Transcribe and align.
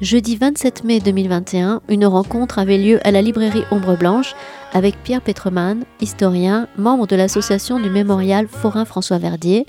Jeudi 0.00 0.36
27 0.36 0.84
mai 0.84 1.00
2021, 1.00 1.80
une 1.88 2.04
rencontre 2.04 2.58
avait 2.58 2.76
lieu 2.76 3.00
à 3.04 3.10
la 3.10 3.22
librairie 3.22 3.64
Ombre 3.70 3.96
Blanche 3.96 4.34
avec 4.74 5.02
Pierre 5.02 5.22
Petreman, 5.22 5.84
historien, 6.00 6.68
membre 6.76 7.06
de 7.06 7.16
l'association 7.16 7.80
du 7.80 7.88
mémorial 7.88 8.46
Forain 8.46 8.84
François 8.84 9.16
Verdier 9.16 9.66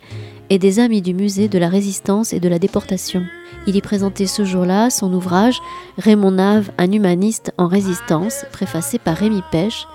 et 0.50 0.60
des 0.60 0.80
amis 0.80 1.02
du 1.02 1.14
musée 1.14 1.48
de 1.48 1.58
la 1.58 1.70
résistance 1.70 2.34
et 2.34 2.40
de 2.40 2.50
la 2.50 2.60
déportation. 2.60 3.24
Il 3.68 3.76
y 3.76 3.82
présentait 3.82 4.28
ce 4.28 4.46
jour-là 4.46 4.90
son 4.90 5.12
ouvrage 5.14 5.60
Raymond 5.98 6.32
Nave, 6.32 6.72
un 6.78 6.92
humaniste 6.92 7.52
en 7.58 7.68
résistance, 7.68 8.46
préfacé 8.52 9.00
par 9.00 9.18
Rémi 9.18 9.42
Pêche, 9.52 9.88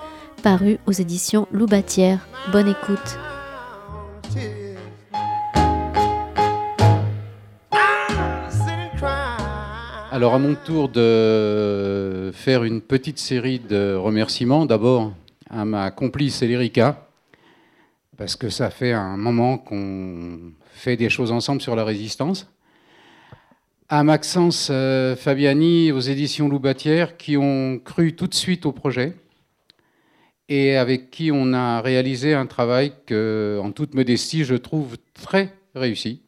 paru 0.43 0.77
aux 0.87 0.91
éditions 0.91 1.47
Loubatière. 1.51 2.27
Bonne 2.51 2.67
écoute. 2.67 3.17
Alors 10.13 10.33
à 10.33 10.39
mon 10.39 10.55
tour 10.55 10.89
de 10.89 12.31
faire 12.33 12.65
une 12.65 12.81
petite 12.81 13.17
série 13.17 13.59
de 13.59 13.95
remerciements, 13.95 14.65
d'abord 14.65 15.13
à 15.49 15.63
ma 15.63 15.89
complice 15.89 16.41
Elérica, 16.41 17.07
parce 18.21 18.35
que 18.35 18.49
ça 18.49 18.69
fait 18.69 18.93
un 18.93 19.17
moment 19.17 19.57
qu'on 19.57 20.53
fait 20.73 20.95
des 20.95 21.09
choses 21.09 21.31
ensemble 21.31 21.59
sur 21.59 21.75
la 21.75 21.83
résistance. 21.83 22.47
À 23.89 24.03
Maxence 24.03 24.67
euh, 24.69 25.15
Fabiani 25.15 25.91
aux 25.91 26.01
éditions 26.01 26.47
Loubatière 26.47 27.17
qui 27.17 27.35
ont 27.35 27.79
cru 27.83 28.15
tout 28.15 28.27
de 28.27 28.35
suite 28.35 28.67
au 28.67 28.73
projet 28.73 29.15
et 30.49 30.77
avec 30.77 31.09
qui 31.09 31.31
on 31.33 31.51
a 31.53 31.81
réalisé 31.81 32.35
un 32.35 32.45
travail 32.45 32.93
que, 33.07 33.59
en 33.59 33.71
toute 33.71 33.95
modestie, 33.95 34.43
je 34.43 34.53
trouve 34.53 34.97
très 35.15 35.55
réussi. 35.73 36.21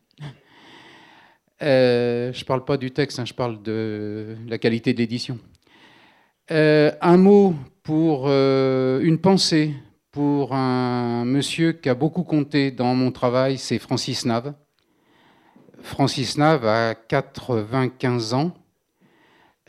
Euh, 1.62 2.34
je 2.34 2.40
ne 2.40 2.46
parle 2.46 2.66
pas 2.66 2.78
du 2.78 2.90
texte, 2.90 3.20
hein, 3.20 3.26
je 3.26 3.36
parle 3.36 3.62
de 3.62 4.36
la 4.48 4.58
qualité 4.58 4.94
de 4.94 4.98
l'édition. 4.98 5.38
Euh, 6.50 6.92
un 7.02 7.18
mot 7.18 7.54
pour 7.84 8.30
une 8.32 9.20
pensée 9.20 9.76
pour 10.14 10.54
un 10.54 11.26
monsieur 11.26 11.74
qui 11.74 11.90
a 11.90 11.96
beaucoup 11.96 12.24
compté 12.24 12.72
dans 12.72 12.96
mon 12.96 13.12
travail, 13.12 13.58
c'est 13.58 13.80
Francis 13.80 14.26
Nave. 14.26 14.54
Francis 15.82 16.38
Nave 16.38 16.66
a 16.66 16.96
95 16.96 18.34
ans. 18.34 18.54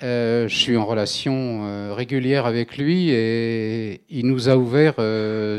je 0.00 0.46
suis 0.48 0.76
en 0.76 0.84
relation 0.84 1.94
régulière 1.94 2.46
avec 2.46 2.76
lui 2.76 3.10
et 3.10 4.02
il 4.10 4.26
nous 4.26 4.48
a 4.48 4.56
ouvert 4.56 4.94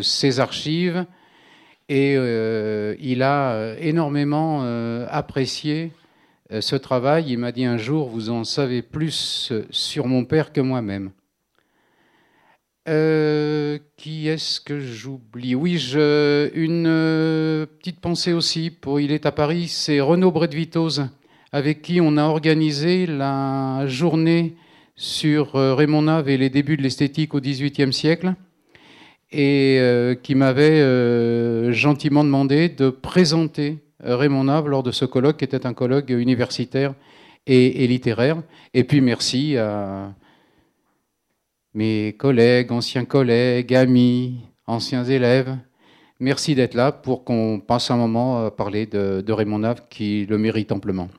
ses 0.03 0.39
archives 0.39 1.05
et 1.89 2.13
il 2.99 3.23
a 3.23 3.75
énormément 3.79 4.61
apprécié 5.09 5.91
euh, 6.51 6.61
ce 6.61 6.75
travail, 6.75 7.25
il 7.31 7.39
m'a 7.39 7.51
dit 7.51 7.65
un 7.65 7.77
jour, 7.77 8.07
vous 8.07 8.29
en 8.29 8.43
savez 8.43 8.83
plus 8.83 9.51
sur 9.71 10.05
mon 10.05 10.25
père 10.25 10.53
que 10.53 10.61
moi-même. 10.61 11.11
Euh, 12.87 13.79
qui 13.97 14.27
est-ce 14.27 14.61
que 14.61 14.79
j'oublie? 14.79 15.55
Oui, 15.55 15.75
une 15.75 16.85
euh, 16.87 17.65
petite 17.65 17.99
pensée 17.99 18.33
aussi 18.33 18.69
pour 18.69 18.99
Il 18.99 19.11
est 19.11 19.25
à 19.25 19.31
Paris, 19.31 19.67
c'est 19.67 19.99
Renaud 19.99 20.31
Bredvitose, 20.31 21.07
avec 21.51 21.81
qui 21.81 21.99
on 21.99 22.17
a 22.17 22.23
organisé 22.23 23.07
la 23.07 23.87
journée 23.87 24.55
sur 24.95 25.53
Raymond 25.53 26.03
Nave 26.03 26.29
et 26.29 26.37
les 26.37 26.49
débuts 26.49 26.77
de 26.77 26.83
l'esthétique 26.83 27.33
au 27.33 27.41
XVIIIe 27.41 27.91
siècle, 27.91 28.35
et 29.31 29.81
qui 30.23 30.35
m'avait 30.35 31.73
gentiment 31.73 32.23
demandé 32.23 32.69
de 32.69 32.89
présenter 32.89 33.79
euh, 34.03 34.17
Raymond 34.17 34.45
Nave 34.45 34.67
lors 34.67 34.83
de 34.83 34.91
ce 34.91 35.05
colloque 35.05 35.37
qui 35.37 35.45
était 35.45 35.65
un 35.65 35.73
colloque 35.73 36.09
universitaire 36.09 36.93
et, 37.47 37.87
littéraire. 37.87 38.41
Et 38.73 38.83
puis 38.83 39.01
merci 39.01 39.57
à 39.57 40.13
mes 41.75 42.13
collègues, 42.13 42.71
anciens 42.71 43.05
collègues, 43.05 43.75
amis, 43.75 44.39
anciens 44.65 45.03
élèves. 45.03 45.55
Merci 46.19 46.55
d'être 46.55 46.73
là 46.73 46.93
pour 46.93 47.25
qu'on 47.25 47.59
passe 47.59 47.91
un 47.91 47.97
moment 47.97 48.45
à 48.45 48.51
parler 48.51 48.85
de, 48.85 49.31
Raymond 49.31 49.59
Nave 49.59 49.81
qui 49.89 50.25
le 50.25 50.37
mérite 50.37 50.71
amplement. 50.71 51.09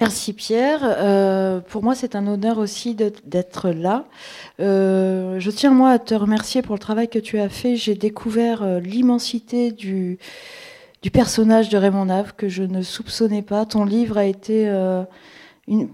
Merci 0.00 0.32
Pierre. 0.32 0.80
Euh, 0.82 1.60
pour 1.60 1.84
moi, 1.84 1.94
c'est 1.94 2.16
un 2.16 2.26
honneur 2.26 2.58
aussi 2.58 2.94
d'être 2.94 3.70
là. 3.70 4.06
Euh, 4.58 5.38
je 5.38 5.50
tiens 5.50 5.72
moi 5.72 5.90
à 5.90 5.98
te 5.98 6.14
remercier 6.14 6.62
pour 6.62 6.74
le 6.74 6.80
travail 6.80 7.08
que 7.08 7.18
tu 7.18 7.38
as 7.38 7.50
fait. 7.50 7.76
J'ai 7.76 7.94
découvert 7.94 8.62
euh, 8.62 8.80
l'immensité 8.80 9.72
du, 9.72 10.18
du, 11.02 11.10
personnage 11.10 11.68
de 11.68 11.76
Raymond 11.76 12.06
Nave 12.06 12.32
que 12.34 12.48
je 12.48 12.62
ne 12.62 12.80
soupçonnais 12.80 13.42
pas. 13.42 13.66
Ton 13.66 13.84
livre 13.84 14.16
a 14.16 14.24
été 14.24 14.66
une, 15.68 15.90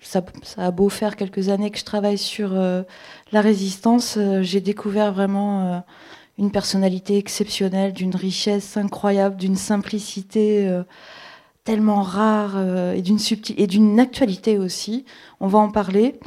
ça, 0.00 0.24
a 0.56 0.70
beau 0.70 0.88
faire 0.88 1.16
quelques 1.16 1.48
années 1.48 1.70
que 1.70 1.78
je 1.78 1.84
travaille 1.84 2.18
sur 2.18 2.52
la 2.52 3.40
résistance, 3.40 4.18
j'ai 4.40 4.60
découvert 4.60 5.12
vraiment 5.12 5.84
une 6.38 6.50
personnalité 6.50 7.18
exceptionnelle, 7.18 7.92
d'une 7.92 8.14
richesse 8.14 8.76
incroyable, 8.76 9.36
d'une 9.36 9.56
simplicité 9.56 10.82
tellement 11.66 12.02
rare 12.02 12.54
euh, 12.56 12.94
et 12.94 13.02
d'une 13.02 13.18
et 13.58 13.66
d'une 13.66 14.00
actualité 14.00 14.56
aussi. 14.56 15.04
On 15.40 15.48
va 15.48 15.58
en 15.58 15.70
parler. 15.70 16.18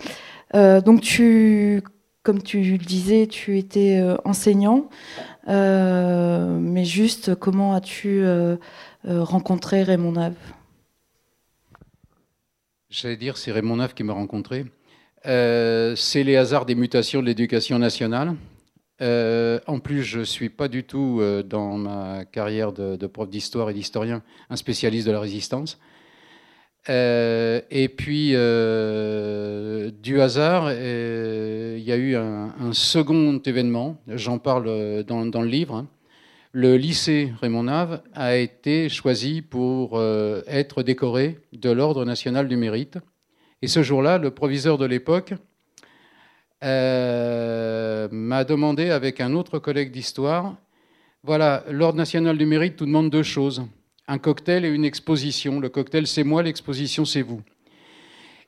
Euh, 0.54 0.82
donc 0.82 1.02
tu, 1.02 1.82
comme 2.22 2.44
tu 2.44 2.62
le 2.62 2.78
disais, 2.78 3.26
tu 3.26 3.58
étais 3.58 4.00
euh, 4.00 4.18
enseignant, 4.26 4.90
mais 5.48 6.86
juste 6.86 7.34
comment 7.34 7.74
as-tu 7.74 8.24
rencontré 9.08 9.82
Raymond 9.82 10.12
Nave? 10.12 10.36
J'allais 12.90 13.18
dire, 13.18 13.38
c'est 13.38 13.52
Raymond 13.52 13.78
Nave 13.78 13.94
qui 13.94 14.04
m'a 14.04 14.14
rencontré. 14.14 14.66
c'est 15.24 16.24
les 16.24 16.36
hasards 16.36 16.66
des 16.66 16.76
mutations 16.76 17.22
de 17.22 17.28
l'éducation 17.28 17.78
nationale. 17.80 18.36
Euh, 19.02 19.60
en 19.68 19.80
plus, 19.80 20.04
je 20.04 20.20
ne 20.20 20.24
suis 20.24 20.50
pas 20.50 20.68
du 20.68 20.84
tout, 20.84 21.20
euh, 21.22 21.42
dans 21.42 21.78
ma 21.78 22.26
carrière 22.26 22.74
de, 22.74 23.08
prof 23.08 23.30
d'histoire 23.30 23.70
et 23.70 23.74
d'historien, 23.74 24.22
un 24.50 24.56
spécialiste 24.56 25.08
de 25.08 25.12
la 25.12 25.20
résistance. 25.20 25.80
Euh, 26.90 27.62
et 27.70 27.88
puis, 27.90 28.30
du 30.02 30.22
hasard, 30.22 30.72
il 30.72 31.84
y 31.84 31.92
a 31.92 31.98
eu 31.98 32.16
un, 32.16 32.74
second 32.74 33.40
événement, 33.40 33.98
j'en 34.08 34.40
parle 34.40 35.04
dans, 35.04 35.42
le 35.42 35.48
livre. 35.48 35.76
Hein. 35.76 35.88
Le 36.52 36.78
lycée 36.78 37.32
Raymond 37.42 37.64
Nave 37.64 38.02
a 38.14 38.36
été 38.36 38.90
choisi 38.90 39.42
pour 39.42 40.02
être 40.02 40.82
décoré 40.82 41.38
de 41.54 41.70
l'Ordre 41.70 42.06
national 42.06 42.48
du 42.48 42.58
mérite. 42.58 42.98
Et 43.62 43.68
ce 43.68 43.84
jour-là, 43.84 44.18
le 44.18 44.32
proviseur 44.32 44.78
de 44.78 44.86
l'époque 44.86 45.34
euh, 46.64 48.08
m'a 48.12 48.44
demandé 48.44 48.90
avec 48.90 49.22
un 49.22 49.34
autre 49.34 49.60
collègue 49.60 49.92
d'histoire, 49.92 50.58
voilà, 51.24 51.64
l'Ordre 51.70 51.98
national 51.98 52.38
du 52.38 52.46
mérite 52.46 52.78
tout 52.78 52.86
demande 52.86 53.10
deux 53.10 53.24
choses, 53.24 53.66
un 54.08 54.18
cocktail 54.18 54.66
et 54.66 54.70
une 54.70 54.86
exposition. 54.86 55.60
Le 55.60 55.70
cocktail, 55.70 56.08
c'est 56.08 56.24
moi, 56.24 56.44
l'exposition, 56.44 57.06
c'est 57.06 57.22
vous. 57.22 57.42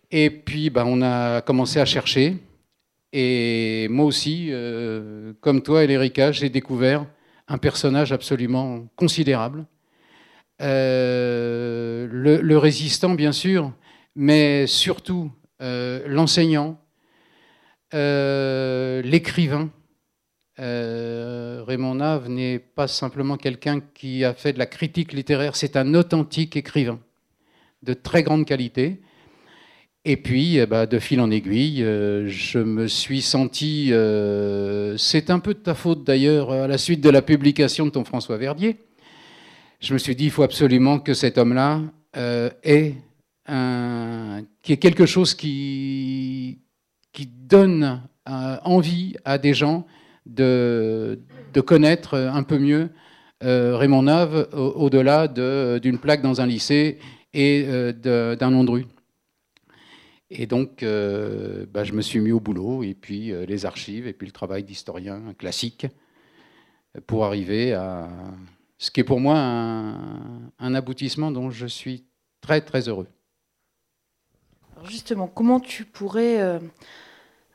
Et 0.09 0.29
puis, 0.29 0.69
ben, 0.69 0.85
on 0.85 1.01
a 1.01 1.41
commencé 1.41 1.79
à 1.79 1.85
chercher. 1.85 2.37
Et 3.13 3.87
moi 3.89 4.05
aussi, 4.05 4.47
euh, 4.49 5.33
comme 5.41 5.61
toi, 5.61 5.83
Elérica, 5.83 6.31
j'ai 6.31 6.49
découvert 6.49 7.05
un 7.51 7.57
personnage 7.57 8.11
absolument 8.11 8.87
considérable. 8.95 9.65
Euh, 10.61 12.07
le, 12.09 12.57
résistant, 12.57 13.15
bien 13.15 13.31
sûr, 13.31 13.71
mais 14.15 14.67
surtout 14.67 15.31
l'enseignant, 15.59 16.81
euh, 17.93 19.01
l'écrivain. 19.01 19.69
Euh, 20.59 21.63
Raymond 21.65 21.95
Nave 21.95 22.29
n'est 22.29 22.59
pas 22.59 22.87
simplement 22.87 23.35
quelqu'un 23.35 23.81
qui 23.81 24.23
a 24.23 24.33
fait 24.33 24.53
de 24.53 24.59
la 24.59 24.65
critique 24.65 25.13
littéraire, 25.13 25.55
c'est 25.55 25.75
un 25.75 25.93
authentique 25.93 26.55
écrivain 26.55 26.99
de 27.83 27.93
très 27.93 28.23
grande 28.23 28.45
qualité. 28.45 29.01
Et 30.03 30.17
puis, 30.17 30.57
eh 30.57 30.65
ben, 30.65 30.87
de 30.87 30.97
fil 30.97 31.21
en 31.21 31.29
aiguille, 31.29 31.83
euh, 31.83 32.27
je 32.27 32.57
me 32.57 32.87
suis 32.87 33.21
senti, 33.21 33.91
c'est 34.97 35.29
un 35.29 35.39
peu 35.39 35.53
de 35.53 35.59
ta 35.59 35.75
faute 35.75 36.03
d'ailleurs, 36.03 36.51
à 36.51 36.67
la 36.67 36.77
suite 36.77 37.01
de 37.01 37.09
la 37.09 37.21
publication 37.21 37.85
de 37.85 37.91
ton 37.91 38.03
François 38.03 38.37
Verdier, 38.37 38.77
je 39.79 39.93
me 39.93 39.99
suis 39.99 40.15
dit, 40.15 40.25
il 40.25 40.31
faut 40.31 40.43
absolument 40.43 40.99
que 40.99 41.13
cet 41.13 41.37
homme-là 41.37 41.81
ait 42.63 42.95
qui 44.61 44.73
est 44.73 44.77
quelque 44.77 45.05
chose 45.05 45.33
qui, 45.33 46.59
donne 47.25 48.01
euh, 48.29 48.57
envie 48.63 49.15
à 49.25 49.37
des 49.37 49.53
gens 49.53 49.85
de, 50.25 51.19
de, 51.53 51.59
connaître 51.59 52.15
un 52.15 52.43
peu 52.43 52.57
mieux 52.57 52.89
euh, 53.43 53.75
Raymond 53.75 54.03
Nave 54.03 54.47
au-delà 54.53 55.27
d'une 55.27 55.97
plaque 55.97 56.21
dans 56.21 56.39
un 56.39 56.45
lycée 56.45 56.99
et 57.33 57.65
euh, 57.67 58.35
d'un 58.35 58.49
nom 58.51 58.63
de 58.63 58.71
rue. 58.71 58.85
Et 60.33 60.47
donc, 60.47 60.81
euh, 60.81 61.65
bah, 61.69 61.83
je 61.83 61.91
me 61.91 62.01
suis 62.01 62.21
mis 62.21 62.31
au 62.31 62.39
boulot, 62.39 62.83
et 62.83 62.93
puis 62.93 63.33
euh, 63.33 63.45
les 63.45 63.65
archives, 63.65 64.07
et 64.07 64.13
puis 64.13 64.25
le 64.25 64.31
travail 64.31 64.63
d'historien 64.63 65.21
classique, 65.37 65.87
pour 67.05 67.25
arriver 67.25 67.73
à 67.73 68.09
ce 68.77 68.91
qui 68.91 69.01
est 69.01 69.03
pour 69.03 69.19
moi 69.19 69.37
un, 69.37 70.75
aboutissement 70.75 71.31
dont 71.31 71.51
je 71.51 71.67
suis 71.67 72.05
très 72.39 72.61
très 72.61 72.87
heureux. 72.87 73.07
Alors 74.75 74.89
justement, 74.89 75.27
comment 75.27 75.59
tu 75.59 75.85
pourrais 75.85 76.59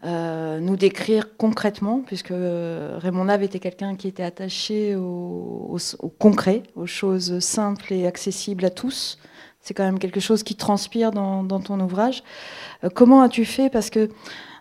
euh, 0.04 0.60
nous 0.60 0.76
décrire 0.76 1.36
concrètement, 1.36 2.02
puisque 2.06 2.32
Raymond 2.32 3.24
Nave 3.24 3.42
était 3.42 3.58
quelqu'un 3.58 3.96
qui 3.96 4.08
était 4.08 4.22
attaché 4.22 4.96
au, 4.96 5.78
concret, 6.18 6.62
aux 6.74 6.86
choses 6.86 7.40
simples 7.40 7.92
et 7.92 8.06
accessibles 8.06 8.64
à 8.66 8.70
tous, 8.70 9.18
c'est 9.66 9.74
quand 9.74 9.84
même 9.84 9.98
quelque 9.98 10.20
chose 10.20 10.44
qui 10.44 10.54
transpire 10.54 11.10
dans, 11.10 11.60
ton 11.60 11.80
ouvrage. 11.80 12.22
Euh, 12.84 12.88
comment 12.88 13.20
as-tu 13.22 13.44
fait? 13.44 13.68
Parce 13.68 13.90
que 13.90 14.10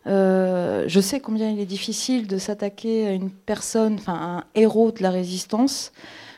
euh, 0.07 0.83
je 0.87 0.99
sais 0.99 1.19
combien 1.19 1.51
il 1.51 1.59
est 1.59 1.67
difficile 1.67 2.25
de 2.25 2.39
s'attaquer 2.39 3.07
à 3.07 3.11
une 3.11 3.29
personne, 3.29 3.95
enfin 3.95 4.13
un 4.13 4.43
héros 4.55 4.91
de 4.91 5.03
la 5.03 5.11
résistance, 5.11 5.91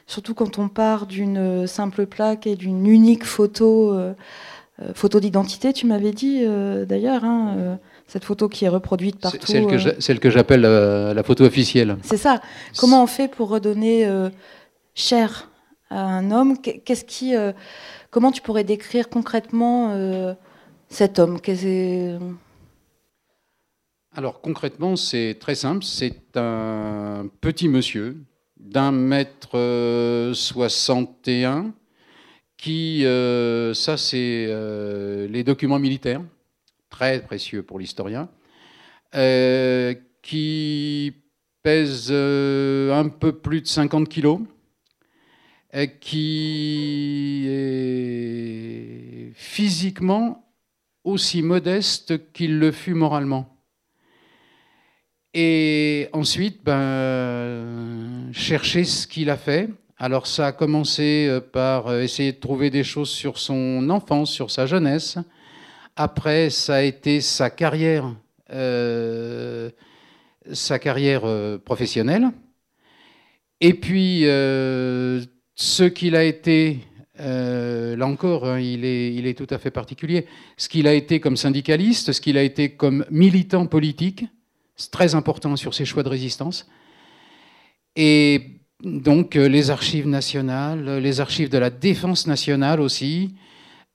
surtout 0.05 0.33
quand 0.33 0.59
on 0.59 0.67
part 0.67 1.05
d'une 1.05 1.65
simple 1.65 2.07
plaque 2.07 2.45
et 2.45 2.57
d'une 2.57 2.85
unique 2.87 3.23
photo, 3.23 3.93
euh, 3.93 4.13
photo 4.93 5.21
d'identité, 5.21 5.71
tu 5.71 5.87
m'avais 5.87 6.11
dit 6.11 6.45
d'ailleurs, 6.85 7.23
hein, 7.23 7.79
cette 8.05 8.25
photo 8.25 8.49
qui 8.49 8.65
est 8.65 8.69
reproduite 8.69 9.17
partout. 9.17 9.47
Celle 9.47 10.19
que 10.19 10.29
j'appelle 10.29 10.61
la 10.61 11.23
photo 11.23 11.45
officielle. 11.45 11.97
C'est 12.03 12.17
ça. 12.17 12.41
Comment 12.77 13.01
on 13.01 13.07
fait 13.07 13.29
pour 13.29 13.49
redonner 13.49 14.07
chair 14.93 15.49
à 15.89 16.01
un 16.01 16.31
homme? 16.31 16.57
Qu'est-ce 16.59 17.05
qui 17.05 17.33
Comment 18.17 18.31
tu 18.31 18.41
pourrais 18.41 18.63
décrire 18.63 19.09
concrètement 19.09 19.91
euh, 19.91 20.33
cet 20.89 21.19
homme? 21.19 21.37
Alors 24.11 24.41
concrètement, 24.41 24.95
c'est 24.95 25.37
très 25.39 25.53
simple. 25.53 25.83
C'est 25.83 26.35
un 26.35 27.29
petit 27.41 27.69
monsieur 27.69 28.17
d'un 28.59 28.91
mètre 28.91 29.55
euh, 29.55 30.33
soixante 30.33 31.27
et 31.27 31.45
un 31.45 31.75
qui, 32.57 33.05
euh, 33.05 33.75
ça 33.75 33.97
c'est 33.97 34.47
les 35.29 35.43
documents 35.43 35.77
militaires, 35.77 36.23
très 36.89 37.21
précieux 37.21 37.61
pour 37.61 37.77
l'historien, 37.77 38.29
qui 40.23 41.13
pèse 41.61 42.11
un 42.11 43.09
peu 43.09 43.31
plus 43.31 43.61
de 43.61 43.67
50 43.67 44.09
kilos 44.09 44.39
qui 45.99 47.45
est 47.47 49.31
physiquement 49.35 50.47
aussi 51.03 51.41
modeste 51.41 52.31
qu'il 52.33 52.59
le 52.59 52.71
fut 52.71 52.93
moralement. 52.93 53.57
Et 55.33 56.09
ensuite, 56.13 56.63
ben, 56.63 58.29
chercher 58.33 58.83
ce 58.83 59.05
qu'il 59.07 59.29
a 59.29 59.37
fait. 59.37 59.69
Alors 59.99 60.27
ça 60.27 60.47
a 60.47 60.51
commencé 60.51 61.27
euh, 61.27 61.41
par 61.41 61.87
euh, 61.87 62.01
essayer 62.01 62.31
de 62.31 62.39
trouver 62.39 62.69
des 62.69 62.83
choses 62.83 63.09
sur 63.09 63.39
son 63.39 63.89
enfance, 63.89 64.31
sur 64.31 64.51
sa 64.51 64.65
jeunesse. 64.65 65.17
Après, 65.95 66.51
ça 66.51 66.75
a 66.75 66.81
été 66.81 67.21
sa 67.21 67.49
carrière, 67.49 68.15
euh, 68.51 69.71
sa 70.53 70.77
carrière 70.77 71.23
professionnelle. 71.65 72.29
Et 73.59 73.73
puis, 73.73 74.21
ce 75.57 75.83
qu'il 75.83 76.15
a 76.15 76.24
été, 76.24 76.81
euh, 77.19 77.95
là 77.95 78.06
encore, 78.06 78.48
hein, 78.48 78.59
il, 78.59 78.86
est, 78.86 79.38
tout 79.38 79.48
à 79.50 79.57
fait 79.57 79.71
particulier, 79.71 80.27
ce 80.56 80.69
qu'il 80.69 80.88
a 80.88 80.94
été 80.94 81.19
comme 81.19 81.36
syndicaliste, 81.36 82.12
ce 82.12 82.21
qu'il 82.21 82.38
a 82.38 82.44
été 82.44 82.69
comme 82.69 83.04
militant 83.09 83.65
politique, 83.65 84.25
c'est 84.75 84.92
très 84.92 85.15
important 85.15 85.56
sur 85.56 85.74
ses 85.74 85.83
choix 85.83 86.04
de 86.04 86.09
résistance. 86.09 86.69
Et 87.95 88.62
donc 88.83 89.36
euh, 89.36 89.48
les 89.48 89.71
archives 89.71 90.07
nationales, 90.07 91.00
les 91.00 91.19
archives 91.19 91.50
de 91.50 91.57
la 91.57 91.71
défense 91.71 92.27
nationale 92.27 92.80
aussi, 92.80 93.33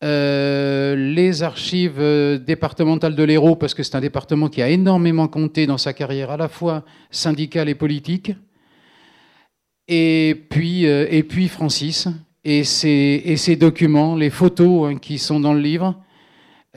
euh, 0.03 0.97
les 0.97 1.45
archives 1.45 2.03
départementales 2.45 3.15
de 3.15 3.23
l'Hérault, 3.23 3.55
parce 3.55 3.75
que 3.75 3.85
c'est 3.85 3.95
un 3.95 4.01
département 4.01 4.49
qui 4.49 4.63
a 4.63 4.69
énormément 4.69 5.29
compté 5.29 5.69
dans 5.69 5.79
sa 5.79 5.93
carrière 5.93 6.33
à 6.33 6.37
la 6.37 6.49
fois 6.49 6.85
syndicale 7.13 7.69
et 7.69 7.77
politique 7.77 8.33
et 9.95 10.35
puis, 10.35 10.87
euh, 10.87 11.07
et 11.11 11.23
puis 11.23 11.49
Francis 11.49 12.09
et 12.45 12.65
ses, 12.65 13.23
et 13.47 13.57
documents, 13.57 14.17
les 14.17 14.31
photos 14.31 14.91
hein, 14.91 14.97
qui 14.97 15.19
sont 15.19 15.39
dans 15.39 15.53
le 15.53 15.61
livre, 15.61 15.95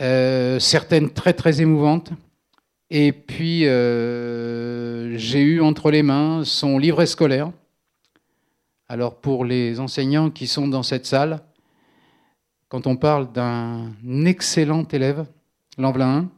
euh, 0.02 0.60
certaines 0.60 1.10
très 1.10 1.32
très 1.32 1.62
émouvantes. 1.62 2.12
Et 2.90 3.14
puis 3.14 3.68
euh, 3.68 5.18
j'ai 5.18 5.40
eu 5.40 5.62
entre 5.62 5.92
les 5.92 6.04
mains 6.04 6.44
son 6.44 6.78
livret 6.78 7.06
scolaire. 7.06 7.54
Alors 8.90 9.16
pour 9.16 9.46
les 9.46 9.80
enseignants 9.80 10.30
qui 10.30 10.46
sont 10.46 10.68
dans 10.68 10.84
cette 10.84 11.06
salle, 11.06 11.40
quand 12.68 12.86
on 12.86 12.98
parle 12.98 13.32
d'un 13.32 13.94
excellent 14.26 14.84
élève, 14.92 15.26
l'Envelin 15.78 16.18
1, 16.18 16.30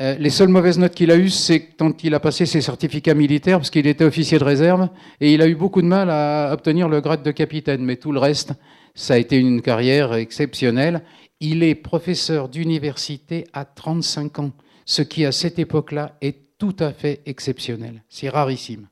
euh, 0.00 0.14
les 0.16 0.30
seules 0.30 0.48
mauvaises 0.48 0.78
notes 0.78 0.94
qu'il 0.94 1.10
a 1.10 1.16
eues, 1.16 1.28
c'est 1.28 1.60
quand 1.60 2.04
il 2.04 2.14
a 2.14 2.20
passé 2.20 2.46
ses 2.46 2.60
certificats 2.60 3.14
militaires, 3.14 3.58
parce 3.58 3.70
qu'il 3.70 3.86
était 3.86 4.04
officier 4.04 4.38
de 4.38 4.44
réserve, 4.44 4.88
et 5.20 5.34
il 5.34 5.42
a 5.42 5.48
eu 5.48 5.56
beaucoup 5.56 5.82
de 5.82 5.88
mal 5.88 6.08
à 6.10 6.52
obtenir 6.52 6.88
le 6.88 7.00
grade 7.00 7.22
de 7.24 7.30
capitaine. 7.32 7.84
Mais 7.84 7.96
tout 7.96 8.12
le 8.12 8.20
reste, 8.20 8.52
ça 8.94 9.14
a 9.14 9.18
été 9.18 9.36
une 9.36 9.60
carrière 9.60 10.14
exceptionnelle. 10.14 11.02
Il 11.40 11.62
est 11.64 11.74
professeur 11.74 12.48
d'université 12.48 13.44
à 13.52 13.64
35 13.64 14.38
ans, 14.38 14.52
ce 14.84 15.02
qui 15.02 15.24
à 15.24 15.32
cette 15.32 15.58
époque-là 15.58 16.16
est 16.20 16.36
tout 16.58 16.76
à 16.78 16.92
fait 16.92 17.20
exceptionnel. 17.26 18.02
C'est 18.08 18.28
rarissime. 18.28 18.86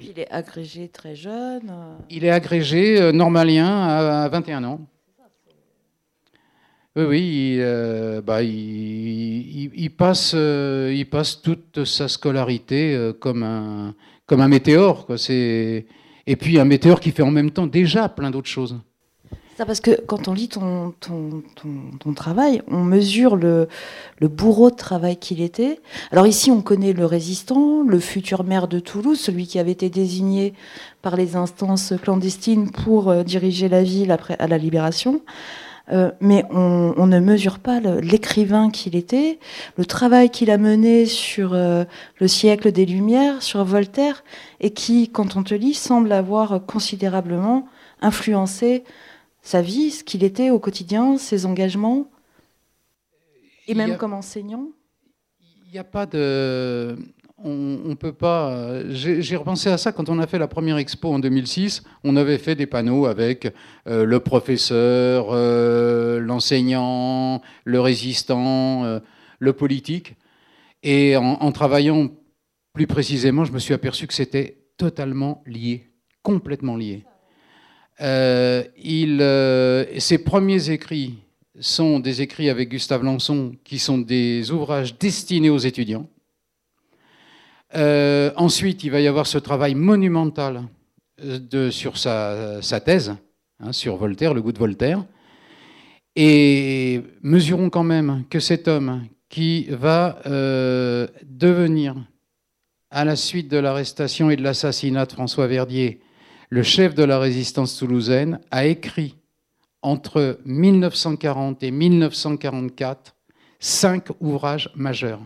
Il 0.00 0.18
est 0.18 0.30
agrégé 0.30 0.88
très 0.88 1.14
jeune. 1.14 1.72
Il 2.10 2.24
est 2.24 2.30
agrégé 2.30 3.00
euh, 3.00 3.12
normalien 3.12 3.86
à 3.86 4.28
21 4.28 4.64
ans. 4.64 4.80
Oui, 6.94 7.04
oui, 7.04 7.56
euh, 7.58 8.20
bah, 8.20 8.42
il, 8.42 9.90
passe, 9.96 10.32
euh, 10.34 10.92
il 10.94 11.08
passe 11.08 11.40
toute 11.40 11.86
sa 11.86 12.06
scolarité 12.06 12.94
euh, 12.94 13.14
comme, 13.14 13.42
un, 13.42 14.48
météore. 14.48 15.06
Et 15.30 16.36
puis 16.38 16.60
un 16.60 16.66
météore 16.66 17.00
qui 17.00 17.10
fait 17.10 17.22
en 17.22 17.30
même 17.30 17.50
temps 17.50 17.66
déjà 17.66 18.10
plein 18.10 18.30
d'autres 18.30 18.50
choses. 18.50 18.78
Ça 19.56 19.64
parce 19.64 19.80
que 19.80 20.02
quand 20.02 20.28
on 20.28 20.34
lit 20.34 20.48
ton, 20.48 20.92
travail, 22.14 22.62
on 22.68 22.84
mesure 22.84 23.36
le, 23.36 23.68
le 24.18 24.28
bourreau 24.28 24.70
de 24.70 24.76
travail 24.76 25.16
qu'il 25.16 25.40
était. 25.40 25.80
Alors 26.10 26.26
ici, 26.26 26.50
on 26.50 26.60
connaît 26.60 26.92
le 26.92 27.06
résistant, 27.06 27.82
le 27.82 28.00
futur 28.00 28.44
maire 28.44 28.68
de 28.68 28.80
Toulouse, 28.80 29.18
celui 29.18 29.46
qui 29.46 29.58
avait 29.58 29.72
été 29.72 29.88
désigné 29.88 30.52
par 31.00 31.16
les 31.16 31.36
instances 31.36 31.94
clandestines 32.02 32.70
pour 32.70 33.24
diriger 33.24 33.70
la 33.70 33.82
ville 33.82 34.10
après, 34.10 34.36
à 34.38 34.46
la 34.46 34.58
libération. 34.58 35.22
Euh, 35.92 36.10
mais 36.20 36.44
on, 36.50 37.06
ne 37.06 37.20
mesure 37.20 37.58
pas 37.58 37.80
l'écrivain 37.80 38.70
qu'il 38.70 38.96
était, 38.96 39.38
le 39.76 39.84
travail 39.84 40.30
qu'il 40.30 40.50
a 40.50 40.56
mené 40.56 41.04
sur 41.04 41.52
euh, 41.52 41.84
le 42.18 42.28
siècle 42.28 42.72
des 42.72 42.86
Lumières, 42.86 43.42
sur 43.42 43.62
Voltaire, 43.64 44.24
et 44.60 44.70
qui, 44.70 45.10
quand 45.10 45.36
on 45.36 45.42
te 45.42 45.54
lit, 45.54 45.74
semble 45.74 46.12
avoir 46.12 46.64
considérablement 46.64 47.68
influencé 48.00 48.84
sa 49.42 49.60
vie, 49.60 49.90
ce 49.90 50.02
qu'il 50.02 50.24
était 50.24 50.50
au 50.50 50.58
quotidien, 50.58 51.18
ses 51.18 51.44
engagements, 51.44 52.06
et 53.68 53.74
même 53.74 53.96
comme 53.98 54.14
enseignant. 54.14 54.68
Il 55.66 55.72
n'y 55.72 55.78
a 55.78 55.84
pas 55.84 56.06
de 56.06 56.96
on, 57.44 57.88
ne 57.88 57.94
peut 57.94 58.12
pas. 58.12 58.82
J'ai 58.88 59.36
repensé 59.36 59.70
à 59.70 59.78
ça 59.78 59.92
quand 59.92 60.08
on 60.08 60.18
a 60.18 60.26
fait 60.26 60.38
la 60.38 60.48
première 60.48 60.78
expo 60.78 61.12
en 61.12 61.18
2006. 61.18 61.82
On 62.04 62.16
avait 62.16 62.38
fait 62.38 62.54
des 62.54 62.66
panneaux 62.66 63.06
avec 63.06 63.52
euh, 63.86 64.04
le 64.04 64.20
professeur, 64.20 65.28
euh, 65.30 66.20
l'enseignant, 66.20 67.42
le 67.64 67.80
résistant, 67.80 68.84
euh, 68.84 69.00
le 69.38 69.52
politique. 69.52 70.14
Et 70.82 71.16
en, 71.16 71.52
travaillant 71.52 72.10
plus 72.72 72.88
précisément, 72.88 73.44
je 73.44 73.52
me 73.52 73.60
suis 73.60 73.74
aperçu 73.74 74.08
que 74.08 74.14
c'était 74.14 74.58
totalement 74.76 75.44
lié, 75.46 75.92
complètement 76.22 76.76
lié. 76.76 77.04
Ses 78.00 78.68
premiers 80.18 80.70
écrits 80.70 81.18
sont 81.60 82.00
des 82.00 82.20
écrits 82.20 82.50
avec 82.50 82.70
Gustave 82.70 83.04
Lançon, 83.04 83.52
qui 83.62 83.78
sont 83.78 83.98
des 83.98 84.50
ouvrages 84.50 84.98
destinés 84.98 85.50
aux 85.50 85.58
étudiants. 85.58 86.08
Euh, 87.74 88.32
ensuite, 88.36 88.84
il 88.84 88.90
va 88.90 89.00
y 89.00 89.06
avoir 89.06 89.26
ce 89.26 89.38
travail 89.38 89.74
monumental 89.74 90.64
euh, 91.22 91.70
sur 91.70 91.96
sa, 91.96 92.60
thèse, 92.84 93.14
hein, 93.60 93.72
sur 93.72 93.96
Voltaire, 93.96 94.34
le 94.34 94.42
goût 94.42 94.52
de 94.52 94.58
Voltaire. 94.58 95.04
Et 96.14 97.00
mesurons 97.22 97.70
quand 97.70 97.84
même 97.84 98.24
que 98.28 98.40
cet 98.40 98.68
homme 98.68 99.06
qui 99.28 99.64
va 99.70 100.18
euh, 100.26 101.06
devenir, 101.24 101.96
à 102.90 103.06
la 103.06 103.16
suite 103.16 103.50
de 103.50 103.56
l'arrestation 103.56 104.30
et 104.30 104.36
de 104.36 104.42
l'assassinat 104.42 105.06
de 105.06 105.12
François 105.12 105.46
Verdier, 105.46 106.00
le 106.50 106.62
chef 106.62 106.94
de 106.94 107.02
la 107.02 107.18
résistance 107.18 107.78
toulousaine, 107.78 108.40
a 108.50 108.66
écrit 108.66 109.16
entre 109.80 110.38
1940 110.44 111.62
et 111.62 111.70
1944 111.70 113.16
cinq 113.58 114.08
ouvrages 114.20 114.70
majeurs, 114.74 115.22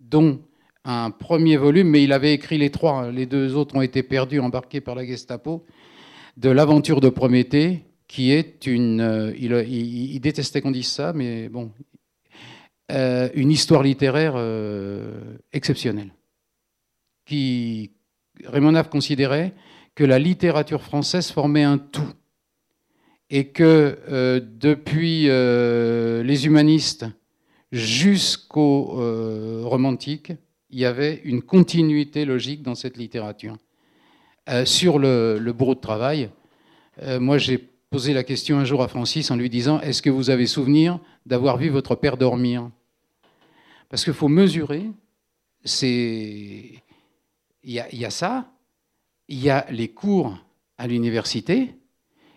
dont 0.00 0.40
un 0.84 1.10
premier 1.10 1.56
volume, 1.56 1.88
mais 1.88 2.02
il 2.02 2.12
avait 2.12 2.34
écrit 2.34 2.58
les 2.58 2.70
trois, 2.70 3.10
les 3.10 3.26
deux 3.26 3.54
autres 3.54 3.76
ont 3.76 3.82
été 3.82 4.02
perdus, 4.02 4.40
embarqués 4.40 4.80
par 4.80 4.94
la 4.94 5.04
Gestapo, 5.04 5.64
de 6.36 6.50
l'aventure 6.50 7.00
de 7.00 7.08
Prométhée, 7.08 7.84
qui 8.08 8.32
est 8.32 8.66
une... 8.66 9.00
Euh, 9.00 9.32
il, 9.38 10.20
détestait 10.20 10.60
qu'on 10.60 10.70
dise 10.70 10.88
ça, 10.88 11.12
mais 11.12 11.48
bon, 11.48 11.72
euh, 12.90 13.28
une 13.34 13.50
histoire 13.50 13.82
littéraire 13.82 14.34
euh, 14.36 15.36
exceptionnelle. 15.52 16.12
Qui, 17.26 17.92
Raymond 18.44 18.72
Nave 18.72 18.88
considérait 18.88 19.54
que 19.94 20.04
la 20.04 20.18
littérature 20.18 20.82
française 20.82 21.30
formait 21.30 21.62
un 21.62 21.78
tout 21.78 22.12
et 23.30 23.48
que 23.48 24.40
depuis 24.58 25.22
les 25.22 26.46
humanistes 26.46 27.06
jusqu'aux 27.70 28.98
romantiques, 29.64 30.32
il 30.72 30.78
y 30.78 30.86
avait 30.86 31.20
une 31.24 31.42
continuité 31.42 32.24
logique 32.24 32.62
dans 32.62 32.74
cette 32.74 32.96
littérature. 32.96 33.56
Euh, 34.48 34.64
sur 34.64 34.98
le, 34.98 35.52
bourreau 35.52 35.74
de 35.74 35.80
travail, 35.80 36.30
euh, 37.02 37.20
moi 37.20 37.38
j'ai 37.38 37.58
posé 37.58 38.14
la 38.14 38.24
question 38.24 38.58
un 38.58 38.64
jour 38.64 38.82
à 38.82 38.88
Francis 38.88 39.30
en 39.30 39.36
lui 39.36 39.50
disant 39.50 39.80
Est-ce 39.80 40.02
que 40.02 40.10
vous 40.10 40.30
avez 40.30 40.46
souvenir 40.46 40.98
d'avoir 41.26 41.58
vu 41.58 41.68
votre 41.68 41.94
père 41.94 42.16
dormir? 42.16 42.70
Parce 43.90 44.02
qu'il 44.02 44.14
faut 44.14 44.28
mesurer. 44.28 44.86
Il 45.64 46.80
y, 47.62 48.04
a 48.04 48.10
ça, 48.10 48.50
il 49.28 49.40
y 49.40 49.50
a 49.50 49.66
les 49.70 49.88
cours 49.88 50.36
à 50.78 50.88
l'université, 50.88 51.76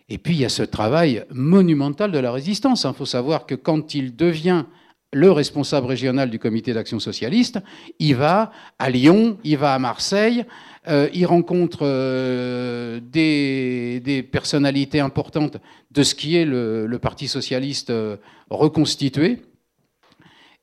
et 0.08 0.18
puis 0.18 0.34
il 0.34 0.40
y 0.40 0.44
a 0.44 0.48
ce 0.48 0.62
travail 0.62 1.24
monumental 1.30 2.12
de 2.12 2.18
la 2.18 2.30
résistance. 2.30 2.84
Il 2.84 2.94
faut 2.94 3.06
savoir 3.06 3.46
que 3.46 3.56
quand 3.56 3.94
il 3.94 4.14
devient 4.14 4.66
le 5.12 5.30
responsable 5.30 5.86
régional 5.86 6.30
du 6.30 6.38
comité 6.38 6.72
d'action 6.72 6.98
socialiste, 6.98 7.60
il 7.98 8.16
va 8.16 8.50
à 8.78 8.90
Lyon, 8.90 9.38
il 9.44 9.56
va 9.56 9.74
à 9.74 9.78
Marseille, 9.78 10.44
euh, 10.88 11.08
il 11.14 11.26
rencontre 11.26 11.80
euh, 11.82 13.00
des, 13.00 14.28
personnalités 14.30 15.00
importantes 15.00 15.58
de 15.90 16.02
ce 16.02 16.14
qui 16.14 16.36
est 16.36 16.44
le, 16.44 16.98
Parti 17.00 17.28
socialiste 17.28 17.90
euh, 17.90 18.16
reconstitué, 18.50 19.42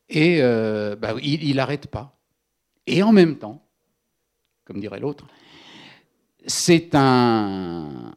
et 0.09 0.41
bah, 0.41 1.15
il 1.23 1.55
n'arrête 1.55 1.87
pas. 1.87 2.19
Et 2.85 3.01
en 3.01 3.11
même 3.11 3.37
temps, 3.37 3.65
comme 4.65 4.79
dirait 4.79 4.99
l'autre, 4.99 5.25
c'est 6.45 6.93
un 6.93 8.13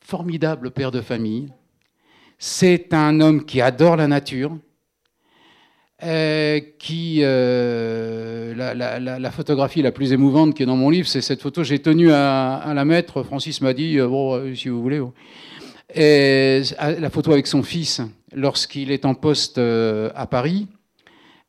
formidable 0.00 0.70
père 0.70 0.90
de 0.90 1.00
famille, 1.00 1.52
c'est 2.38 2.94
un 2.94 3.20
homme 3.20 3.44
qui 3.44 3.60
adore 3.60 3.96
la 3.96 4.08
nature, 4.08 4.56
qui 6.02 7.20
euh, 7.22 8.54
la, 8.54 9.30
photographie 9.30 9.82
la 9.82 9.92
plus 9.92 10.12
émouvante 10.12 10.54
qui 10.54 10.64
est 10.64 10.66
dans 10.66 10.76
mon 10.76 10.90
livre, 10.90 11.06
c'est 11.06 11.20
cette 11.20 11.40
photo. 11.40 11.62
J'ai 11.62 11.78
tenu 11.78 12.10
à, 12.10 12.72
la 12.74 12.84
mettre. 12.84 13.22
Francis 13.22 13.60
m'a 13.60 13.72
dit 13.72 13.98
euh, 13.98 14.08
bon, 14.08 14.54
si 14.54 14.68
vous 14.68 14.82
voulez. 14.82 15.00
Et, 15.94 16.62
la 16.98 17.10
photo 17.10 17.32
avec 17.32 17.46
son 17.46 17.62
fils 17.62 18.00
lorsqu'il 18.34 18.90
est 18.90 19.04
en 19.04 19.14
poste 19.14 19.58
à 19.58 20.26
Paris. 20.26 20.66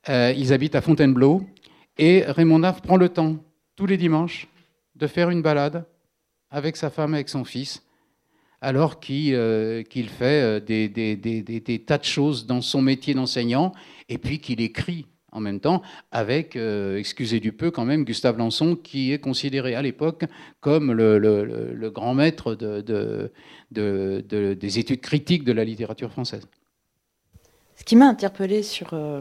ils 0.08 0.52
habitent 0.52 0.76
à 0.76 0.80
Fontainebleau 0.80 1.42
et 1.98 2.24
Raymond 2.26 2.60
Nave 2.60 2.80
prend 2.82 2.96
le 2.96 3.08
temps 3.08 3.36
tous 3.76 3.86
les 3.86 3.96
dimanches 3.96 4.48
de 4.94 5.06
faire 5.06 5.30
une 5.30 5.42
balade 5.42 5.84
avec 6.50 6.76
sa 6.76 6.90
femme, 6.90 7.14
avec 7.14 7.28
son 7.28 7.44
fils, 7.44 7.82
alors 8.64 8.98
qu'il 8.98 9.34
fait 10.08 10.60
des, 10.64 10.88
des, 10.88 11.78
tas 11.86 11.98
de 11.98 12.04
choses 12.04 12.46
dans 12.46 12.62
son 12.62 12.82
métier 12.82 13.14
d'enseignant 13.14 13.72
et 14.08 14.18
puis 14.18 14.38
qu'il 14.38 14.60
écrit 14.60 15.06
en 15.34 15.40
même 15.40 15.60
temps 15.60 15.82
avec, 16.12 16.56
euh, 16.56 16.96
excusez 16.96 17.40
du 17.40 17.52
peu 17.52 17.70
quand 17.70 17.84
même, 17.84 18.04
Gustave 18.04 18.38
Lançon, 18.38 18.76
qui 18.76 19.12
est 19.12 19.18
considéré 19.18 19.74
à 19.74 19.82
l'époque 19.82 20.24
comme 20.60 20.92
le, 20.92 21.90
grand 21.90 22.14
maître 22.14 22.54
de, 22.54 23.32
des 23.72 24.78
études 24.78 25.00
critiques 25.00 25.44
de 25.44 25.52
la 25.52 25.64
littérature 25.64 26.10
française. 26.10 26.46
Ce 27.76 27.84
qui 27.84 27.96
m'a 27.96 28.06
interpellé 28.06 28.62
sur 28.62 28.94
euh, 28.94 29.20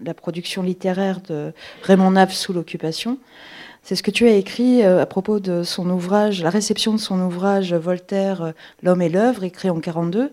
la 0.00 0.14
production 0.14 0.62
littéraire 0.62 1.20
de 1.20 1.52
Raymond 1.82 2.12
Nave 2.12 2.32
sous 2.32 2.54
l'occupation, 2.54 3.18
c'est 3.82 3.96
ce 3.96 4.02
que 4.02 4.10
tu 4.10 4.26
as 4.26 4.34
écrit 4.34 4.82
euh, 4.82 5.00
à 5.00 5.06
propos 5.06 5.40
de 5.40 5.62
son 5.62 5.88
ouvrage, 5.90 6.42
la 6.42 6.50
réception 6.50 6.92
de 6.92 6.98
son 6.98 7.20
ouvrage 7.20 7.74
Voltaire, 7.74 8.52
L'homme 8.82 9.02
et 9.02 9.08
l'œuvre, 9.08 9.44
écrit 9.44 9.70
en 9.70 9.74
1942 9.74 10.32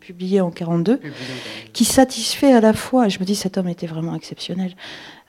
publié 0.00 0.40
en 0.40 0.50
42, 0.50 1.00
qui 1.72 1.84
satisfait 1.84 2.52
à 2.52 2.60
la 2.60 2.72
fois, 2.72 3.08
je 3.08 3.18
me 3.18 3.24
dis 3.24 3.34
cet 3.34 3.58
homme 3.58 3.68
était 3.68 3.86
vraiment 3.86 4.14
exceptionnel, 4.14 4.74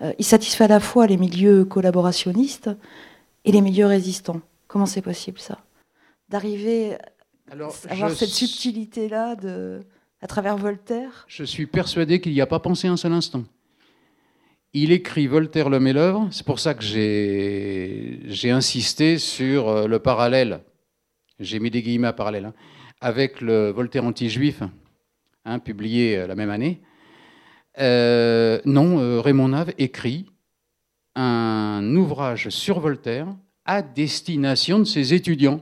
euh, 0.02 0.14
il 0.20 0.26
satisfait 0.26 0.66
à 0.66 0.68
la 0.68 0.80
fois 0.80 1.08
les 1.08 1.18
milieux 1.18 1.66
collaborationnistes 1.66 2.70
et 3.44 3.52
les 3.52 3.62
milieux 3.62 3.86
résistants. 3.86 4.42
Comment 4.68 4.86
c'est 4.86 5.02
possible 5.02 5.40
ça? 5.40 5.60
D'arriver 6.30 6.96
à 7.50 7.54
avoir 7.90 8.12
cette 8.12 8.30
subtilité-là 8.30 9.36
à 10.22 10.28
travers 10.28 10.58
Voltaire? 10.58 11.26
Je 11.28 11.44
suis 11.44 11.68
persuadé 11.68 12.20
qu'il 12.20 12.34
n'y 12.34 12.42
a 12.42 12.48
pas 12.48 12.60
pensé 12.60 12.88
un 12.88 12.98
seul 12.98 13.14
instant. 13.14 13.44
Il 14.78 14.92
écrit 14.92 15.26
Voltaire 15.28 15.70
l'homme 15.70 15.88
et 15.88 15.94
l'œuvre, 15.94 16.28
c'est 16.32 16.46
pour 16.46 16.60
ça 16.60 16.74
que 16.74 16.84
j'ai 16.84 18.52
insisté 18.52 19.18
sur 19.20 19.70
euh, 19.70 19.88
le 19.88 20.00
parallèle. 20.00 20.66
J'ai 21.40 21.60
mis 21.62 21.72
des 21.72 21.82
guillemets 21.82 22.10
à 22.10 22.14
parallèle. 22.14 22.44
Hein 22.44 22.54
avec 23.00 23.40
le 23.40 23.70
Voltaire 23.70 24.04
anti-juif, 24.04 24.64
hein, 25.46 25.60
publié 25.60 26.18
euh, 26.18 26.28
la 26.28 26.36
même 26.36 26.50
année. 26.50 26.82
Euh, 27.80 28.60
non, 28.66 29.22
Raymond 29.22 29.48
Nave 29.48 29.72
écrit 29.78 30.26
un 31.16 31.96
ouvrage 31.96 32.50
sur 32.50 32.82
Voltaire 32.82 33.34
à 33.64 33.82
destination 33.82 34.80
de 34.80 34.84
ses 34.84 35.14
étudiants. 35.14 35.62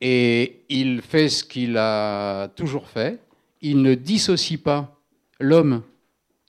Et 0.00 0.64
il 0.68 1.02
fait 1.02 1.28
ce 1.28 1.42
qu'il 1.42 1.76
a 1.76 2.46
toujours 2.54 2.86
fait. 2.86 3.20
Il 3.60 3.82
ne 3.82 3.96
dissocie 3.96 4.62
pas 4.62 4.96
l'homme 5.40 5.82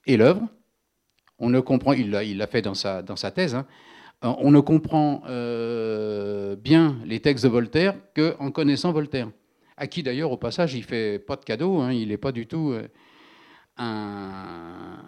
et 0.06 0.16
l'œuvre. 0.16 0.48
On 1.42 1.50
ne 1.50 1.60
comprend, 1.60 1.92
il 1.92 2.10
l'a 2.10 2.46
fait 2.46 2.62
dans 2.62 2.74
sa, 2.74 3.02
thèse. 3.34 3.54
Hein. 3.54 3.66
On 4.22 4.50
ne 4.50 4.60
comprend 4.60 5.22
bien 6.56 6.96
les 7.04 7.20
textes 7.20 7.44
de 7.44 7.50
Voltaire 7.50 7.94
qu'en 8.14 8.50
connaissant 8.50 8.92
Voltaire 8.92 9.28
à 9.76 9.86
qui 9.86 10.02
d'ailleurs 10.02 10.30
au 10.30 10.36
passage 10.36 10.74
il 10.74 10.84
fait 10.84 11.18
pas 11.18 11.36
de 11.36 11.44
cadeau, 11.44 11.80
hein, 11.80 11.92
il 11.92 12.08
n'est 12.08 12.16
pas 12.16 12.32
du 12.32 12.46
tout 12.46 12.72
euh, 12.72 12.86
un, 13.78 14.98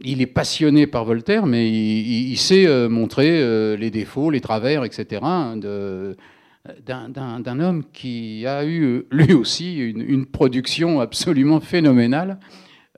Il 0.00 0.20
est 0.22 0.26
passionné 0.26 0.86
par 0.86 1.04
Voltaire, 1.04 1.46
mais 1.46 1.68
il, 1.70 2.36
sait 2.36 2.66
euh, 2.66 2.88
montrer 2.88 3.40
euh, 3.42 3.76
les 3.76 3.90
défauts, 3.90 4.30
les 4.30 4.40
travers, 4.40 4.84
etc. 4.84 5.22
d'un 6.86 7.60
homme 7.60 7.82
qui 7.92 8.46
a 8.46 8.64
eu 8.64 9.06
lui 9.10 9.32
aussi 9.32 9.78
une, 9.78 10.26
production 10.26 11.00
absolument 11.00 11.60
phénoménale. 11.60 12.38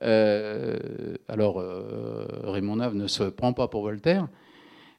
Alors 0.01 1.63
Raymond 2.43 2.77
Nave 2.77 2.95
ne 2.95 3.07
se 3.07 3.23
prend 3.23 3.53
pas 3.53 3.67
pour 3.67 3.83
Voltaire, 3.83 4.27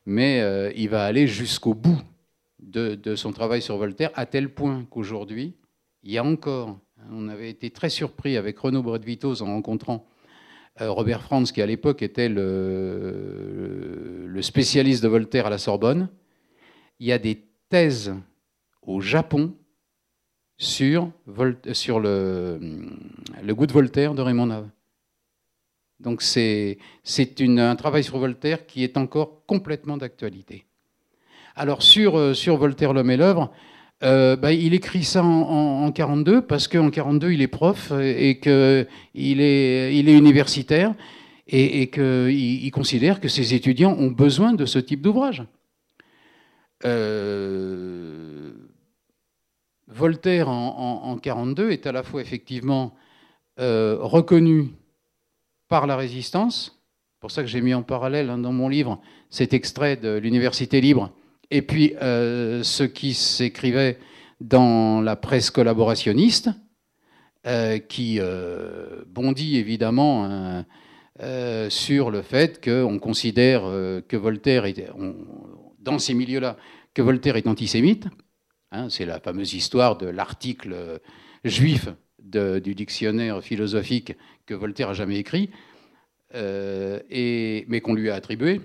mais 0.06 0.72
il 0.76 0.88
va 0.88 1.04
aller 1.04 1.26
jusqu'au 1.26 1.74
bout 1.74 2.00
de, 2.60 3.16
son 3.16 3.32
travail 3.32 3.62
sur 3.62 3.76
Voltaire, 3.76 4.10
à 4.14 4.26
tel 4.26 4.52
point 4.52 4.86
qu'aujourd'hui, 4.90 5.54
il 6.02 6.12
y 6.12 6.18
a 6.18 6.24
encore, 6.24 6.78
on 7.10 7.28
avait 7.28 7.50
été 7.50 7.70
très 7.70 7.88
surpris 7.88 8.36
avec 8.36 8.58
Renaud 8.58 8.82
Bredvitos 8.82 9.42
en 9.42 9.46
rencontrant 9.46 10.06
euh, 10.80 10.90
Robert 10.90 11.22
Franz, 11.22 11.52
qui 11.52 11.62
à 11.62 11.66
l'époque 11.66 12.02
était 12.02 12.28
le, 12.28 14.38
spécialiste 14.40 15.02
de 15.02 15.08
Voltaire 15.08 15.46
à 15.46 15.50
la 15.50 15.58
Sorbonne. 15.58 16.08
Il 17.00 17.08
y 17.08 17.12
a 17.12 17.18
des 17.18 17.44
thèses 17.68 18.14
au 18.82 19.00
Japon 19.00 19.52
sur, 20.56 21.10
sur 21.72 21.98
le, 21.98 22.60
le 23.42 23.54
goût 23.54 23.66
de 23.66 23.72
Voltaire 23.72 24.14
de 24.14 24.22
Raymond 24.22 24.46
Nave. 24.46 24.68
Donc 26.00 26.22
c'est 26.22 26.78
un 27.40 27.76
travail 27.76 28.04
sur 28.04 28.18
Voltaire 28.18 28.66
qui 28.66 28.84
est 28.84 28.96
encore 28.96 29.44
complètement 29.46 29.96
d'actualité. 29.96 30.64
Alors 31.56 31.82
sur, 31.82 32.16
euh, 32.16 32.34
sur 32.34 32.56
Voltaire, 32.56 32.92
l'homme 32.92 33.10
et 33.10 33.16
l'œuvre, 33.16 33.50
euh, 34.04 34.36
bah, 34.36 34.52
il 34.52 34.74
écrit 34.74 35.02
ça 35.02 35.24
en, 35.24 35.84
en, 35.84 35.90
42 35.90 36.42
parce 36.42 36.68
qu'en 36.68 36.88
42 36.88 37.32
il 37.32 37.42
est 37.42 37.48
prof 37.48 37.90
et 38.00 38.38
qu'il 38.38 39.40
est, 39.40 39.96
il 39.96 40.08
est 40.08 40.16
universitaire 40.16 40.94
et, 41.48 41.90
qu'il 41.90 42.30
il 42.30 42.70
considère 42.70 43.18
que 43.20 43.26
ses 43.26 43.54
étudiants 43.54 43.96
ont 43.98 44.12
besoin 44.12 44.52
de 44.52 44.66
ce 44.66 44.78
type 44.78 45.02
d'ouvrage. 45.02 45.42
Euh, 46.84 48.52
Voltaire 49.88 50.48
en, 50.48 51.02
en, 51.06 51.18
42 51.18 51.70
est 51.70 51.86
à 51.88 51.92
la 51.92 52.04
fois 52.04 52.20
effectivement 52.20 52.94
reconnu 53.56 54.70
par 55.68 55.86
la 55.86 55.96
résistance, 55.96 56.80
pour 57.20 57.30
ça 57.30 57.42
que 57.42 57.48
j'ai 57.48 57.60
mis 57.60 57.74
en 57.74 57.82
parallèle 57.82 58.30
hein, 58.30 58.38
dans 58.38 58.52
mon 58.52 58.68
livre 58.68 59.00
cet 59.30 59.52
extrait 59.52 59.96
de 59.96 60.16
l'Université 60.16 60.80
libre 60.80 61.12
et 61.50 61.62
puis 61.62 61.94
euh, 62.00 62.62
ce 62.62 62.84
qui 62.84 63.14
s'écrivait 63.14 63.98
dans 64.40 65.00
la 65.00 65.16
presse 65.16 65.50
collaborationniste, 65.50 66.50
qui 67.88 68.20
bondit 69.06 69.56
évidemment 69.56 70.26
hein, 70.26 70.66
sur 71.70 72.10
le 72.10 72.20
fait 72.20 72.62
qu'on 72.62 72.98
considère 72.98 73.62
que 74.06 74.16
Voltaire, 74.16 74.66
est, 74.66 74.90
dans 75.78 75.98
ces 75.98 76.12
milieux-là, 76.12 76.58
que 76.92 77.00
Voltaire 77.00 77.36
est 77.36 77.46
antisémite. 77.46 78.06
Hein, 78.70 78.90
c'est 78.90 79.06
la 79.06 79.18
fameuse 79.18 79.54
histoire 79.54 79.96
de 79.96 80.06
l'article 80.06 81.00
juif 81.44 81.88
du 82.18 82.74
dictionnaire 82.74 83.42
philosophique 83.42 84.14
que 84.46 84.54
Voltaire 84.54 84.90
a 84.90 84.94
jamais 84.94 85.18
écrit, 85.18 85.50
et, 86.34 87.64
mais 87.68 87.80
qu'on 87.80 87.94
lui 87.94 88.10
a 88.10 88.14
attribué. 88.14 88.60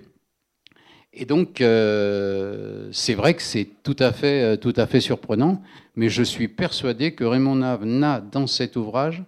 Et 1.16 1.26
donc, 1.26 1.60
euh, 1.60 2.88
c'est 2.90 3.14
vrai 3.14 3.34
que 3.34 3.42
c'est 3.42 3.68
tout, 3.84 3.96
à 4.00 4.12
fait, 4.12 4.42
euh, 4.42 4.56
tout 4.56 4.72
à 4.76 4.86
fait 4.86 5.00
surprenant, 5.00 5.62
mais 5.94 6.08
je 6.08 6.24
suis 6.24 6.48
persuadé 6.48 7.14
que 7.14 7.22
Raymond 7.22 7.56
Nave 7.56 7.84
n'a 7.84 8.20
dans 8.20 8.48
cet 8.48 8.74
ouvrage 8.74 9.22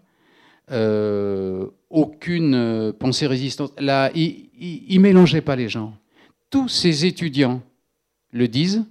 euh, 0.73 1.67
aucune 1.89 2.93
pensée 2.99 3.29
résistante. 3.29 3.73
Là, 3.81 4.11
il 4.17 4.49
ne 4.91 4.99
mélangeait 5.01 5.41
pas 5.41 5.55
les 5.55 5.69
gens. 5.69 5.97
Tous 6.51 6.69
ses 6.69 7.07
étudiants 7.07 7.63
le 8.33 8.49
disent. 8.49 8.85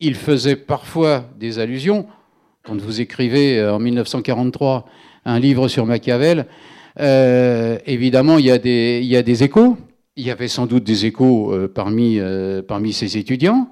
Il 0.00 0.16
faisait 0.16 0.56
parfois 0.56 1.30
des 1.38 1.60
allusions. 1.60 2.08
Quand 2.64 2.80
vous 2.80 3.00
écrivez 3.00 3.64
en 3.64 3.80
1943 3.80 4.86
un 5.24 5.40
livre 5.40 5.66
sur 5.68 5.84
Machiavel, 5.84 6.46
évidemment, 6.96 8.38
il 8.38 8.46
y, 8.46 8.50
a 8.50 8.58
des, 8.58 9.42
échos. 9.42 9.76
Il 10.16 10.26
y 10.26 10.30
avait 10.30 10.48
sans 10.48 10.66
doute 10.66 10.84
des 10.84 11.06
échos 11.06 11.52
euh, 11.52 11.68
parmi, 11.68 12.18
euh, 12.20 12.62
ces 12.92 13.16
étudiants. 13.16 13.68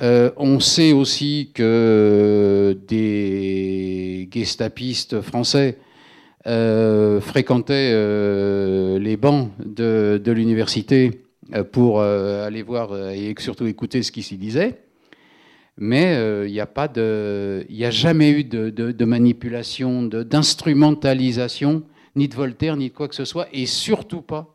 Euh, 0.00 0.30
on 0.36 0.60
sait 0.60 0.92
aussi 0.92 1.50
que 1.52 2.78
des 2.86 4.28
gestapistes 4.32 5.20
français 5.20 5.78
fréquentaient 6.44 7.92
les 8.98 9.16
bancs 9.18 9.50
de, 9.58 10.30
l'université 10.30 11.24
pour 11.72 12.00
aller 12.00 12.62
voir 12.62 12.96
et 13.10 13.34
surtout 13.38 13.66
écouter 13.66 14.02
ce 14.02 14.12
qui 14.12 14.22
s'y 14.22 14.38
disait. 14.38 14.78
Mais 15.80 16.44
il 16.46 16.52
n'y 16.52 16.60
a, 16.60 16.66
pas 16.66 16.88
de, 16.88 17.64
il 17.68 17.84
a 17.84 17.90
jamais 17.90 18.30
eu 18.30 18.44
de, 18.44 19.04
manipulation, 19.04 20.02
d'instrumentalisation, 20.02 21.84
ni 22.16 22.26
de 22.26 22.34
Voltaire, 22.34 22.76
ni 22.76 22.88
de 22.88 22.94
quoi 22.94 23.06
que 23.06 23.14
ce 23.14 23.24
soit, 23.24 23.46
et 23.52 23.64
surtout 23.66 24.20
pas 24.20 24.52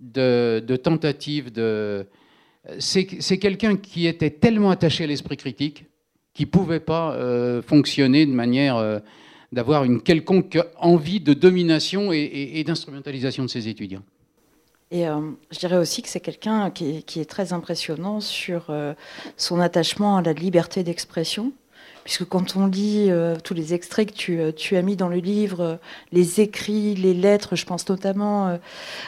de, 0.00 0.76
tentatives 0.82 1.52
de... 1.52 2.06
C'est 2.78 3.04
quelqu'un 3.38 3.76
qui 3.76 4.06
était 4.06 4.30
tellement 4.30 4.70
attaché 4.70 5.04
à 5.04 5.06
l'esprit 5.06 5.36
critique 5.36 5.84
qu'il 6.32 6.48
pouvait 6.48 6.80
pas 6.80 7.12
euh, 7.12 7.62
fonctionner 7.62 8.26
de 8.26 8.32
manière 8.32 8.76
euh, 8.76 8.98
d'avoir 9.52 9.84
une 9.84 10.02
quelconque 10.02 10.58
envie 10.76 11.20
de 11.20 11.32
domination 11.32 12.12
et, 12.12 12.62
d'instrumentalisation 12.66 13.44
de 13.44 13.48
ses 13.48 13.68
étudiants. 13.68 14.02
Et 14.90 15.08
euh, 15.08 15.20
je 15.50 15.58
dirais 15.58 15.76
aussi 15.76 16.02
que 16.02 16.08
c'est 16.08 16.20
quelqu'un 16.20 16.70
qui, 16.70 17.02
qui, 17.02 17.20
est 17.20 17.24
très 17.24 17.52
impressionnant 17.52 18.20
sur 18.20 18.72
son 19.36 19.60
attachement 19.60 20.16
à 20.16 20.22
la 20.22 20.32
liberté 20.32 20.84
d'expression 20.84 21.52
puisque 22.04 22.26
quand 22.26 22.56
on 22.56 22.66
lit 22.66 23.06
euh, 23.08 23.36
tous 23.42 23.54
les 23.54 23.74
extraits 23.74 24.10
que 24.10 24.14
tu, 24.14 24.38
euh, 24.38 24.52
tu, 24.52 24.76
as 24.76 24.82
mis 24.82 24.94
dans 24.94 25.08
le 25.08 25.16
livre, 25.16 25.60
euh, 25.60 25.76
les 26.12 26.40
écrits, 26.40 26.94
les 26.94 27.14
lettres, 27.14 27.56
je 27.56 27.64
pense 27.64 27.88
notamment 27.88 28.58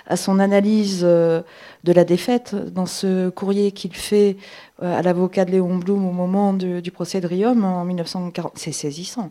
à 0.06 0.16
son 0.16 0.38
analyse 0.38 1.02
de 1.02 1.42
la 1.84 2.04
défaite 2.04 2.54
dans 2.54 2.86
ce 2.86 3.28
courrier 3.28 3.72
qu'il 3.72 3.94
fait 3.94 4.36
à 4.80 5.02
l'avocat 5.02 5.44
de 5.44 5.52
Léon 5.52 5.76
Blum 5.76 6.06
au 6.06 6.12
moment 6.12 6.54
du 6.54 6.90
procès 6.90 7.20
de 7.20 7.26
Riom 7.26 7.64
en 7.64 7.84
1940. 7.84 8.52
C'est 8.56 8.72
saisissant. 8.72 9.30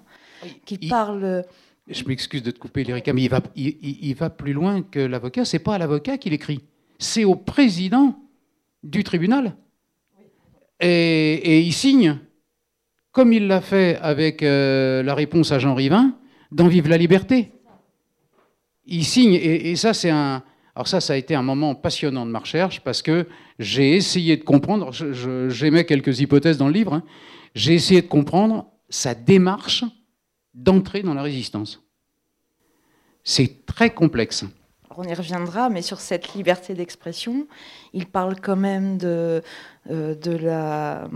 Qui 0.65 0.77
parle. 0.77 1.43
Je 1.87 2.03
m'excuse 2.05 2.41
de 2.41 2.51
te 2.51 2.59
couper, 2.59 2.83
Lérica, 2.83 3.13
mais 3.13 3.23
il 3.23 3.29
va, 3.29 3.41
il, 3.55 3.77
il 3.81 4.15
va 4.15 4.29
plus 4.29 4.53
loin 4.53 4.81
que 4.81 4.99
l'avocat. 4.99 5.45
C'est 5.45 5.59
pas 5.59 5.75
à 5.75 5.77
l'avocat 5.77 6.17
qu'il 6.17 6.33
écrit, 6.33 6.61
c'est 6.97 7.25
au 7.25 7.35
président 7.35 8.19
du 8.83 9.03
tribunal. 9.03 9.55
Et, 10.79 11.33
et 11.33 11.61
il 11.61 11.73
signe 11.73 12.19
comme 13.15 13.31
il 13.31 13.47
l'a 13.47 13.61
fait 13.61 13.97
avec 14.01 14.43
euh, 14.43 15.01
la 15.01 15.15
réponse 15.15 15.53
à 15.53 15.57
Jean 15.57 15.73
Rivin, 15.73 16.15
dans 16.51 16.67
Vive 16.67 16.89
la 16.89 16.97
liberté. 16.97 17.53
Il 18.85 19.05
signe, 19.05 19.35
et, 19.35 19.73
ça, 19.77 19.93
c'est 19.93 20.09
un. 20.09 20.43
Alors, 20.75 20.89
ça, 20.89 20.99
ça 20.99 21.13
a 21.13 21.15
été 21.15 21.33
un 21.33 21.41
moment 21.41 21.75
passionnant 21.75 22.25
de 22.25 22.31
ma 22.31 22.39
recherche 22.39 22.81
parce 22.81 23.01
que 23.01 23.25
j'ai 23.57 23.95
essayé 23.95 24.35
de 24.35 24.43
comprendre, 24.43 24.91
j'émets 25.47 25.85
quelques 25.85 26.19
hypothèses 26.19 26.57
dans 26.57 26.67
le 26.67 26.73
livre, 26.73 26.93
hein. 26.93 27.03
j'ai 27.55 27.73
essayé 27.73 28.01
de 28.01 28.07
comprendre 28.07 28.65
sa 28.89 29.15
démarche 29.15 29.85
d'entrer 30.55 31.03
dans 31.03 31.13
la 31.13 31.21
résistance. 31.21 31.83
C'est 33.23 33.65
très 33.65 33.93
complexe 33.93 34.45
on 34.97 35.03
y 35.03 35.13
reviendra, 35.13 35.69
mais 35.69 35.81
sur 35.81 35.99
cette 35.99 36.33
liberté 36.33 36.73
d'expression, 36.73 37.47
il 37.93 38.05
parle 38.05 38.39
quand 38.39 38.55
même 38.55 38.97
de, 38.97 39.41
euh, 39.89 40.15
de 40.15 40.31
la, 40.31 41.07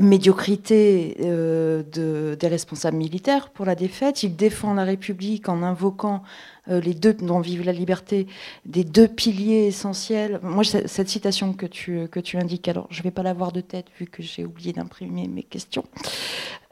médiocrité 0.00 1.16
euh, 1.20 1.82
de, 1.82 2.36
des 2.38 2.48
responsables 2.48 2.96
militaires 2.96 3.50
pour 3.50 3.66
la 3.66 3.74
défaite. 3.74 4.22
Il 4.22 4.36
défend 4.36 4.74
la 4.74 4.84
République 4.84 5.48
en 5.48 5.62
invoquant 5.62 6.22
euh, 6.22 6.57
les 6.68 6.94
deux, 6.94 7.14
dont 7.14 7.40
vive 7.40 7.64
la 7.64 7.72
liberté, 7.72 8.26
des 8.64 8.84
deux 8.84 9.08
piliers 9.08 9.66
essentiels. 9.66 10.38
Moi, 10.42 10.64
cette 10.64 11.08
citation 11.08 11.52
que 11.52 11.66
tu, 11.66 12.08
que 12.08 12.20
tu 12.20 12.36
indiques, 12.36 12.68
alors 12.68 12.86
je 12.90 13.00
ne 13.00 13.04
vais 13.04 13.10
pas 13.10 13.22
l'avoir 13.22 13.52
de 13.52 13.60
tête 13.60 13.86
vu 13.98 14.06
que 14.06 14.22
j'ai 14.22 14.44
oublié 14.44 14.72
d'imprimer 14.72 15.28
mes 15.28 15.42
questions, 15.42 15.84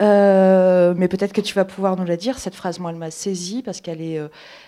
mais 0.00 1.08
peut-être 1.08 1.32
que 1.32 1.40
tu 1.40 1.54
vas 1.54 1.64
pouvoir 1.64 1.96
nous 1.96 2.04
la 2.04 2.16
dire. 2.16 2.38
Cette 2.38 2.54
phrase, 2.54 2.78
moi, 2.78 2.90
elle 2.90 2.98
m'a 2.98 3.10
saisie 3.10 3.62
parce 3.62 3.80
qu'elle 3.80 4.00
est 4.00 4.20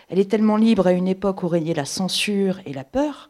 elle 0.09 0.19
est 0.19 0.31
tellement 0.31 0.57
libre 0.57 0.87
à 0.87 0.93
une 0.93 1.09
époque 1.09 1.43
où 1.43 1.49
régnait 1.49 1.75
la 1.75 1.85
censure 1.85 2.61
et 2.67 2.73
la 2.73 2.85
peur, 2.85 3.29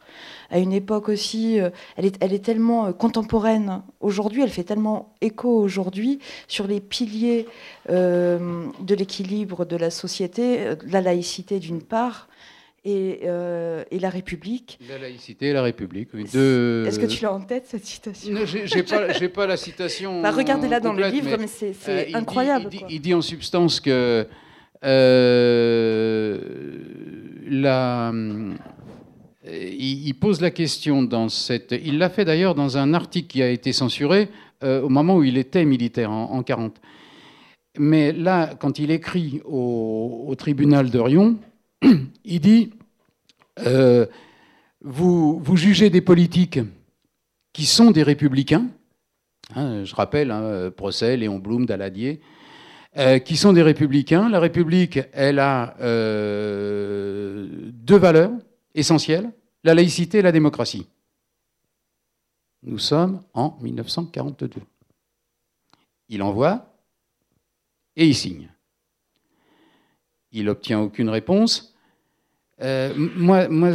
à 0.51 0.59
une 0.59 0.73
époque 0.73 1.09
aussi, 1.09 1.59
euh, 1.59 1.69
elle, 1.95 2.05
est, 2.05 2.17
elle 2.21 2.33
est 2.33 2.43
tellement 2.43 2.87
euh, 2.87 2.91
contemporaine 2.91 3.83
aujourd'hui, 3.99 4.41
elle 4.41 4.49
fait 4.49 4.63
tellement 4.63 5.13
écho 5.21 5.49
aujourd'hui 5.49 6.19
sur 6.47 6.67
les 6.67 6.79
piliers 6.79 7.45
euh, 7.89 8.65
de 8.79 8.95
l'équilibre 8.95 9.65
de 9.65 9.75
la 9.75 9.91
société, 9.91 10.75
la 10.87 11.01
laïcité 11.01 11.59
d'une 11.59 11.81
part, 11.81 12.27
et, 12.85 13.25
et, 13.25 13.99
la 13.99 14.09
République. 14.09 14.79
La 14.87 14.97
laïcité 14.97 15.47
et 15.47 15.53
la 15.53 15.61
République. 15.61 16.09
Est-ce 16.15 16.97
que 16.97 17.05
tu 17.05 17.21
l'as 17.23 17.33
en 17.33 17.41
tête, 17.41 17.65
cette 17.67 17.85
citation? 17.85 18.33
Non, 18.33 18.45
j'ai 18.45 18.83
pas, 18.83 19.13
pas 19.33 19.47
la 19.47 19.57
citation. 19.57 20.21
Bah, 20.21 20.31
Regardez-la 20.31 20.79
dans 20.79 20.93
le 20.93 21.07
livre, 21.09 21.35
mais, 21.37 21.47
c'est 21.47 22.15
incroyable. 22.15 22.69
il, 22.89 23.01
dit, 23.01 23.13
en 23.13 23.21
substance 23.21 23.81
que 23.81 24.25
la, 24.81 26.41
il, 29.51 30.13
pose 30.13 30.41
la 30.41 30.51
question 30.51 31.03
dans 31.03 31.29
cette. 31.29 31.73
Il 31.83 31.97
l'a 31.97 32.09
fait 32.09 32.25
d'ailleurs 32.25 32.55
dans 32.55 32.77
un 32.77 32.93
article 32.93 33.27
qui 33.27 33.41
a 33.41 33.49
été 33.49 33.73
censuré 33.73 34.29
euh, 34.63 34.81
au 34.81 34.89
moment 34.89 35.15
où 35.15 35.23
il 35.23 35.37
était 35.37 35.65
militaire 35.65 36.11
en, 36.11 36.27
1940. 36.27 36.45
40. 36.45 36.81
Mais 37.77 38.11
là, 38.11 38.55
quand 38.59 38.79
il 38.79 38.91
écrit 38.91 39.41
au, 39.45 40.33
tribunal 40.37 40.89
de 40.89 40.99
Rion, 40.99 41.37
il 42.25 42.39
dit 42.39 42.71
euh, 43.65 44.05
vous, 44.81 45.39
vous, 45.39 45.57
jugez 45.57 45.89
des 45.89 46.01
politiques 46.01 46.59
qui 47.53 47.65
sont 47.65 47.91
des 47.91 48.03
républicains. 48.03 48.67
Hein, 49.55 49.83
je 49.83 49.95
rappelle, 49.95 50.31
hein, 50.31 50.71
procès 50.75 51.17
Léon 51.17 51.39
Blum, 51.39 51.65
Daladier. 51.65 52.21
Euh, 52.97 53.19
qui 53.19 53.37
sont 53.37 53.53
des 53.53 53.61
républicains. 53.61 54.29
La 54.29 54.39
République, 54.39 54.99
elle 55.13 55.37
a 55.37 55.75
euh, 55.79 57.47
deux 57.71 57.97
valeurs 57.97 58.31
essentielles, 58.73 59.31
la 59.63 59.75
laïcité 59.75 60.17
et 60.17 60.21
la 60.23 60.31
démocratie. 60.31 60.87
Nous 62.63 62.79
sommes 62.79 63.21
en 63.35 63.59
1942. 63.61 64.61
Il 66.09 66.23
envoie 66.23 66.73
et 67.95 68.07
il 68.07 68.15
signe. 68.15 68.49
Il 70.31 70.49
obtient 70.49 70.79
aucune 70.79 71.09
réponse. 71.09 71.75
Euh, 72.59 72.91
moi, 72.97 73.47
moi 73.49 73.69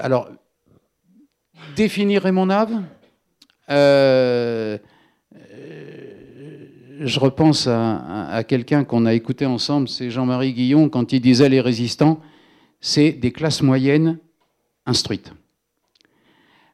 alors, 0.00 0.28
définir 1.74 2.22
Raymond 2.22 2.46
Nave, 2.46 2.84
je 7.00 7.20
repense 7.20 7.66
à, 7.66 8.42
quelqu'un 8.46 8.84
qu'on 8.84 9.06
a 9.06 9.14
écouté 9.14 9.46
ensemble, 9.46 9.88
c'est 9.88 10.10
Jean-Marie 10.10 10.52
Guillon, 10.52 10.88
quand 10.88 11.12
il 11.12 11.20
disait 11.20 11.48
les 11.48 11.60
résistants, 11.60 12.20
c'est 12.80 13.12
des 13.12 13.32
classes 13.32 13.62
moyennes 13.62 14.18
instruites. 14.86 15.32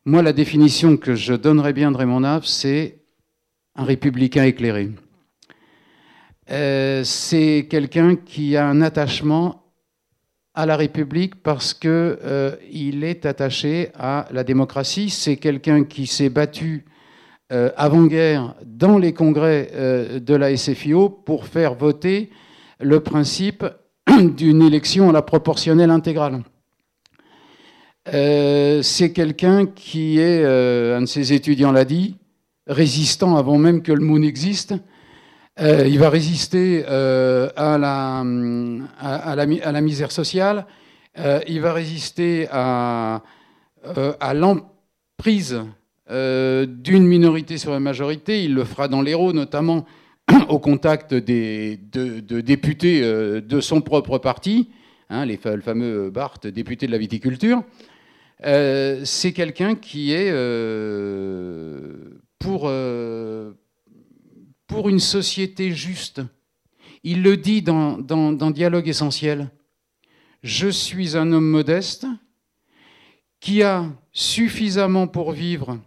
Moi, 0.04 0.22
la 0.22 0.32
définition 0.32 0.96
que 0.96 1.14
je 1.14 1.34
donnerais 1.34 1.72
bien 1.72 1.92
de 1.92 1.96
Raymond 1.96 2.20
Nave, 2.20 2.44
c'est 2.44 3.02
un 3.76 3.84
républicain 3.84 4.44
éclairé. 4.44 4.90
Euh, 6.50 7.04
c'est 7.04 7.68
quelqu'un 7.70 8.16
qui 8.16 8.56
a 8.56 8.66
un 8.66 8.82
attachement 8.82 9.62
à 10.54 10.66
la 10.66 10.76
République 10.76 11.42
parce 11.42 11.74
qu'il 11.74 11.90
euh, 11.92 12.56
est 12.72 13.24
attaché 13.24 13.90
à 13.94 14.26
la 14.32 14.42
démocratie. 14.42 15.10
C'est 15.10 15.36
quelqu'un 15.36 15.84
qui 15.84 16.06
s'est 16.06 16.28
battu 16.28 16.84
euh, 17.52 17.70
avant-guerre 17.76 18.54
dans 18.64 18.96
les 18.96 19.12
congrès 19.12 19.72
euh, 19.74 20.20
de 20.20 20.34
la 20.36 20.56
SFIO 20.56 21.08
pour 21.08 21.46
faire 21.46 21.74
voter 21.74 22.30
le 22.78 23.00
principe 23.00 23.64
d'une 24.36 24.62
élection 24.62 25.10
à 25.10 25.12
la 25.12 25.22
proportionnelle 25.22 25.90
intégrale. 25.90 26.44
Euh, 28.14 28.82
c'est 28.82 29.12
quelqu'un 29.12 29.66
qui 29.66 30.20
est, 30.20 30.44
un 30.44 31.00
de 31.00 31.06
ses 31.06 31.32
étudiants 31.32 31.72
l'a 31.72 31.84
dit, 31.84 32.18
résistant 32.68 33.36
avant 33.36 33.58
même 33.58 33.82
que 33.82 33.90
le 33.90 34.04
mot 34.04 34.20
n'existe. 34.20 34.74
Il 35.58 35.98
va 35.98 36.08
résister 36.08 36.86
à 36.86 37.76
la, 37.78 38.24
à, 39.00 39.36
la, 39.36 39.80
misère 39.82 40.10
sociale, 40.10 40.66
il 41.46 41.60
va 41.60 41.74
résister 41.74 42.48
à, 42.50 43.22
à 44.20 44.32
l'emprise 44.32 45.60
d'une 46.10 47.06
minorité 47.06 47.56
sur 47.56 47.70
la 47.70 47.80
majorité. 47.80 48.44
Il 48.44 48.54
le 48.54 48.64
fera 48.64 48.88
dans 48.88 49.00
l'Hérault, 49.00 49.32
notamment 49.32 49.86
au 50.48 50.58
contact 50.58 51.14
des, 51.14 51.78
de, 51.92 52.40
députés 52.40 53.00
de 53.00 53.60
son 53.60 53.80
propre 53.80 54.18
parti, 54.18 54.70
hein, 55.08 55.24
les, 55.24 55.38
le 55.44 55.60
fameux 55.60 56.10
Barthes, 56.10 56.46
député 56.46 56.86
de 56.86 56.92
la 56.92 56.98
viticulture. 56.98 57.62
Euh, 58.44 59.02
c'est 59.04 59.32
quelqu'un 59.32 59.74
qui 59.74 60.12
est 60.12 60.30
euh, 60.30 62.20
pour, 62.38 62.62
euh, 62.64 63.52
pour 64.66 64.88
une 64.88 65.00
société 65.00 65.72
juste. 65.72 66.22
Il 67.02 67.22
le 67.22 67.36
dit 67.36 67.62
dans, 67.62 67.98
dans, 67.98 68.32
dans, 68.32 68.50
Dialogue 68.50 68.88
essentiel. 68.88 69.50
Je 70.42 70.68
suis 70.68 71.16
un 71.16 71.32
homme 71.32 71.48
modeste 71.48 72.06
qui 73.40 73.62
a 73.62 73.86
suffisamment 74.12 75.06
pour 75.06 75.32
vivre 75.32 75.78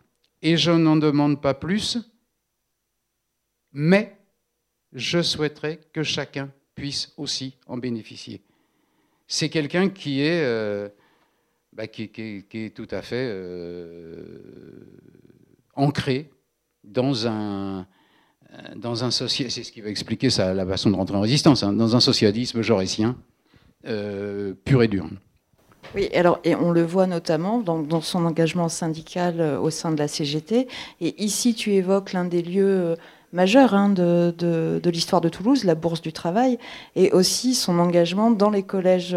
et 0.44 0.56
je 0.58 0.70
n'en 0.72 0.98
demande 0.98 1.42
pas 1.42 1.56
plus, 1.56 1.98
mais 3.72 4.16
je 4.92 5.24
souhaiterais 5.24 5.80
que 5.92 6.04
chacun 6.04 6.52
puisse 6.76 7.14
aussi 7.18 7.58
en 7.66 7.78
bénéficier. 7.78 8.44
C'est 9.26 9.50
quelqu'un 9.50 9.90
qui 9.90 10.22
est 10.22 10.44
bah, 11.76 11.88
qui, 11.88 12.04
est 12.54 12.76
tout 12.76 12.88
à 12.92 13.02
fait 13.02 13.28
euh, 13.32 14.38
ancré 15.74 16.30
dans 16.84 17.26
un, 17.26 17.88
dans 18.76 19.04
un 19.04 19.10
c'est 19.10 19.28
ce 19.28 19.72
qui 19.72 19.82
va 19.82 19.90
expliquer 19.90 20.30
ça, 20.30 20.54
la 20.54 20.68
façon 20.68 20.92
de 20.92 20.96
rentrer 20.96 21.18
en 21.18 21.22
résistance, 21.22 21.64
hein, 21.64 21.74
dans 21.74 21.96
un 21.96 22.00
socialisme 22.00 22.62
jaurétien 22.62 23.18
euh, 23.88 24.54
pur 24.66 24.84
et 24.84 24.88
dur. 24.88 25.10
Oui, 25.96 26.10
alors, 26.14 26.40
et 26.44 26.56
on 26.56 26.72
le 26.72 26.84
voit 26.84 27.08
notamment 27.08 27.60
dans, 27.60 28.02
son 28.02 28.26
engagement 28.26 28.70
syndical 28.70 29.40
euh, 29.40 29.60
au 29.60 29.70
sein 29.70 29.92
de 29.92 29.98
la 29.98 30.08
CGT. 30.08 30.68
Et 31.02 31.24
ici, 31.24 31.54
tu 31.54 31.74
évoques 31.74 32.14
l'un 32.14 32.26
des 32.26 32.42
lieux 32.42 32.96
majeurs 33.32 33.74
hein, 33.74 33.90
de, 33.90 34.34
de, 34.38 34.90
l'histoire 34.90 35.22
de 35.22 35.30
Toulouse, 35.30 35.64
la 35.64 35.76
Bourse 35.76 36.02
du 36.02 36.14
Travail, 36.14 36.58
et 36.96 37.12
aussi 37.12 37.56
son 37.56 37.80
engagement 37.80 38.32
dans 38.32 38.50
les 38.50 38.64
collèges. 38.64 39.16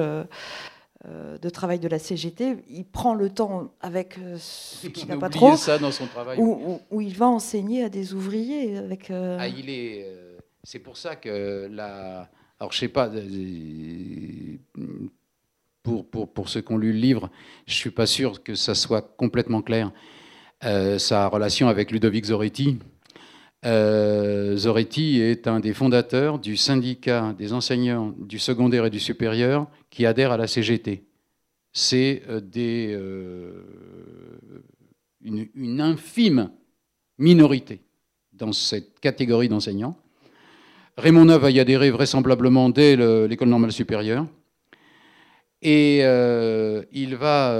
Euh, 1.09 1.39
de 1.39 1.49
travail 1.51 1.79
de 1.79 1.87
la 1.87 2.01
CGT, 2.01 2.57
il 2.69 2.85
prend 2.85 3.15
le 3.15 3.31
temps 3.31 3.73
avec 3.81 4.19
euh, 4.19 4.37
ce 4.41 4.89
qu'il 4.89 5.07
n'a 5.07 5.17
pas 5.17 5.29
trop. 5.29 5.57
ça 5.57 5.79
dans 5.79 5.93
son 5.93 6.07
travail. 6.07 6.37
Où, 6.41 7.01
il 7.01 7.15
va 7.15 7.29
enseigner 7.29 7.85
à 7.85 7.89
des 7.89 8.13
ouvriers 8.13 8.77
avec. 8.77 9.11
Euh, 9.13 9.37
ah, 9.39 9.47
il 9.47 9.71
est. 9.71 10.05
c'est 10.65 10.81
pour 10.81 10.97
ça 10.97 11.15
que 11.15 11.69
la. 11.71 12.29
Alors 12.59 12.73
je 12.73 12.79
sais 12.79 12.89
pas. 12.89 13.09
Pour, 16.35 16.49
ceux 16.49 16.61
qui 16.61 16.73
ont 16.73 16.79
lu 16.79 16.93
le 16.93 16.99
livre, 16.99 17.31
je 17.67 17.75
suis 17.75 17.91
pas 17.91 18.07
sûr 18.07 18.43
que 18.43 18.55
ça 18.55 18.75
soit 18.75 19.03
complètement 19.17 19.63
clair. 19.63 19.93
sa 20.61 21.29
relation 21.29 21.69
avec 21.69 21.91
Ludovic 21.91 22.25
Zoretti. 22.27 22.79
Zoretti 23.65 25.21
est 25.21 25.47
un 25.47 25.61
des 25.61 25.75
fondateurs 25.75 26.39
du 26.39 26.57
syndicat 26.57 27.35
des 27.39 27.53
enseignants 27.53 28.15
du 28.19 28.39
secondaire 28.39 28.87
et 28.87 28.91
du 28.91 29.01
supérieur 29.01 29.69
qui 29.91 30.07
adhèrent 30.07 30.33
à 30.33 30.37
la 30.37 30.47
CGT. 30.47 31.07
C'est 31.79 32.23
euh, 32.31 32.41
euh, 32.57 33.63
une, 35.23 35.81
infime 35.83 36.51
minorité 37.19 37.83
dans 38.33 38.53
cette 38.53 38.99
catégorie 38.99 39.51
d'enseignants. 39.51 39.95
Raymond 40.97 41.27
Neuve 41.27 41.43
va 41.43 41.51
y 41.51 41.61
adhérer 41.61 41.91
vraisemblablement 41.91 42.71
dès 42.71 42.97
l'école 43.29 43.51
normale 43.51 43.73
supérieure. 43.73 44.27
Et 45.69 45.99
euh, 46.03 46.83
il 46.93 47.17
va, 47.17 47.53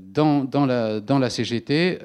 dans, 0.00 0.66
la, 0.66 1.00
dans, 1.00 1.18
la, 1.20 1.30
CGT, 1.30 2.00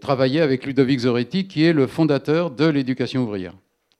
travailler 0.00 0.42
avec 0.42 0.66
Ludovic 0.66 1.00
Zoretti, 1.00 1.48
qui 1.48 1.64
est 1.64 1.72
le 1.72 1.86
fondateur 1.86 2.50
de 2.50 2.66
l'éducation 2.66 3.22
ouvrière. 3.22 3.54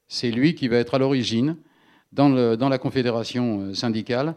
C'est 0.07 0.31
lui 0.31 0.55
qui 0.55 0.69
va 0.69 0.77
être 0.77 0.95
à 0.95 0.99
l'origine, 0.99 1.57
dans, 2.13 2.69
la 2.69 2.79
confédération 2.79 3.75
syndicale, 3.75 4.35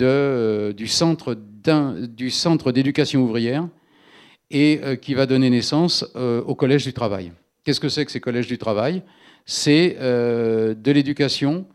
euh, 0.00 0.72
du 0.72 0.88
centre 0.88 1.34
d'éducation 2.72 3.22
ouvrière 3.22 3.68
et 4.50 4.80
euh, 4.82 4.96
qui 4.96 5.14
va 5.14 5.26
donner 5.26 5.48
naissance 5.48 6.04
euh, 6.16 6.42
au 6.42 6.54
Collège 6.54 6.84
du 6.84 6.92
Travail. 6.92 7.32
Qu'est-ce 7.64 7.80
que 7.80 7.88
c'est 7.88 8.04
que 8.04 8.10
ces 8.10 8.20
collèges 8.20 8.46
du 8.46 8.58
travail? 8.58 9.02
C'est 9.44 9.96
de 10.00 10.92
l'éducation 10.92 11.66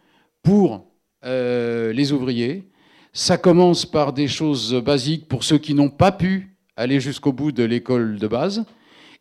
pour 0.42 0.86
les 1.24 2.12
ouvriers. 2.12 2.71
Ça 3.14 3.38
commence 3.38 3.86
par 3.86 4.14
des 4.14 4.28
choses 4.28 4.74
basiques 4.76 5.28
pour 5.28 5.44
ceux 5.44 5.58
qui 5.58 5.74
n'ont 5.74 5.90
pas 5.90 6.12
pu 6.12 6.58
aller 6.76 7.00
jusqu'au 7.00 7.34
bout 7.34 7.52
de 7.52 7.64
l'école 7.64 8.18
de 8.18 8.28
base. 8.28 8.66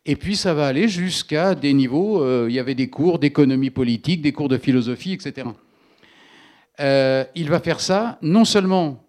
Et 0.05 0.15
puis 0.15 0.35
ça 0.35 0.53
va 0.53 0.67
aller 0.67 0.87
jusqu'à 0.87 1.55
des 1.55 1.73
niveaux, 1.73 2.47
il 2.47 2.53
y 2.53 2.59
avait 2.59 2.73
des 2.73 2.89
cours 2.89 3.19
d'économie 3.19 3.69
politique, 3.69 4.21
des 4.21 4.31
cours 4.31 4.49
de 4.49 4.57
philosophie, 4.57 5.13
etc. 5.13 5.47
Euh, 6.79 7.25
il 7.35 7.49
va 7.49 7.59
faire 7.59 7.79
ça 7.79 8.17
non 8.21 8.45
seulement 8.45 9.03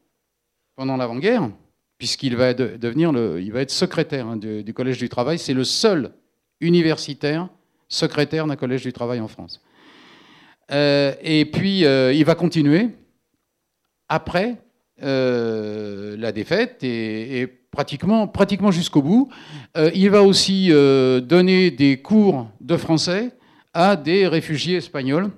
pendant 0.77 0.97
l'avant-guerre, 0.97 1.51
puisqu'il 1.99 2.37
va 2.37 2.55
devenir 2.55 3.13
va 3.13 3.61
être 3.61 3.71
secrétaire 3.71 4.27
hein, 4.27 4.37
du, 4.37 4.75
Collège 4.75 4.99
du 4.99 5.09
Travail. 5.09 5.39
C'est 5.39 5.55
le 5.55 5.65
seul 5.65 6.13
universitaire 6.61 7.49
secrétaire 7.89 8.47
d'un 8.47 8.57
Collège 8.57 8.83
du 8.83 8.93
Travail 8.93 9.21
en 9.21 9.29
France. 9.29 9.63
Euh, 10.71 11.15
et 11.23 11.45
puis, 11.45 11.85
euh, 11.85 12.13
il 12.13 12.25
va 12.25 12.35
continuer 12.35 12.89
après 14.09 14.57
la 15.03 16.33
défaite 16.33 16.83
et, 16.83 17.49
pratiquement, 17.71 18.71
jusqu'au 18.71 19.03
bout. 19.03 19.29
il 19.95 20.11
va 20.11 20.23
aussi 20.23 20.71
donner 20.71 21.71
des 21.71 21.99
cours 21.99 22.49
de 22.61 22.77
français 22.77 23.31
à 23.75 23.97
des 23.97 24.27
réfugiés 24.27 24.77
espagnols 24.77 25.31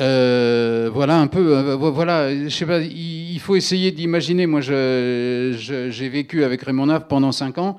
euh, 0.00 0.90
voilà 0.92 1.18
un 1.18 1.26
peu. 1.26 1.56
Euh, 1.56 1.76
voilà, 1.76 2.34
je 2.34 2.48
sais 2.48 2.66
pas. 2.66 2.80
Il 2.80 3.38
faut 3.40 3.56
essayer 3.56 3.92
d'imaginer. 3.92 4.46
Moi, 4.46 4.60
j'ai 4.60 6.08
vécu 6.08 6.44
avec 6.44 6.62
Raymond 6.62 6.86
Nave 6.86 7.06
pendant 7.08 7.32
cinq 7.32 7.58
ans. 7.58 7.78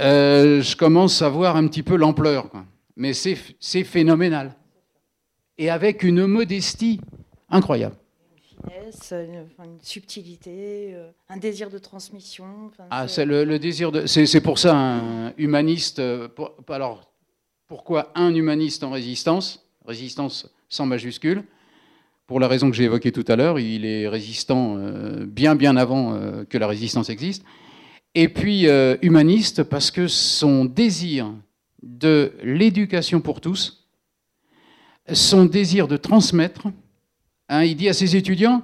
Euh, 0.00 0.62
je 0.62 0.76
commence 0.76 1.22
à 1.22 1.28
voir 1.28 1.56
un 1.56 1.66
petit 1.66 1.82
peu 1.82 1.96
l'ampleur, 1.96 2.50
mais 2.96 3.12
c'est 3.12 3.84
phénoménal. 3.84 4.54
Et 5.56 5.70
avec 5.70 6.04
une 6.04 6.26
modestie 6.26 7.00
incroyable. 7.50 7.96
Une 8.64 8.70
finesse, 8.70 9.12
une, 9.12 9.78
subtilité, 9.82 10.96
un 11.28 11.36
désir 11.36 11.70
de 11.70 11.78
transmission. 11.78 12.70
ah, 12.90 13.08
c'est 13.08 13.24
le, 13.24 13.58
désir 13.58 13.92
de. 13.92 14.06
C'est 14.06 14.40
pour 14.40 14.58
ça 14.58 14.76
un 14.76 15.32
humaniste. 15.36 16.00
alors, 16.68 17.12
pourquoi 17.66 18.12
un 18.14 18.34
humaniste 18.34 18.82
en 18.82 18.90
résistance? 18.90 19.64
Résistance 19.84 20.50
sans 20.68 20.86
majuscule. 20.86 21.44
Pour 22.26 22.40
la 22.40 22.48
raison 22.48 22.70
que 22.70 22.76
j'ai 22.76 22.84
évoquée 22.84 23.10
tout 23.10 23.24
à 23.26 23.36
l'heure, 23.36 23.58
il 23.58 23.86
est 23.86 24.06
résistant 24.06 24.76
euh, 24.76 25.24
bien 25.24 25.54
bien 25.54 25.76
avant 25.76 26.14
euh, 26.14 26.44
que 26.44 26.58
la 26.58 26.66
résistance 26.66 27.08
existe. 27.08 27.42
Et 28.14 28.28
puis 28.28 28.68
euh, 28.68 28.96
humaniste 29.00 29.62
parce 29.62 29.90
que 29.90 30.08
son 30.08 30.66
désir 30.66 31.32
de 31.82 32.32
l'éducation 32.42 33.22
pour 33.22 33.40
tous, 33.40 33.88
son 35.10 35.46
désir 35.46 35.88
de 35.88 35.96
transmettre, 35.96 36.68
hein, 37.48 37.64
il 37.64 37.76
dit 37.76 37.88
à 37.88 37.92
ses 37.92 38.16
étudiants, 38.16 38.62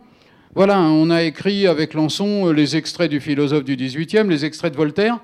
voilà, 0.54 0.80
on 0.80 1.10
a 1.10 1.22
écrit 1.22 1.66
avec 1.66 1.94
Lançon 1.94 2.52
les 2.52 2.76
extraits 2.76 3.10
du 3.10 3.20
philosophe 3.20 3.64
du 3.64 3.76
XVIIIe, 3.76 4.28
les 4.28 4.44
extraits 4.44 4.72
de 4.72 4.76
Voltaire, 4.76 5.18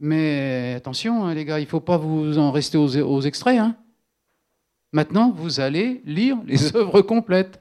mais 0.00 0.74
attention 0.76 1.24
hein, 1.24 1.34
les 1.34 1.44
gars, 1.44 1.58
il 1.58 1.64
ne 1.64 1.68
faut 1.68 1.80
pas 1.80 1.96
vous 1.96 2.38
en 2.38 2.50
rester 2.50 2.78
aux, 2.78 3.20
extraits. 3.20 3.58
Hein. 3.58 3.76
Maintenant, 4.92 5.30
vous 5.30 5.60
allez 5.60 6.02
lire 6.04 6.38
les 6.46 6.74
œuvres 6.76 7.02
complètes. 7.02 7.60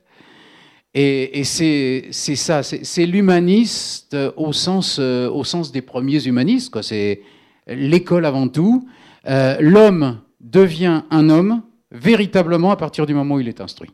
Et, 0.97 1.43
c'est 1.43 2.11
ça, 2.11 2.63
c'est 2.63 3.05
l'humaniste 3.05 4.15
au 4.37 4.53
sens, 4.53 4.97
euh, 4.99 5.29
au 5.29 5.43
sens 5.43 5.73
des 5.73 5.81
premiers 5.81 6.25
humanistes. 6.25 6.81
C'est 6.81 7.21
l'école 7.67 8.25
avant 8.25 8.47
tout. 8.47 8.87
Euh, 9.27 9.57
l'homme 9.59 10.21
devient 10.39 11.01
un 11.11 11.29
homme 11.29 11.63
véritablement 11.91 12.71
à 12.71 12.77
partir 12.77 13.05
du 13.05 13.13
moment 13.13 13.35
où 13.35 13.39
il 13.41 13.49
est 13.49 13.59
instruit. 13.59 13.91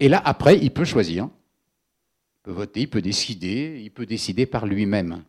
Et 0.00 0.08
là, 0.08 0.20
après, 0.24 0.58
il 0.58 0.70
peut 0.70 0.84
choisir. 0.84 1.24
Il 1.24 2.42
peut 2.44 2.52
voter, 2.52 2.80
il 2.80 2.90
peut 2.90 3.02
décider, 3.02 3.80
il 3.82 3.90
peut 3.90 4.06
décider 4.06 4.46
par 4.46 4.66
lui-même. 4.66 5.22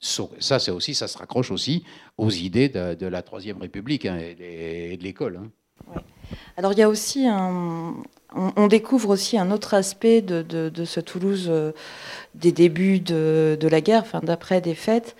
Ça, 0.00 0.58
c'est 0.58 0.70
aussi, 0.70 0.94
ça 0.94 1.06
se 1.06 1.16
raccroche 1.16 1.50
aussi 1.50 1.84
aux 2.18 2.30
idées 2.30 2.68
de, 2.68 3.06
la 3.06 3.22
Troisième 3.22 3.58
République 3.58 4.06
hein, 4.06 4.18
et 4.18 4.96
de 4.96 5.02
l'école. 5.02 5.36
Hein. 5.36 5.50
Alors 6.56 6.72
il 6.72 6.78
y 6.78 6.82
a 6.82 6.88
aussi 6.88 7.26
un, 7.26 7.94
on, 8.34 8.66
découvre 8.66 9.10
aussi 9.10 9.38
un 9.38 9.50
autre 9.50 9.74
aspect 9.74 10.22
de, 10.22 10.84
ce 10.84 11.00
Toulouse 11.00 11.50
des 12.34 12.52
débuts 12.52 13.00
de, 13.00 13.68
la 13.70 13.80
guerre, 13.80 14.02
enfin 14.02 14.20
d'après 14.22 14.60
des 14.60 14.74
fêtes, 14.74 15.16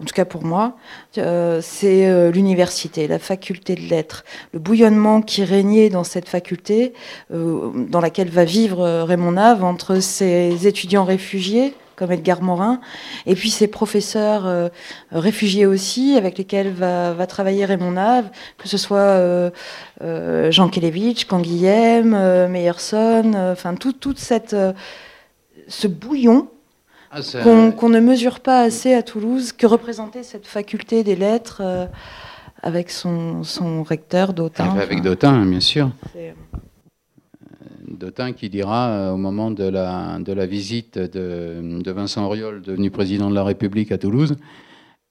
en 0.00 0.04
tout 0.04 0.14
cas 0.14 0.24
pour 0.24 0.44
moi, 0.44 0.76
c'est 1.14 2.30
l'université, 2.30 3.06
la 3.06 3.18
faculté 3.18 3.74
de 3.74 3.82
lettres, 3.82 4.24
le 4.52 4.58
bouillonnement 4.58 5.22
qui 5.22 5.44
régnait 5.44 5.90
dans 5.90 6.04
cette 6.04 6.28
faculté, 6.28 6.92
dans 7.30 8.00
laquelle 8.00 8.30
va 8.30 8.44
vivre 8.44 9.02
Raymond 9.02 9.32
Nave 9.32 9.64
entre 9.64 10.00
ses 10.00 10.66
étudiants 10.66 11.04
réfugiés 11.04 11.74
comme 11.96 12.12
Edgar 12.12 12.42
Morin, 12.42 12.80
et 13.24 13.34
puis 13.34 13.50
ses 13.50 13.66
professeurs 13.66 14.46
euh, 14.46 14.68
réfugiés 15.10 15.66
aussi, 15.66 16.16
avec 16.16 16.38
lesquels 16.38 16.72
va, 16.72 17.26
travailler 17.26 17.64
Raymond 17.64 17.92
Nave, 17.92 18.30
que 18.58 18.68
ce 18.68 18.78
soit 18.78 18.98
euh, 18.98 19.50
euh, 20.02 20.50
Jean 20.50 20.68
Kelevitch, 20.68 21.24
Canguilhem, 21.24 22.10
Meyerson, 22.48 23.32
enfin 23.34 23.74
tout, 23.74 23.92
toute 23.92 24.18
cette, 24.18 24.54
ce 25.68 25.88
bouillon 25.88 26.48
ah, 27.10 27.20
qu'on 27.42 27.88
ne 27.88 28.00
mesure 28.00 28.40
pas 28.40 28.60
assez 28.60 28.92
à 28.92 29.02
Toulouse, 29.02 29.52
que 29.52 29.66
représentait 29.66 30.22
cette 30.22 30.46
faculté 30.46 31.02
des 31.02 31.16
lettres 31.16 31.88
avec 32.62 32.90
son, 32.90 33.42
son 33.42 33.82
recteur 33.82 34.32
Dautin. 34.32 34.76
Avec 34.78 35.02
Dautin, 35.02 35.44
bien 35.46 35.60
sûr. 35.60 35.90
Dautin 37.88 38.32
qui 38.32 38.48
dira 38.48 38.88
euh, 38.88 39.12
au 39.12 39.16
moment 39.16 39.50
de 39.50 39.64
la, 39.64 40.18
de 40.18 40.32
la 40.32 40.46
visite 40.46 40.98
de, 40.98 41.90
Vincent 41.90 42.24
Auriol, 42.24 42.62
devenu 42.62 42.90
président 42.90 43.30
de 43.30 43.34
la 43.34 43.44
République 43.44 43.92
à 43.92 43.98
Toulouse, 43.98 44.36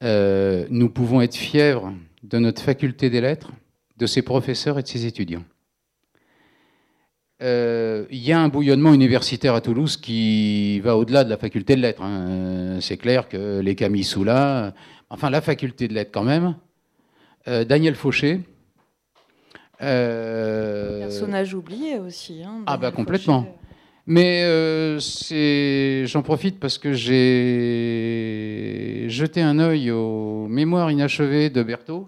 euh, 0.04 0.66
nous 0.70 0.90
pouvons 0.90 1.22
être 1.22 1.36
fiers 1.36 1.80
de 2.24 2.38
notre 2.38 2.62
faculté 2.62 3.10
des 3.10 3.22
lettres, 3.22 3.52
de 3.98 4.06
ses 4.06 4.22
professeurs 4.22 4.78
et 4.78 4.84
de 4.84 4.88
ses 4.88 5.06
étudiants. 5.06 5.44
Euh, 7.42 8.06
il 8.12 8.20
y 8.20 8.32
a 8.32 8.40
un 8.40 8.48
bouillonnement 8.48 8.94
universitaire 8.94 9.56
à 9.56 9.62
Toulouse 9.62 9.98
qui 9.98 10.80
va 10.80 10.98
au-delà 10.98 11.24
de 11.24 11.30
la 11.30 11.38
faculté 11.38 11.76
de 11.76 11.82
lettres. 11.82 12.02
Hein. 12.02 12.78
C'est 12.82 12.98
clair 12.98 13.28
que 13.28 13.60
les 13.60 13.76
Camille 13.76 14.04
Soula, 14.04 14.74
enfin 15.10 15.30
la 15.30 15.42
faculté 15.42 15.88
de 15.88 15.94
lettres 15.94 16.12
quand 16.14 16.24
même, 16.24 16.56
Daniel 17.46 17.94
Fauché, 17.94 18.42
euh... 19.82 21.00
Personnage 21.00 21.54
oublié 21.54 22.00
aussi. 22.00 22.42
Hein, 22.44 22.64
ah 22.66 22.78
bah 22.78 22.92
complètement. 22.92 23.46
Mais 24.08 24.44
euh, 24.44 25.00
j'en 26.06 26.22
profite 26.22 26.60
parce 26.60 26.78
que 26.78 26.94
j'ai 26.94 28.26
jeté 29.10 29.42
un 29.42 29.58
œil 29.58 29.90
aux 29.90 30.48
mémoires 30.48 30.92
inachevées 30.92 31.50
de 31.50 31.64
Berthaud. 31.64 32.08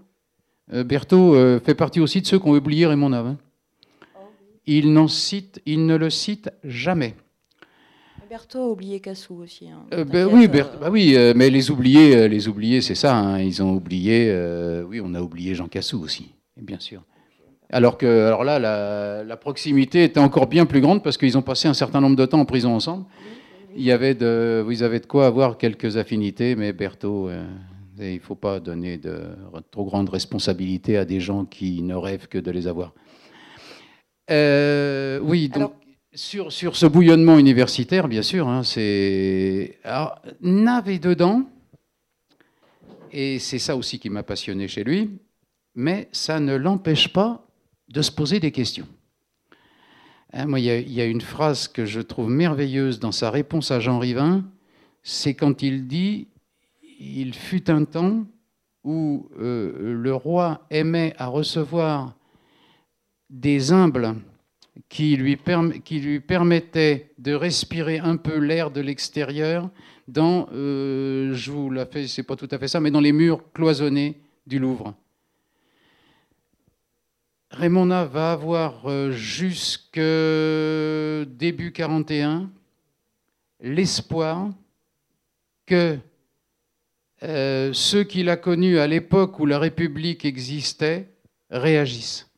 Euh, 0.74 0.84
Berthaud 0.84 1.60
fait 1.60 1.74
partie 1.74 2.00
aussi 2.00 2.22
de 2.22 2.28
ceux 2.28 2.38
qui 2.38 2.48
ont 2.48 2.52
oublié 2.52 2.86
Raymond 2.86 3.10
Nave. 3.10 3.26
Hein. 3.28 3.38
Oh, 4.16 4.20
il, 4.68 5.10
cite, 5.10 5.60
il 5.66 5.88
ne 5.88 5.96
le 5.96 6.12
cite 6.12 6.52
jamais. 6.64 7.16
Berthaud 8.30 8.60
a 8.60 8.68
oublié 8.68 9.00
Cassou 9.00 9.42
aussi. 9.42 9.68
Hein. 9.70 9.86
Ben 10.06 10.28
oui, 10.32 10.48
bah 10.48 10.90
oui 10.92 11.18
mais 11.36 11.50
les 11.50 11.72
oubliés, 11.72 12.28
les 12.28 12.48
oubliés 12.48 12.82
c'est 12.82 12.94
ça. 12.94 13.18
Hein. 13.18 13.40
ils 13.40 13.64
ont 13.64 13.74
oublié. 13.74 14.32
oui, 14.88 15.02
on 15.04 15.16
a 15.16 15.22
oublié 15.22 15.56
Jean 15.56 15.68
Cassou 15.68 16.04
aussi, 16.04 16.30
bien 16.58 16.80
sûr. 16.80 17.02
Alors 17.70 17.98
que, 17.98 18.28
alors 18.28 18.44
là, 18.44 18.60
la, 19.24 19.38
proximité 19.38 20.04
était 20.04 20.20
encore 20.20 20.48
bien 20.48 20.66
plus 20.66 20.80
grande 20.80 21.04
parce 21.04 21.18
qu'ils 21.18 21.38
ont 21.38 21.42
passé 21.42 21.68
un 21.68 21.74
certain 21.74 22.00
nombre 22.00 22.16
de 22.16 22.26
temps 22.26 22.40
en 22.40 22.46
prison 22.46 22.74
ensemble. 22.74 23.06
Il 23.76 23.84
y 23.84 23.92
avait 23.92 24.16
de, 24.16 24.64
vous 24.66 24.84
avez 24.84 25.00
de 25.00 25.06
quoi 25.06 25.28
avoir 25.28 25.58
quelques 25.58 25.98
affinités, 25.98 26.56
mais 26.56 26.72
Berthaud, 26.74 27.30
euh, 27.30 27.46
il 28.00 28.16
ne 28.16 28.20
faut 28.20 28.36
pas 28.36 28.60
donner 28.60 28.98
de 28.98 29.20
trop 29.70 29.84
grandes 29.84 30.10
responsabilités 30.10 30.98
à 30.98 31.06
des 31.06 31.20
gens 31.20 31.46
qui 31.46 31.82
ne 31.82 31.94
rêvent 31.94 32.28
que 32.28 32.38
de 32.38 32.52
les 32.52 32.68
avoir. 32.68 32.94
Euh, 34.32 35.20
oui, 35.22 35.50
donc 35.50 35.74
sur, 36.14 36.52
sur 36.52 36.76
ce 36.76 36.86
bouillonnement 36.86 37.38
universitaire, 37.38 38.08
bien 38.08 38.24
sûr, 38.24 38.48
hein, 38.48 38.64
c'est. 38.64 39.78
Alors, 39.84 40.20
Nave 40.42 41.00
dedans, 41.00 41.44
et 43.12 43.40
c'est 43.40 43.60
ça 43.60 43.76
aussi 43.76 44.00
qui 44.00 44.10
m'a 44.10 44.24
passionné 44.24 44.68
chez 44.68 44.84
lui, 44.84 45.20
mais 45.76 46.10
ça 46.12 46.40
ne 46.40 46.56
l'empêche 46.56 47.10
pas 47.14 47.47
de 47.90 48.02
se 48.02 48.12
poser 48.12 48.40
des 48.40 48.52
questions. 48.52 48.88
Hein, 50.34 50.46
moi, 50.48 50.60
il 50.60 50.92
y, 50.92 51.02
a 51.02 51.06
une 51.06 51.22
phrase 51.22 51.68
que 51.68 51.86
je 51.86 52.02
trouve 52.02 52.30
merveilleuse 52.30 53.00
dans 53.00 53.12
sa 53.12 53.32
réponse 53.32 53.72
à 53.72 53.80
Jean 53.80 54.00
Rivin, 54.00 54.44
c'est 55.04 55.34
quand 55.34 55.64
il 55.64 55.88
dit 55.88 56.28
Il 57.00 57.34
fut 57.34 57.70
un 57.70 57.86
temps 57.86 58.26
où 58.84 59.30
euh, 59.40 59.94
le 59.94 60.14
roi 60.14 60.66
aimait 60.70 61.14
à 61.18 61.28
recevoir 61.28 62.14
des 63.30 63.72
humbles 63.72 64.16
qui 64.90 65.16
lui, 65.16 65.36
permettaient 66.20 67.12
de 67.18 67.34
respirer 67.34 68.00
un 68.00 68.18
peu 68.18 68.38
l'air 68.38 68.72
de 68.72 68.82
l'extérieur 68.82 69.70
dans, 70.08 70.48
euh, 70.54 71.34
je 71.34 71.52
vous 71.52 71.70
la 71.70 71.88
c'est 72.08 72.24
pas 72.24 72.36
tout 72.36 72.48
à 72.52 72.58
fait 72.58 72.68
ça, 72.68 72.80
mais 72.80 72.92
dans 72.92 73.02
les 73.02 73.12
murs 73.12 73.42
cloisonnés 73.54 74.22
du 74.46 74.60
Louvre. 74.60 74.94
Raymond 77.52 78.06
va 78.06 78.32
avoir 78.32 78.86
euh, 78.86 79.12
jusque 79.12 80.00
début 81.38 81.72
41 81.72 82.50
l'espoir 83.62 84.50
que 85.66 85.98
euh, 87.24 87.72
ceux 87.74 88.04
qu'il 88.04 88.30
a 88.30 88.38
connus 88.38 88.78
à 88.80 88.88
l'époque 88.88 89.40
où 89.40 89.46
la 89.46 89.58
République 89.60 90.26
existait 90.26 91.10
réagissent. 91.50 92.30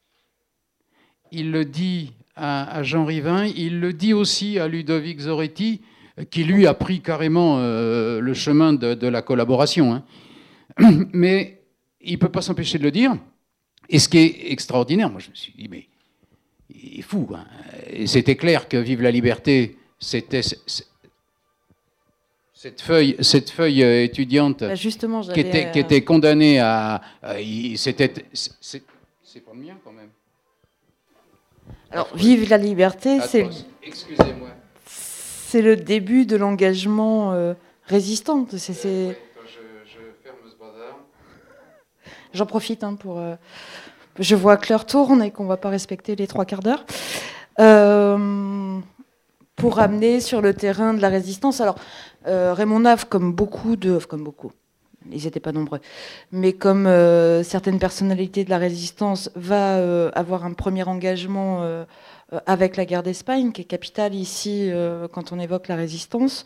Il 1.31 1.51
le 1.51 1.65
dit 1.65 2.13
à, 2.35 2.81
Jean 2.83 3.03
Rivin, 3.03 3.45
il 3.45 3.81
le 3.81 3.91
dit 3.91 4.13
aussi 4.13 4.57
à 4.59 4.67
Ludovic 4.67 5.19
Zoretti, 5.19 5.81
qui 6.29 6.43
lui 6.43 6.65
a 6.65 6.73
pris 6.73 7.01
carrément 7.01 7.57
euh, 7.59 8.21
le 8.21 8.33
chemin 8.33 8.73
de, 8.73 9.07
la 9.07 9.21
collaboration. 9.21 9.93
Hein. 9.93 10.03
Mais 11.13 11.61
il 12.01 12.13
ne 12.13 12.17
peut 12.17 12.29
pas 12.29 12.41
s'empêcher 12.41 12.77
de 12.77 12.83
le 12.83 12.91
dire. 12.91 13.17
Et 13.89 13.99
ce 13.99 14.07
qui 14.07 14.19
est 14.19 14.51
extraordinaire, 14.51 15.09
moi 15.09 15.19
je 15.19 15.29
me 15.29 15.35
suis 15.35 15.53
dit, 15.53 15.67
mais 15.69 15.87
il 16.69 16.99
est 16.99 17.01
fou. 17.01 17.27
Hein. 17.33 17.45
C'était 18.05 18.35
clair 18.35 18.67
que 18.67 18.77
Vive 18.77 19.01
la 19.01 19.11
liberté, 19.11 19.77
c'était 19.99 20.41
cette 22.59 22.81
feuille, 22.81 23.15
cette 23.21 23.49
feuille 23.49 23.83
euh, 23.83 24.03
étudiante 24.03 24.59
bah, 24.59 24.75
Justement, 24.75 25.21
qui, 25.21 25.39
était, 25.39 25.71
qui, 25.71 25.79
était, 25.79 26.03
condamnée 26.03 26.59
à. 26.59 27.01
c'était, 27.77 28.13
c'est 28.33 28.81
pas 29.45 29.53
le 29.53 29.59
mien 29.59 29.77
quand 29.83 29.93
même. 29.93 30.09
Alors, 31.91 32.15
Vive 32.15 32.49
la 32.49 32.57
liberté, 32.57 33.19
c'est. 33.21 33.47
Excusez-moi. 33.81 34.49
C'est 34.85 35.61
le 35.61 35.77
début 35.77 36.25
de 36.25 36.35
l'engagement 36.35 37.31
euh, 37.31 37.53
résistant. 37.85 38.45
C'est. 38.51 38.73
je, 38.73 38.79
ferme 40.21 40.37
ce 40.45 40.55
bazar. 40.59 40.99
J'en 42.33 42.45
profite 42.45 42.83
hein, 42.83 42.95
pour. 42.95 43.19
Euh, 43.19 43.35
je 44.19 44.35
vois 44.35 44.57
que 44.57 44.71
l'heure 44.71 44.85
tourne 44.85 45.23
et 45.23 45.31
qu'on 45.31 45.43
ne 45.43 45.49
va 45.49 45.57
pas 45.57 45.69
respecter 45.69 46.15
les 46.15 46.27
trois 46.27 46.45
quarts 46.45 46.61
d'heure. 46.61 46.85
Euh, 47.59 48.79
pour 49.55 49.79
amener 49.79 50.21
sur 50.21 50.41
le 50.41 50.53
terrain 50.53 50.93
de 50.93 51.01
la 51.01 51.09
résistance. 51.09 51.59
Alors, 51.59 51.75
euh, 52.27 52.53
Raymond 52.53 52.81
Nave, 52.81 53.07
comme 53.07 53.33
beaucoup 53.33 53.75
de. 53.75 53.97
Comme 53.97 54.23
beaucoup, 54.23 54.51
ils 55.11 55.23
n'étaient 55.23 55.39
pas 55.39 55.51
nombreux, 55.51 55.79
mais 56.31 56.53
comme 56.53 56.85
certaines 57.43 57.79
personnalités 57.79 58.43
de 58.43 58.49
la 58.49 58.57
résistance, 58.57 59.31
va 59.35 60.09
avoir 60.13 60.45
un 60.45 60.53
premier 60.53 60.83
engagement 60.83 61.65
avec 62.45 62.77
la 62.77 62.85
guerre 62.85 63.03
d'Espagne, 63.03 63.51
qui 63.51 63.61
est 63.61 63.65
capitale 63.65 64.13
ici 64.13 64.71
quand 65.11 65.31
on 65.31 65.39
évoque 65.39 65.67
la 65.67 65.75
résistance 65.75 66.45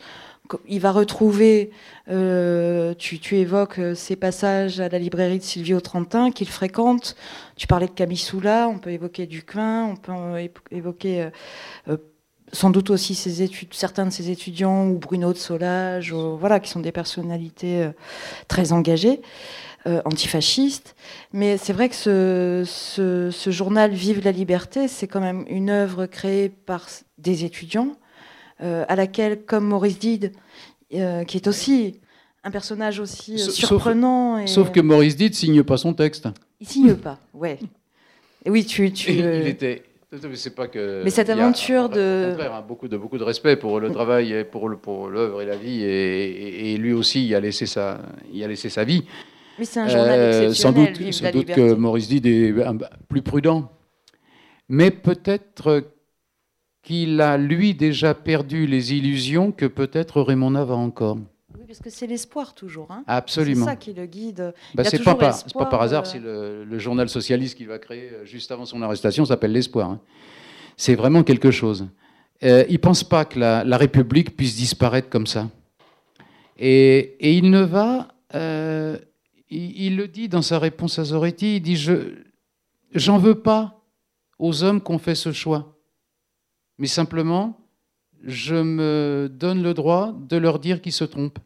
il 0.68 0.80
va 0.80 0.92
retrouver, 0.92 1.70
euh, 2.10 2.94
tu, 2.94 3.36
évoques 3.36 3.78
euh, 3.78 3.94
ces 3.94 4.16
passages 4.16 4.78
à 4.78 4.88
la 4.88 4.98
librairie 4.98 5.38
de 5.38 5.44
Silvio 5.44 5.80
Trentin 5.80 6.30
qu'il 6.30 6.48
fréquente. 6.48 7.16
Tu 7.56 7.66
parlais 7.66 7.86
de 7.86 7.92
Camille 7.92 8.18
Soula, 8.18 8.68
on 8.68 8.78
peut 8.78 8.90
évoquer 8.90 9.26
Duquin, 9.26 9.84
on 9.84 9.96
peut 9.96 10.12
évoquer 10.70 11.30
euh, 11.88 11.96
sans 12.52 12.70
doute 12.70 12.90
aussi 12.90 13.14
certains 13.70 14.06
de 14.06 14.10
ses 14.10 14.30
étudiants 14.30 14.86
ou 14.86 14.98
Bruno 14.98 15.32
de 15.32 15.38
Solage, 15.38 16.12
voilà, 16.12 16.60
qui 16.60 16.70
sont 16.70 16.80
des 16.80 16.92
personnalités 16.92 17.90
très 18.46 18.72
engagées. 18.72 19.22
antifascistes. 19.86 20.94
Mais 21.32 21.56
c'est 21.56 21.72
vrai 21.72 21.88
que 21.88 21.96
ce, 21.96 23.30
ce, 23.32 23.50
journal 23.50 23.90
Vive 23.90 24.22
la 24.22 24.30
liberté, 24.30 24.86
c'est 24.88 25.08
quand 25.08 25.20
même 25.20 25.44
une 25.48 25.68
œuvre 25.68 26.06
créée 26.06 26.48
par 26.48 26.86
des 27.18 27.44
étudiants, 27.44 27.96
à 28.64 28.96
laquelle, 28.96 29.44
comme 29.44 29.66
Maurice 29.66 29.98
Dide, 29.98 30.32
euh, 30.94 31.24
qui 31.24 31.36
est 31.38 31.48
aussi 31.48 32.00
un 32.44 32.50
personnage 32.50 33.00
aussi 33.00 33.34
euh, 33.34 33.38
surprenant. 33.38 34.46
Sauf, 34.46 34.70
que 34.70 34.80
Maurice 34.80 35.16
Dide 35.16 35.34
signe 35.34 35.62
pas 35.62 35.76
son 35.76 35.94
texte. 35.94 36.28
Il 36.60 36.68
signe 36.68 36.94
pas, 36.94 37.18
ouais. 37.32 37.58
Et 38.44 38.50
oui, 38.50 38.64
tu. 38.64 38.92
tu 38.92 39.12
il 39.12 39.46
était. 39.46 39.82
C'est 40.34 40.54
pas 40.54 40.68
que. 40.68 41.02
Mais 41.02 41.10
cette 41.10 41.30
aventure 41.30 41.88
de. 41.88 42.26
Au 42.26 42.30
contraire, 42.30 42.54
hein, 42.54 42.64
beaucoup 42.66 42.86
de 42.86 42.96
beaucoup 42.96 43.18
de 43.18 43.24
respect 43.24 43.56
pour 43.56 43.80
le 43.80 43.90
travail 43.90 44.32
et 44.32 44.44
pour 44.44 44.68
le, 44.68 44.76
pour 44.76 45.08
l'œuvre 45.08 45.42
et 45.42 45.46
la 45.46 45.56
vie, 45.56 45.82
et, 45.82 46.76
lui 46.76 46.92
aussi 46.92 47.26
il 47.26 47.34
a 47.34 47.40
laissé 47.40 47.66
sa, 47.66 48.00
il 48.32 48.44
a 48.44 48.46
laissé 48.46 48.68
sa 48.68 48.84
vie. 48.84 49.04
Mais 49.58 49.64
c'est 49.64 49.80
un 49.80 49.88
journal 49.88 50.28
exceptionnel. 50.28 50.54
Sans 50.54 50.72
doute, 50.72 51.12
sans 51.12 51.30
doute 51.32 51.46
que 51.46 51.72
Maurice 51.72 52.08
Dide 52.08 52.26
est 52.26 52.54
plus 53.08 53.22
prudent, 53.22 53.72
mais 54.68 54.92
peut-être 54.92 55.82
qu'il 56.84 57.20
a, 57.20 57.36
lui, 57.36 57.74
déjà 57.74 58.14
perdu 58.14 58.66
les 58.66 58.94
illusions 58.94 59.50
que 59.50 59.66
peut-être 59.66 60.20
Raymond 60.20 60.50
Nave 60.52 60.70
a 60.70 60.76
encore. 60.76 61.16
Oui, 61.58 61.64
parce 61.66 61.80
que 61.80 61.90
c'est 61.90 62.06
l'espoir 62.06 62.54
toujours. 62.54 62.92
Hein. 62.92 63.02
Absolument. 63.06 63.64
C'est 63.64 63.70
ça 63.72 63.76
qui 63.76 63.92
le 63.92 64.06
guide. 64.06 64.54
Bah, 64.74 64.84
c'est 64.84 65.02
pas, 65.02 65.16
par, 65.16 65.44
pas 65.44 65.66
par 65.66 65.82
hasard, 65.82 66.06
c'est 66.06 66.20
le, 66.20 66.78
journal 66.78 67.08
socialiste 67.08 67.56
qu'il 67.56 67.66
va 67.66 67.78
créer 67.78 68.10
juste 68.24 68.52
avant 68.52 68.64
son 68.64 68.80
arrestation, 68.82 69.24
s'appelle 69.24 69.52
L'Espoir. 69.52 69.90
Hein. 69.90 70.00
C'est 70.76 70.94
vraiment 70.94 71.24
quelque 71.24 71.50
chose. 71.50 71.86
il 72.42 72.48
ne 72.48 72.76
pense 72.76 73.02
pas 73.02 73.24
que 73.24 73.40
la, 73.40 73.76
République 73.76 74.36
puisse 74.36 74.54
disparaître 74.54 75.08
comme 75.08 75.26
ça. 75.26 75.48
Et, 76.58 77.16
et 77.18 77.32
il 77.32 77.50
ne 77.50 77.62
va 77.62 78.08
il, 79.54 79.96
le 79.96 80.08
dit 80.08 80.28
dans 80.28 80.42
sa 80.42 80.58
réponse 80.58 80.98
à 80.98 81.04
Zoretti, 81.04 81.56
il 81.56 81.60
dit 81.60 81.76
Je 81.76 82.14
j'en 82.94 83.18
veux 83.18 83.36
pas 83.36 83.82
aux 84.38 84.62
hommes 84.64 84.82
qui 84.82 84.90
ont 84.92 84.98
fait 84.98 85.14
ce 85.14 85.32
choix, 85.32 85.73
mais 86.78 86.86
simplement, 86.86 87.58
je 88.24 88.54
me 88.54 89.28
donne 89.30 89.62
le 89.62 89.74
droit 89.74 90.14
de 90.28 90.36
leur 90.36 90.58
dire 90.58 90.80
qu'ils 90.80 90.92
se 90.92 91.04
trompent. 91.04 91.38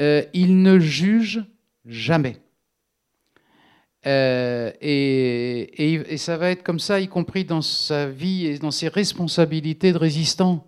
Euh, 0.00 0.22
il 0.32 0.62
ne 0.62 0.78
juge 0.78 1.44
jamais. 1.84 2.36
Euh, 4.06 4.72
et, 4.80 6.16
ça 6.16 6.36
va 6.36 6.50
être 6.50 6.62
comme 6.62 6.80
ça, 6.80 7.00
y 7.00 7.08
compris 7.08 7.44
dans 7.44 7.62
sa 7.62 8.08
vie 8.08 8.46
et 8.46 8.58
dans 8.58 8.70
ses 8.70 8.88
responsabilités 8.88 9.92
de 9.92 9.98
résistant. 9.98 10.66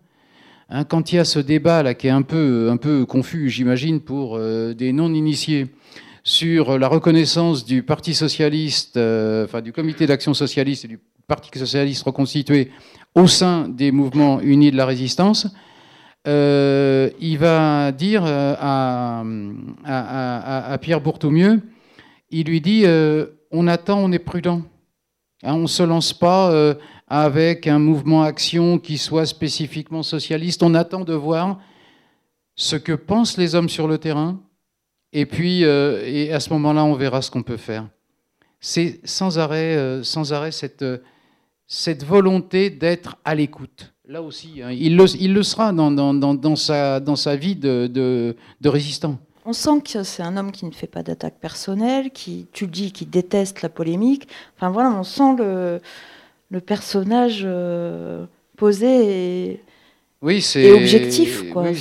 Hein, 0.69 0.85
quand 0.85 1.13
il 1.13 1.17
y 1.17 1.19
a 1.19 1.25
ce 1.25 1.39
débat 1.39 1.83
là 1.83 1.95
qui 1.95 2.07
est 2.07 2.11
un 2.11 2.23
peu, 2.23 2.69
un 2.71 2.77
peu 2.77 3.07
confus, 3.07 3.51
j'imagine, 3.51 4.01
pour 4.01 4.37
euh, 4.37 4.75
des 4.75 4.93
non-initiés, 4.93 5.69
sur 6.27 6.79
la 6.79 6.89
reconnaissance 6.89 7.67
du 7.67 7.83
Parti 7.83 8.15
socialiste, 8.15 8.97
enfin 8.97 9.61
du 9.61 9.73
Comité 9.73 10.07
d'action 10.07 10.33
socialiste 10.33 10.87
et 10.87 10.89
du 10.89 10.99
Parti 11.27 11.51
socialiste 11.59 12.03
reconstitué 12.03 12.71
au 13.14 13.27
sein 13.27 13.68
des 13.68 13.92
mouvements 13.92 14.40
unis 14.40 14.70
de 14.70 14.77
la 14.77 14.87
résistance, 14.87 15.46
euh, 16.27 17.11
il 17.20 17.38
va 17.38 17.92
dire 17.92 18.24
à, 18.24 19.22
à, 19.85 20.79
Pierre 20.79 21.00
Bourtoumieux, 21.00 21.61
il 22.31 22.46
lui 22.46 22.61
dit 22.61 22.85
on 23.50 23.68
attend, 23.68 23.98
on 23.98 24.12
est 24.12 24.18
prudent. 24.18 24.62
Hein, 25.42 25.55
on 25.55 25.62
ne 25.62 25.66
se 25.66 25.83
lance 25.83 26.12
pas 26.12 26.77
avec 27.09 27.66
un 27.66 27.79
mouvement 27.79 28.22
action 28.22 28.79
qui 28.79 28.98
soit 28.98 29.27
spécifiquement 29.27 30.03
socialiste. 30.03 30.62
On 30.62 30.74
attend 30.74 31.05
de 31.05 31.12
voir 31.12 31.59
ce 32.57 32.77
que 32.77 32.92
pensent 32.92 33.37
les 33.37 33.55
hommes 33.55 33.68
sur 33.68 33.88
le 33.88 33.98
terrain, 33.98 34.40
et 35.12 35.27
puis 35.27 35.64
euh, 35.64 36.03
et 36.05 36.33
à 36.33 36.40
ce 36.40 36.50
moment-là, 36.50 36.85
on 36.85 36.94
verra 36.94 37.22
ce 37.22 37.31
qu'on 37.31 37.42
peut 37.42 37.57
faire. 37.57 37.88
C'est 38.61 39.00
sans 39.05 39.38
arrêt, 39.38 39.77
euh, 39.77 40.03
sans 40.03 40.33
arrêt 40.33 40.53
cette, 40.53 40.83
euh, 40.83 40.98
cette 41.66 42.05
volonté 42.05 42.70
d'être 42.70 43.16
à 43.24 43.35
l'écoute. 43.35 43.92
Là 44.07 44.20
aussi, 44.20 44.61
hein, 44.62 44.70
il, 44.70 44.96
le, 44.96 45.05
il, 45.18 45.33
le, 45.33 45.42
sera 45.42 45.72
dans, 45.72 45.90
dans, 45.90 46.12
dans, 46.12 46.57
sa, 46.57 47.00
dans 47.00 47.16
sa 47.16 47.37
vie 47.37 47.57
de, 47.57 47.87
de, 47.87 48.37
de 48.61 48.68
résistant. 48.68 49.18
On 49.46 49.53
sent 49.53 49.81
que 49.83 50.03
c'est 50.03 50.22
un 50.22 50.37
homme 50.37 50.53
qui 50.53 50.66
ne 50.66 50.72
fait 50.72 50.87
pas 50.87 51.03
d'attaque 51.03 51.38
personnelle, 51.40 52.11
qui, 52.11 52.46
tu 52.53 52.66
le 52.66 52.70
dis, 52.70 52.92
qui 52.92 53.07
déteste 53.07 53.62
la 53.62 53.68
polémique. 53.68 54.29
Enfin 54.57 54.70
voilà, 54.70 54.90
on 54.92 55.05
sent 55.05 55.37
le, 55.38 55.81
le 56.50 56.61
personnage 56.61 57.42
euh, 57.44 58.27
posé 58.57 59.50
et, 59.50 59.61
oui, 60.22 60.44
et 60.57 60.72
objectif. 60.72 61.50
Quoi. 61.50 61.72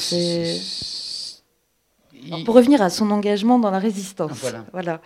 Pour 2.45 2.55
revenir 2.55 2.81
à 2.81 2.89
son 2.89 3.11
engagement 3.11 3.59
dans 3.59 3.71
la 3.71 3.79
résistance. 3.79 4.45
Voilà. 4.71 5.01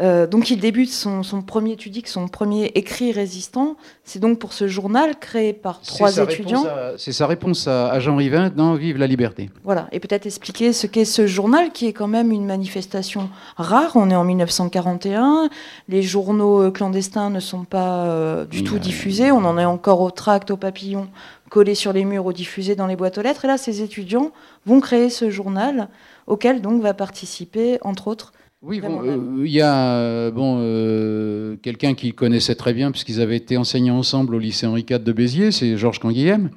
Euh, 0.00 0.26
donc 0.26 0.50
il 0.50 0.60
débute 0.60 0.90
son, 0.90 1.22
premier, 1.46 1.76
tu 1.76 1.90
dis 1.90 2.02
que 2.02 2.08
son 2.08 2.28
premier 2.28 2.66
écrit 2.74 3.12
résistant, 3.12 3.76
c'est 4.04 4.18
donc 4.18 4.38
pour 4.38 4.52
ce 4.52 4.68
journal 4.68 5.18
créé 5.18 5.52
par 5.52 5.80
trois 5.80 6.16
étudiants. 6.18 6.64
C'est 6.96 7.12
sa 7.12 7.26
réponse 7.26 7.66
à, 7.66 7.98
Jean 8.00 8.16
Rivin 8.16 8.50
dans 8.50 8.74
Vive 8.74 8.98
la 8.98 9.06
liberté. 9.06 9.50
Voilà, 9.64 9.88
et 9.92 10.00
peut-être 10.00 10.26
expliquer 10.26 10.72
ce 10.72 10.86
qu'est 10.86 11.04
ce 11.04 11.26
journal 11.26 11.72
qui 11.72 11.86
est 11.86 11.92
quand 11.92 12.08
même 12.08 12.32
une 12.32 12.44
manifestation 12.44 13.28
rare. 13.56 13.92
On 13.94 14.10
est 14.10 14.16
en 14.16 14.24
1941, 14.24 15.48
les 15.88 16.02
journaux 16.02 16.62
euh, 16.62 16.70
clandestins 16.70 17.30
ne 17.30 17.40
sont 17.40 17.64
pas 17.64 18.04
euh, 18.04 18.44
du 18.44 18.64
tout 18.64 18.78
diffusés, 18.78 19.32
on 19.32 19.44
en 19.44 19.58
est 19.58 19.64
encore 19.64 20.00
au 20.00 20.10
tract, 20.10 20.50
au 20.50 20.56
papillon 20.56 21.08
collés 21.50 21.74
sur 21.74 21.92
les 21.92 22.04
murs 22.04 22.26
ou 22.26 22.32
diffusés 22.32 22.74
dans 22.74 22.86
les 22.86 22.96
boîtes 22.96 23.18
aux 23.18 23.22
lettres. 23.22 23.44
Et 23.44 23.48
là, 23.48 23.58
ces 23.58 23.82
étudiants 23.82 24.32
vont 24.66 24.80
créer 24.80 25.10
ce 25.10 25.30
journal 25.30 25.88
auquel 26.26 26.60
donc 26.60 26.82
va 26.82 26.94
participer, 26.94 27.78
entre 27.82 28.08
autres, 28.08 28.32
oui, 28.60 28.80
euh, 28.82 29.44
il 29.44 29.52
y 29.52 29.60
a 29.60 29.94
euh, 29.94 30.32
bon, 30.32 30.58
euh, 30.58 31.54
quelqu'un 31.62 31.94
qu'il 31.94 32.14
connaissait 32.14 32.56
très 32.56 32.72
bien, 32.72 32.90
puisqu'ils 32.90 33.20
avaient 33.20 33.36
été 33.36 33.56
enseignants 33.56 33.98
ensemble 33.98 34.34
au 34.34 34.40
lycée 34.40 34.66
Henri 34.66 34.84
IV 34.88 34.98
de 35.04 35.12
Béziers, 35.12 35.52
c'est 35.52 35.76
Georges 35.76 36.00
Canguilhem, 36.00 36.50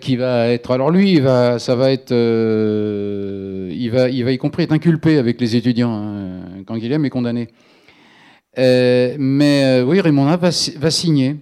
qui 0.00 0.16
va 0.16 0.48
être. 0.48 0.70
Alors 0.70 0.90
lui, 0.90 1.12
il 1.12 1.20
va, 1.20 1.58
ça 1.58 1.74
va 1.74 1.92
être. 1.92 2.10
il, 2.10 3.90
va, 3.90 4.08
il 4.08 4.24
va 4.24 4.32
y 4.32 4.38
compris 4.38 4.62
être 4.62 4.72
inculpé 4.72 5.18
avec 5.18 5.38
les 5.42 5.56
étudiants. 5.56 5.92
Hein. 5.92 6.62
Canguilhem 6.66 7.04
est 7.04 7.10
condamné. 7.10 7.48
mais 8.56 9.82
oui, 9.86 10.00
Raymond 10.00 10.24
va, 10.36 10.48
va 10.78 10.90
signer. 10.90 11.36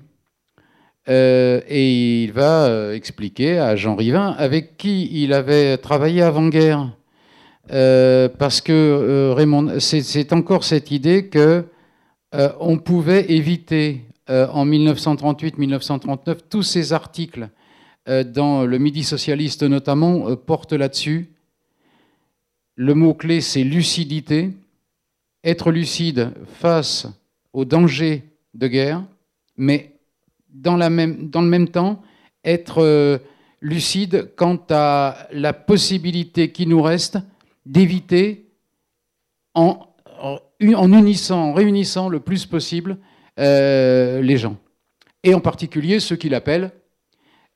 Et 1.09 2.25
il 2.25 2.33
va 2.33 2.95
expliquer 2.95 3.59
à 3.59 3.77
Jean 3.77 3.97
Rivin, 3.97 4.35
avec 4.39 4.77
qui 4.77 5.23
il 5.23 5.33
avait 5.33 5.77
travaillé 5.79 6.23
avant-guerre 6.23 6.93
euh, 7.71 8.29
parce 8.29 8.61
que 8.61 8.73
euh, 8.73 9.35
Raymond, 9.35 9.79
c'est 9.79 10.33
encore 10.33 10.65
cette 10.65 10.91
idée 10.91 11.29
que 11.29 11.65
euh, 12.35 12.53
on 12.61 12.79
pouvait 12.79 13.31
éviter 13.33 14.03
en 14.29 14.65
1938-1939 14.65 16.39
tous 16.49 16.63
ces 16.63 16.93
articles 16.93 17.49
dans 18.07 18.65
le 18.65 18.79
Midi 18.79 19.03
socialiste 19.03 19.65
notamment 19.65 20.37
portent 20.37 20.73
là-dessus. 20.73 21.29
Le 22.77 22.95
mot 22.95 23.13
clé 23.15 23.41
c'est 23.43 23.65
lucidité, 23.65 24.53
être 25.45 25.71
lucide 25.71 26.31
face 26.61 27.09
aux 27.53 27.65
dangers 27.67 28.23
de 28.55 28.69
guerre, 28.69 29.03
mais 29.59 29.92
dans, 30.53 30.77
le 30.77 31.41
même 31.49 31.69
temps 31.69 32.03
être 32.45 33.21
lucide 33.61 34.33
quant 34.37 34.61
à 34.71 35.29
la 35.33 35.53
possibilité 35.53 36.53
qui 36.53 36.67
nous 36.67 36.83
reste 36.83 37.19
d'éviter 37.65 38.51
en, 39.55 39.87
unissant, 40.61 41.51
en 41.51 41.53
réunissant 41.53 42.09
le 42.09 42.21
plus 42.21 42.47
possible 42.47 42.99
euh, 43.39 44.21
les 44.21 44.37
gens. 44.37 44.57
Et 45.23 45.35
en 45.35 45.41
particulier 45.41 46.01
ceux 46.01 46.17
qu'il 46.17 46.35
appelle 46.35 46.73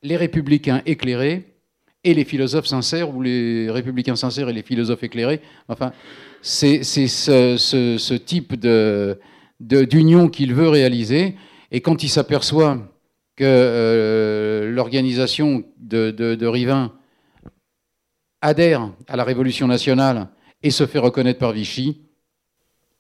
les 0.03 0.17
républicains 0.17 0.83
éclairés 0.87 1.57
et 2.05 2.15
les 2.15 2.25
philosophes 2.25 2.67
sincères, 2.67 3.13
ou 3.15 3.21
les 3.21 3.69
républicains 3.69 4.15
sincères 4.15 4.49
et 4.49 4.53
les 4.53 4.63
philosophes 4.63 5.03
éclairés. 5.03 5.41
Enfin, 5.67 5.93
c'est 6.41 6.85
ce, 6.85 8.15
type 8.15 8.55
d'union 9.61 10.29
qu'il 10.29 10.55
veut 10.55 10.69
réaliser. 10.69 11.35
Et 11.71 11.81
quand 11.81 12.03
il 12.03 12.09
s'aperçoit 12.09 12.79
que 13.37 13.45
euh, 13.45 14.71
l'organisation 14.71 15.65
de, 15.79 16.11
de, 16.11 16.47
Rivin 16.47 16.93
adhère 18.41 18.91
à 19.09 19.17
la 19.17 19.25
Révolution 19.25 19.67
nationale 19.67 20.29
et 20.63 20.71
se 20.71 20.87
fait 20.87 20.99
reconnaître 20.99 21.39
par 21.39 21.53
Vichy, 21.53 22.01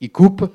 il 0.00 0.10
coupe 0.10 0.52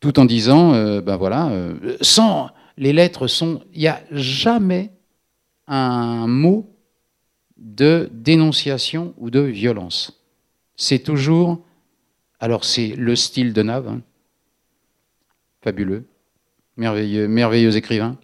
tout 0.00 0.18
en 0.18 0.24
disant, 0.24 0.74
euh, 0.74 1.00
ben 1.00 1.16
voilà, 1.16 1.48
euh, 1.50 1.96
sans 2.00 2.50
les 2.76 2.92
lettres 2.92 3.28
sont, 3.28 3.62
il 3.72 3.80
n'y 3.80 3.88
a 3.88 4.02
jamais 4.10 4.90
un 5.68 6.26
mot 6.26 6.74
de 7.56 8.10
dénonciation 8.12 9.14
ou 9.18 9.30
de 9.30 9.40
violence. 9.40 10.20
C'est 10.74 10.98
toujours, 10.98 11.64
alors 12.40 12.64
c'est 12.64 12.88
le 12.96 13.14
style 13.14 13.52
de 13.52 13.62
Nave, 13.62 13.86
hein, 13.86 14.00
fabuleux, 15.62 16.04
merveilleux, 16.76 17.28
merveilleux 17.28 17.76
écrivain. 17.76 18.16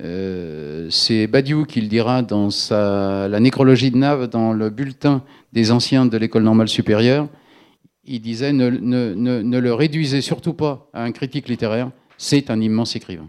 Euh, 0.00 0.88
c'est 0.90 1.26
Badiou 1.26 1.64
qui 1.64 1.80
le 1.80 1.88
dira 1.88 2.22
dans 2.22 2.50
sa, 2.50 3.28
la 3.28 3.40
nécrologie 3.40 3.90
de 3.90 3.96
Nave, 3.96 4.28
dans 4.28 4.52
le 4.52 4.68
bulletin 4.68 5.22
des 5.52 5.70
anciens 5.72 6.04
de 6.04 6.16
l'école 6.18 6.42
normale 6.42 6.68
supérieure. 6.68 7.28
Il 8.04 8.20
disait 8.20 8.52
ne, 8.52 8.68
ne, 8.68 9.14
ne, 9.14 9.58
le 9.58 9.74
réduisez 9.74 10.20
surtout 10.20 10.52
pas 10.52 10.88
à 10.92 11.02
un 11.02 11.12
critique 11.12 11.48
littéraire, 11.48 11.90
c'est 12.18 12.50
un 12.50 12.60
immense 12.60 12.94
écrivain. 12.94 13.28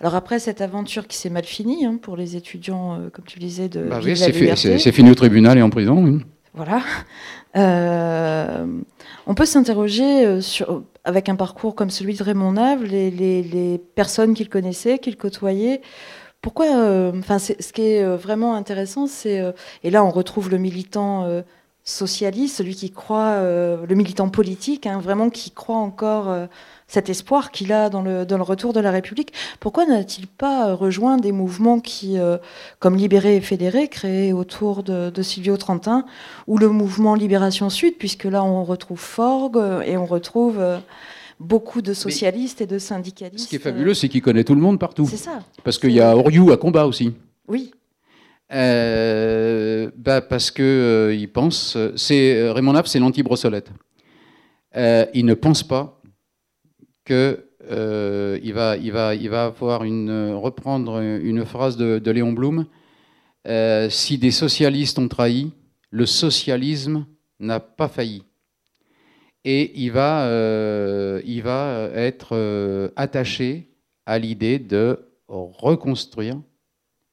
Alors 0.00 0.14
après 0.14 0.38
cette 0.38 0.60
aventure 0.60 1.06
qui 1.08 1.16
s'est 1.16 1.30
mal 1.30 1.44
finie 1.44 1.86
hein, 1.86 1.98
pour 2.00 2.16
les 2.16 2.36
étudiants, 2.36 3.00
euh, 3.00 3.08
comme 3.08 3.24
tu 3.24 3.38
disais, 3.38 3.70
de 3.70 3.84
bah 3.84 4.00
oui, 4.04 4.14
c'est 4.16 4.92
fini 4.92 5.10
au 5.10 5.14
tribunal 5.14 5.56
et 5.56 5.62
en 5.62 5.70
prison. 5.70 6.20
Voilà. 6.56 6.82
Euh, 7.56 8.66
on 9.26 9.34
peut 9.34 9.46
s'interroger 9.46 10.40
sur 10.42 10.82
avec 11.06 11.28
un 11.28 11.36
parcours 11.36 11.74
comme 11.74 11.88
celui 11.88 12.14
de 12.14 12.22
Raymond 12.22 12.52
Nave, 12.52 12.82
les, 12.82 13.80
personnes 13.94 14.34
qu'il 14.34 14.48
connaissait, 14.48 14.98
qu'il 14.98 15.16
côtoyait. 15.16 15.80
Pourquoi 16.42 16.66
euh, 16.76 17.12
Enfin, 17.18 17.38
ce 17.38 17.72
qui 17.72 17.82
est 17.82 18.02
euh, 18.02 18.16
vraiment 18.16 18.54
intéressant, 18.54 19.06
c'est 19.06 19.40
euh, 19.40 19.52
et 19.84 19.90
là 19.90 20.04
on 20.04 20.10
retrouve 20.10 20.50
le 20.50 20.58
militant 20.58 21.42
socialiste, 21.86 22.56
celui 22.56 22.74
qui 22.74 22.90
croit, 22.90 23.40
le 23.40 23.94
militant 23.94 24.28
politique, 24.28 24.86
hein, 24.86 24.98
vraiment 25.00 25.30
qui 25.30 25.52
croit 25.52 25.76
encore 25.76 26.48
cet 26.88 27.10
espoir 27.10 27.50
qu'il 27.50 27.72
a 27.72 27.90
dans 27.90 28.02
le, 28.02 28.24
dans 28.24 28.36
le 28.36 28.42
retour 28.42 28.72
de 28.72 28.80
la 28.80 28.90
République. 28.90 29.32
Pourquoi 29.60 29.86
n'a-t-il 29.86 30.26
pas 30.26 30.74
rejoint 30.74 31.16
des 31.16 31.32
mouvements 31.32 31.80
qui, 31.80 32.18
euh, 32.18 32.38
comme 32.78 32.96
Libéré 32.96 33.36
et 33.36 33.40
Fédéré, 33.40 33.88
créés 33.88 34.32
autour 34.32 34.82
de, 34.82 35.10
de, 35.10 35.22
Silvio 35.22 35.56
Trentin, 35.56 36.04
ou 36.46 36.58
le 36.58 36.68
mouvement 36.68 37.14
Libération 37.14 37.70
Sud, 37.70 37.96
puisque 37.98 38.24
là 38.24 38.44
on 38.44 38.64
retrouve 38.64 39.00
Forgue 39.00 39.60
et 39.84 39.96
on 39.96 40.06
retrouve 40.06 40.60
euh, 40.60 40.78
beaucoup 41.40 41.82
de 41.82 41.92
socialistes 41.92 42.60
et 42.60 42.66
de 42.66 42.78
syndicalistes. 42.78 43.44
Ce 43.44 43.50
qui 43.50 43.56
est 43.56 43.60
fabuleux, 43.60 43.94
c'est 43.94 44.08
qu'il 44.08 44.22
connaît 44.22 44.44
tout 44.44 44.54
le 44.54 44.60
monde 44.60 44.78
partout. 44.78 45.06
C'est 45.10 45.16
ça. 45.16 45.40
Parce 45.64 45.78
qu'il 45.78 45.92
y 45.92 46.00
a 46.00 46.16
Oriou 46.16 46.52
à 46.52 46.56
combat 46.56 46.86
aussi. 46.86 47.14
Oui. 47.48 47.72
Euh, 48.52 49.90
bah 49.96 50.20
parce 50.20 50.50
que 50.50 51.12
il 51.16 51.30
pense, 51.32 51.76
c'est 51.96 52.50
Raymond 52.50 52.74
Napp, 52.74 52.86
c'est 52.86 53.00
l'anti-brossolette. 53.00 53.70
il 54.74 55.24
ne 55.24 55.34
pense 55.34 55.62
pas 55.62 55.96
qu'il 57.06 57.38
euh, 57.70 58.38
va, 58.52 58.76
il 58.76 58.92
va, 58.92 59.14
il 59.14 59.30
va 59.30 59.46
avoir 59.46 59.84
une, 59.84 60.34
reprendre 60.34 61.00
une 61.00 61.44
phrase 61.44 61.76
de, 61.76 62.10
Léon 62.10 62.32
Blum. 62.32 62.66
Euh, 63.46 63.88
si 63.88 64.18
des 64.18 64.32
socialistes 64.32 64.98
ont 64.98 65.08
trahi, 65.08 65.52
le 65.90 66.04
socialisme 66.04 67.06
n'a 67.38 67.60
pas 67.60 67.88
failli. 67.88 68.24
Et 69.44 69.80
il 69.80 69.92
va, 69.92 70.26
euh, 70.26 71.22
il 71.24 71.42
va 71.42 71.88
être 71.94 72.92
attaché 72.96 73.68
à 74.04 74.18
l'idée 74.18 74.58
de 74.58 74.98
reconstruire. 75.28 76.40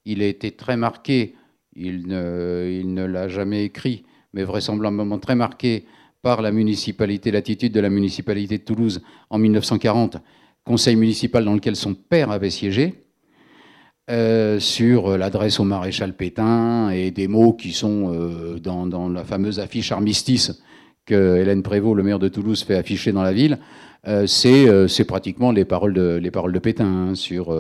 Il 0.06 0.22
a 0.22 0.28
été 0.28 0.52
très 0.52 0.78
marqué, 0.78 1.36
il 1.76 2.08
ne, 2.08 3.06
l'a 3.06 3.28
jamais 3.28 3.64
écrit, 3.64 4.04
mais 4.34 4.44
vraisemblablement 4.44 5.20
très 5.20 5.36
marqué 5.36 5.86
par 6.22 6.42
la 6.42 6.52
municipalité, 6.52 7.32
l'attitude 7.32 7.74
de 7.74 7.80
la 7.80 7.90
municipalité 7.90 8.58
de 8.58 8.64
Toulouse 8.64 9.02
en 9.30 9.38
1940, 9.38 10.18
conseil 10.64 10.96
municipal 10.96 11.44
dans 11.44 11.54
lequel 11.54 11.76
son 11.76 11.94
père 11.94 12.32
avait 12.32 12.50
siégé, 12.50 13.04
euh, 14.10 14.60
sur 14.60 15.18
l'adresse 15.18 15.62
au 15.62 15.64
maréchal 15.64 16.14
Pétain 16.14 16.90
et 16.90 17.12
des 17.12 17.30
mots 17.30 17.54
qui 17.54 17.72
sont 17.72 18.14
euh, 18.14 18.60
dans, 18.60 19.08
la 19.08 19.24
fameuse 19.24 19.62
affiche 19.62 19.94
armistice 19.94 20.62
que 21.06 21.38
Hélène 21.38 21.64
Prévost, 21.64 21.96
le 21.96 22.04
maire 22.04 22.20
de 22.20 22.28
Toulouse, 22.28 22.64
fait 22.64 22.76
afficher 22.76 23.14
dans 23.14 23.24
la 23.24 23.32
ville. 23.32 23.60
Euh, 24.06 24.28
c'est 24.28 25.06
pratiquement 25.06 25.54
les 25.54 25.64
paroles 25.64 25.94
de, 25.94 26.20
les 26.22 26.32
paroles 26.32 26.52
de 26.52 26.60
Pétain 26.60 26.86
hein, 26.86 27.16
sur 27.16 27.56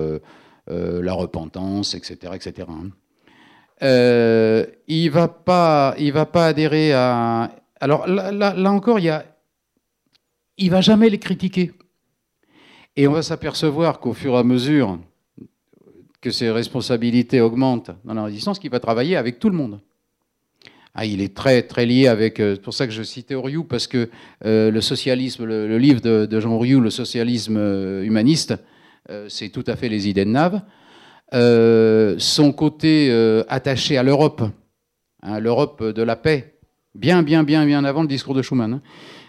la 0.67 1.13
repentance, 1.13 1.95
etc. 1.95 2.33
etc. 2.35 2.67
il 3.81 5.05
ne 5.05 5.09
va, 5.09 5.27
pas, 5.27 5.95
il 5.97 6.13
va 6.13 6.25
pas 6.25 6.47
adhérer 6.47 6.93
à 6.93 7.51
alors 7.83 8.07
là, 8.07 8.71
encore, 8.71 8.97
il 8.97 9.07
ne 9.09 10.69
va 10.69 10.79
jamais 10.79 11.09
les 11.09 11.19
critiquer. 11.19 11.73
Et 12.95 13.09
on 13.09 13.11
va 13.11 13.21
s'apercevoir 13.21 13.99
qu'au 13.99 14.13
fur 14.13 14.35
et 14.35 14.37
à 14.37 14.43
mesure 14.45 14.99
que 16.21 16.31
ses 16.31 16.49
responsabilités 16.49 17.41
augmentent 17.41 17.91
dans 18.05 18.13
la 18.13 18.23
résistance, 18.23 18.57
qu'il 18.57 18.71
va 18.71 18.79
travailler 18.79 19.17
avec 19.17 19.37
tout 19.37 19.49
le 19.49 19.57
monde. 19.57 19.81
Ah, 20.95 21.05
il 21.05 21.19
est 21.19 21.35
très 21.35 21.63
très 21.63 21.85
lié 21.85 22.07
avec. 22.07 22.39
Euh, 22.39 22.55
c'est 22.55 22.61
pour 22.61 22.73
ça 22.73 22.87
que 22.87 22.93
je 22.93 23.03
citais 23.03 23.35
Oriou 23.35 23.65
parce 23.65 23.87
que 23.87 24.09
euh, 24.45 24.71
le 24.71 24.79
socialisme, 24.79 25.43
le, 25.43 25.77
livre 25.77 25.99
de, 25.99 26.39
Jean 26.39 26.53
Oriou, 26.53 26.79
le 26.79 26.89
socialisme 26.89 27.57
euh, 27.57 28.05
humaniste, 28.05 28.53
c'est 29.27 29.49
tout 29.49 29.63
à 29.67 29.75
fait 29.75 29.89
les 29.89 30.07
idées 30.07 30.25
de 30.25 30.31
Nave. 30.31 30.61
son 32.19 32.53
côté 32.53 33.11
attaché 33.49 33.97
à 33.97 34.03
l'Europe, 34.03 34.43
hein, 35.21 35.39
l'Europe 35.39 35.83
de 35.83 36.03
la 36.03 36.15
paix, 36.15 36.59
bien, 36.95 37.23
bien, 37.23 37.43
bien, 37.43 37.65
bien 37.65 37.83
avant 37.83 38.01
le 38.01 38.07
discours 38.07 38.33
de 38.33 38.41
Schuman. 38.41 38.73
Hein. 38.73 38.81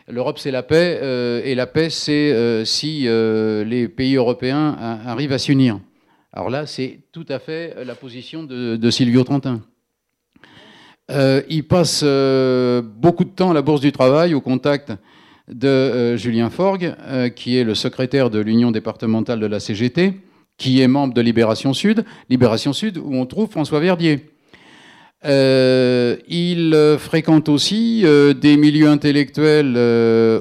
L'Europe, 0.06 0.38
c'est 0.38 0.50
la 0.50 0.62
paix, 0.62 0.98
euh, 1.02 1.40
et 1.44 1.54
la 1.54 1.66
paix, 1.66 1.88
c'est 1.88 2.30
euh, 2.32 2.66
si 2.66 3.08
euh, 3.08 3.64
les 3.64 3.88
pays 3.88 4.16
européens 4.16 4.76
arrivent 5.06 5.32
à 5.32 5.38
s'unir. 5.38 5.80
Alors 6.30 6.50
là, 6.50 6.66
c'est 6.66 7.00
tout 7.10 7.24
à 7.30 7.38
fait 7.38 7.74
la 7.86 7.94
position 7.94 8.42
de, 8.42 8.90
Silvio 8.90 9.24
Trentin. 9.24 9.62
il 11.08 11.66
passe 11.66 12.02
beaucoup 12.02 13.24
de 13.24 13.30
temps 13.30 13.52
à 13.52 13.54
la 13.54 13.62
Bourse 13.62 13.80
du 13.80 13.92
Travail, 13.92 14.34
au 14.34 14.42
contact 14.42 14.92
de 15.48 16.16
Julien 16.16 16.50
Forgue, 16.50 16.94
qui 17.36 17.58
est 17.58 17.64
le 17.64 17.74
secrétaire 17.74 18.30
de 18.30 18.38
l'Union 18.38 18.70
départementale 18.70 19.40
de 19.40 19.46
la 19.46 19.60
CGT, 19.60 20.14
qui 20.56 20.80
est 20.80 20.88
membre 20.88 21.14
de 21.14 21.20
Libération 21.20 21.72
Sud. 21.72 22.04
Libération 22.30 22.72
Sud, 22.72 22.98
où 22.98 23.14
on 23.14 23.26
trouve 23.26 23.50
François 23.50 23.80
Verdier. 23.80 24.26
Euh, 25.24 26.16
il 26.28 26.74
euh, 26.74 26.98
fréquente 26.98 27.48
aussi 27.48 28.02
euh, 28.04 28.34
des 28.34 28.58
milieux 28.58 28.88
intellectuels 28.88 29.74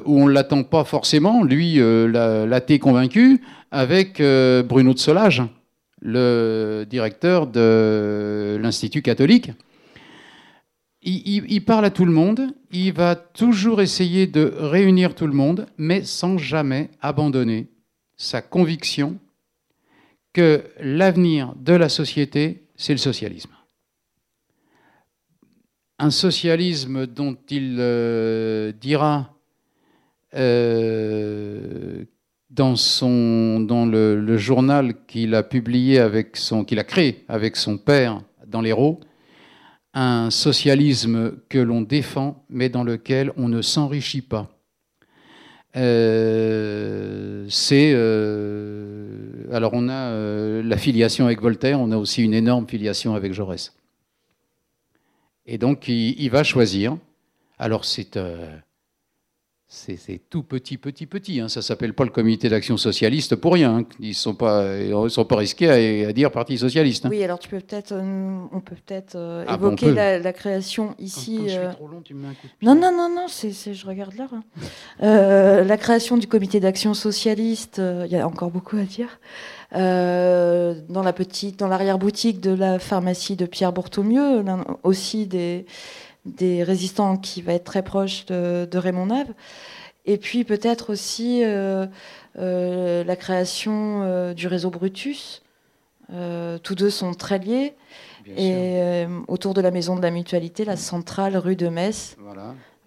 où 0.04 0.20
on 0.20 0.26
ne 0.26 0.32
l'attend 0.32 0.62
pas 0.62 0.84
forcément, 0.84 1.42
lui, 1.42 1.76
l'athée 1.78 2.78
convaincu, 2.78 3.40
avec 3.70 4.20
Bruno 4.20 4.94
de 4.94 4.98
Solage, 4.98 5.42
le 6.00 6.84
directeur 6.88 7.46
de 7.46 8.58
l'Institut 8.60 9.02
catholique. 9.02 9.50
Il, 11.04 11.64
parle 11.64 11.84
à 11.84 11.90
tout 11.90 12.04
le 12.04 12.12
monde, 12.12 12.54
il 12.72 12.92
va 12.92 13.14
toujours 13.14 13.82
essayer 13.82 14.26
de 14.26 14.54
réunir 14.56 15.14
tout 15.14 15.26
le 15.26 15.32
monde, 15.32 15.66
mais 15.76 16.02
sans 16.02 16.38
jamais 16.38 16.90
abandonner 17.00 17.68
sa 18.16 18.40
conviction 18.40 19.18
que 20.32 20.64
l'avenir 20.80 21.54
de 21.56 21.74
la 21.74 21.88
société, 21.88 22.64
c'est 22.76 22.92
le 22.92 22.98
socialisme. 22.98 23.52
Un 25.98 26.10
socialisme 26.10 27.06
dont 27.06 27.36
il 27.50 27.76
euh, 27.78 28.72
dira 28.72 29.34
euh, 30.34 32.04
dans, 32.50 32.76
son, 32.76 33.60
dans 33.60 33.86
le, 33.86 34.36
journal 34.36 35.04
qu'il 35.06 35.34
a 35.34 35.42
publié 35.42 35.98
avec 35.98 36.36
son, 36.36 36.64
qu'il 36.64 36.78
a 36.78 36.84
créé 36.84 37.24
avec 37.28 37.56
son 37.56 37.78
père 37.78 38.22
dans 38.46 38.60
l'Hérault, 38.60 39.00
un 39.94 40.30
socialisme 40.30 41.32
que 41.48 41.58
l'on 41.58 41.80
défend, 41.80 42.44
mais 42.50 42.68
dans 42.68 42.84
lequel 42.84 43.32
on 43.36 43.48
ne 43.48 43.62
s'enrichit 43.62 44.22
pas. 44.22 44.50
Euh, 45.76 47.46
c'est 47.48 47.92
alors 49.52 49.72
on 49.74 49.88
a 49.88 50.62
la 50.62 50.76
filiation 50.76 51.26
avec 51.26 51.40
Voltaire, 51.40 51.80
on 51.80 51.90
a 51.90 51.96
aussi 51.96 52.22
une 52.22 52.34
énorme 52.34 52.66
filiation 52.68 53.14
avec 53.14 53.32
Jaurès. 53.32 53.72
Et 55.46 55.58
donc, 55.58 55.88
il, 55.88 56.28
va 56.30 56.42
choisir. 56.42 56.96
Alors, 57.58 57.84
c'est 57.84 58.18
euh, 59.88 60.16
tout 60.30 60.42
petit, 60.42 60.76
petit, 60.78 61.06
petit. 61.06 61.40
Hein. 61.40 61.48
Ça 61.48 61.60
ne 61.60 61.62
s'appelle 61.62 61.94
pas 61.94 62.04
le 62.04 62.10
comité 62.10 62.48
d'action 62.48 62.76
socialiste 62.76 63.36
pour 63.36 63.54
rien. 63.54 63.78
Hein. 63.78 63.84
Ils 64.00 64.10
ne 64.10 64.14
sont, 64.14 64.34
pas, 64.34 64.64
sont 65.08 65.24
pas 65.24 65.36
risqués 65.36 66.04
à, 66.04 66.12
dire 66.12 66.30
Parti 66.30 66.58
socialiste. 66.58 67.06
Hein. 67.06 67.10
Oui, 67.10 67.22
alors 67.22 67.38
tu 67.38 67.48
peux 67.48 67.60
peut-être, 67.60 67.92
euh, 67.92 68.44
on 68.52 68.60
peut 68.60 68.76
peut-être 68.86 69.16
euh, 69.16 69.44
ah, 69.46 69.54
évoquer 69.54 69.92
la, 69.92 70.32
création 70.32 70.94
ici. 70.98 71.36
Quand, 71.38 71.48
je 71.48 71.52
suis 71.52 71.76
trop 71.76 71.88
long, 71.88 72.00
tu 72.02 72.14
me 72.14 72.22
mets 72.22 72.28
un 72.28 72.34
coup 72.34 72.46
de 72.46 72.66
Non, 72.66 72.74
non, 72.74 72.92
non, 72.92 73.08
non, 73.14 73.26
c'est, 73.28 73.74
je 73.74 73.86
regarde 73.86 74.14
là. 74.16 74.28
la 75.00 75.76
création 75.76 76.16
du 76.16 76.26
comité 76.26 76.60
d'action 76.60 76.94
socialiste, 76.94 77.80
il 77.80 78.10
y 78.10 78.16
a 78.16 78.26
encore 78.26 78.50
beaucoup 78.50 78.76
à 78.76 78.82
dire. 78.84 79.18
Euh, 79.74 80.74
dans 80.88 81.02
la 81.02 81.12
petite, 81.12 81.58
dans 81.58 81.66
l'arrière-boutique 81.66 82.40
de 82.40 82.52
la 82.52 82.78
pharmacie 82.78 83.34
de 83.34 83.44
Pierre 83.46 83.72
Bourtomieux, 83.72 84.44
aussi 84.84 85.26
des, 85.26 85.66
des 86.24 86.62
résistants 86.62 87.16
qui 87.16 87.42
va 87.42 87.54
être 87.54 87.64
très 87.64 87.82
proche 87.82 88.26
de, 88.26 88.78
Raymond 88.78 89.06
Nave. 89.06 89.32
Et 90.06 90.18
puis 90.18 90.44
peut-être 90.44 90.92
aussi 90.92 91.42
euh, 91.44 91.86
euh, 92.38 93.04
la 93.04 93.16
création 93.16 94.32
du 94.34 94.46
réseau 94.46 94.70
Brutus. 94.70 95.42
tous 96.08 96.74
deux 96.74 96.90
sont 96.90 97.14
très 97.14 97.38
liés. 97.38 97.74
et 98.36 99.06
autour 99.28 99.54
de 99.54 99.60
la 99.60 99.70
maison 99.70 99.96
de 99.96 100.02
la 100.02 100.10
mutualité, 100.10 100.64
la 100.64 100.76
centrale 100.76 101.36
rue 101.36 101.56
de 101.56 101.68
Metz. 101.68 102.16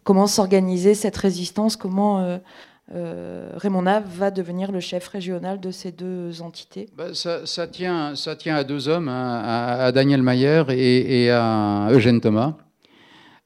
Comment 0.04 0.28
s'organiser 0.28 0.94
cette 0.94 1.18
résistance? 1.18 1.76
Comment 1.76 2.40
euh, 2.96 3.50
Raymond 3.56 3.82
Nave 3.82 4.06
va 4.08 4.32
devenir 4.32 4.72
le 4.72 4.80
chef 4.80 5.08
régional 5.10 5.60
de 5.60 5.72
ces 5.72 5.92
deux 5.92 6.42
entités? 6.42 6.88
Bah, 6.96 7.14
ça, 7.14 7.68
tient, 7.68 8.16
ça 8.16 8.36
tient 8.36 8.56
à 8.56 8.64
deux 8.64 8.88
hommes, 8.88 9.10
hein, 9.10 9.42
à, 9.44 9.92
Daniel 9.92 10.22
Mayer 10.22 10.64
et, 10.70 11.30
à 11.30 11.90
Eugène 11.92 12.22
Thomas. 12.22 12.56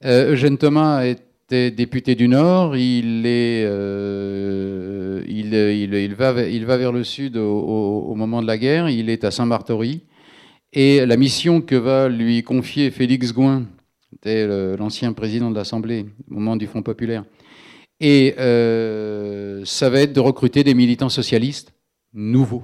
Euh, 0.04 0.32
Eugène 0.32 0.58
Thomas 0.58 1.06
était 1.06 1.70
député 1.70 2.16
du 2.16 2.28
Nord, 2.28 2.76
il, 2.76 3.24
euh, 3.26 5.22
va, 6.18 6.78
vers 6.78 6.92
le 6.92 7.04
sud 7.04 7.38
au, 7.38 8.16
moment 8.16 8.42
de 8.42 8.48
la 8.48 8.58
guerre, 8.58 8.90
il 8.90 9.10
est 9.10 9.24
à 9.24 9.32
Saint-Martory, 9.32 10.02
et 10.74 11.06
la 11.06 11.18
mission 11.18 11.62
que 11.62 11.76
va 11.76 12.10
lui 12.10 12.42
confier 12.42 12.90
Félix 12.90 13.32
Gouin, 13.32 13.68
l'ancien 14.26 15.14
président 15.14 15.52
de 15.52 15.56
l'Assemblée 15.56 16.06
au 16.30 16.36
moment 16.36 16.56
du 16.56 16.66
Front 16.66 16.82
populaire, 16.82 17.24
et 18.00 18.34
euh, 18.40 19.64
ça 19.64 19.90
va 19.92 20.02
être 20.02 20.14
de 20.14 20.20
recruter 20.20 20.64
des 20.64 20.74
militants 20.74 21.10
socialistes 21.10 21.74
nouveaux. 22.14 22.64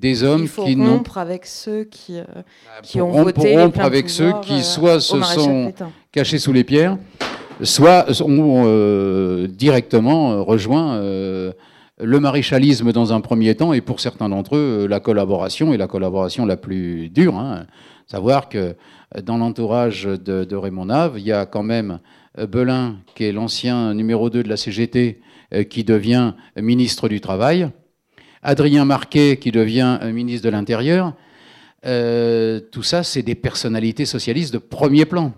Des 0.00 0.22
hommes 0.22 0.48
qui 0.48 0.76
n'ont 0.76 0.96
rompre 0.96 1.18
avec 1.18 1.46
ceux 1.46 1.84
qui, 1.84 2.18
euh, 2.18 2.24
bah, 2.34 2.42
qui 2.82 3.00
ont 3.00 3.10
voté 3.10 3.56
rompre 3.56 3.80
avec 3.80 4.08
ceux 4.08 4.32
qui 4.42 4.62
soit 4.62 5.00
se 5.00 5.20
sont 5.20 5.72
cachés 6.12 6.38
sous 6.38 6.52
les 6.52 6.64
pierres, 6.64 6.96
soit 7.62 8.06
ont 8.22 9.46
directement 9.48 10.44
rejoint 10.44 10.98
le 12.02 12.20
maréchalisme 12.20 12.92
dans 12.92 13.12
un 13.12 13.20
premier 13.20 13.54
temps 13.54 13.72
et 13.72 13.80
pour 13.80 14.00
certains 14.00 14.28
d'entre 14.28 14.56
eux 14.56 14.86
la 14.88 15.00
collaboration 15.00 15.74
et 15.74 15.76
la 15.76 15.86
collaboration 15.86 16.46
la 16.46 16.56
plus 16.56 17.10
dure. 17.10 17.36
Hein. 17.36 17.66
Savoir 18.06 18.48
que 18.48 18.74
dans 19.22 19.38
l'entourage 19.38 20.04
de, 20.04 20.56
Raymond 20.56 20.86
Nave, 20.86 21.14
il 21.18 21.24
y 21.24 21.32
a 21.32 21.46
quand 21.46 21.62
même 21.62 22.00
euh, 22.38 22.46
Belin, 22.46 22.96
qui 23.14 23.24
est 23.24 23.32
l'ancien 23.32 23.94
numéro 23.94 24.30
2 24.30 24.42
de 24.42 24.48
la 24.48 24.56
CGT, 24.56 25.20
euh, 25.52 25.64
qui 25.64 25.84
devient 25.84 26.34
ministre 26.56 27.08
du 27.08 27.20
Travail, 27.20 27.70
Adrien 28.42 28.84
Marquet, 28.84 29.38
qui 29.38 29.50
devient 29.50 29.98
euh, 30.02 30.12
ministre 30.12 30.44
de 30.44 30.50
l'Intérieur. 30.50 31.14
tout 31.82 32.82
ça, 32.82 33.02
c'est 33.02 33.22
des 33.22 33.34
personnalités 33.34 34.06
socialistes 34.06 34.52
de 34.52 34.58
premier 34.58 35.06
plan. 35.06 35.32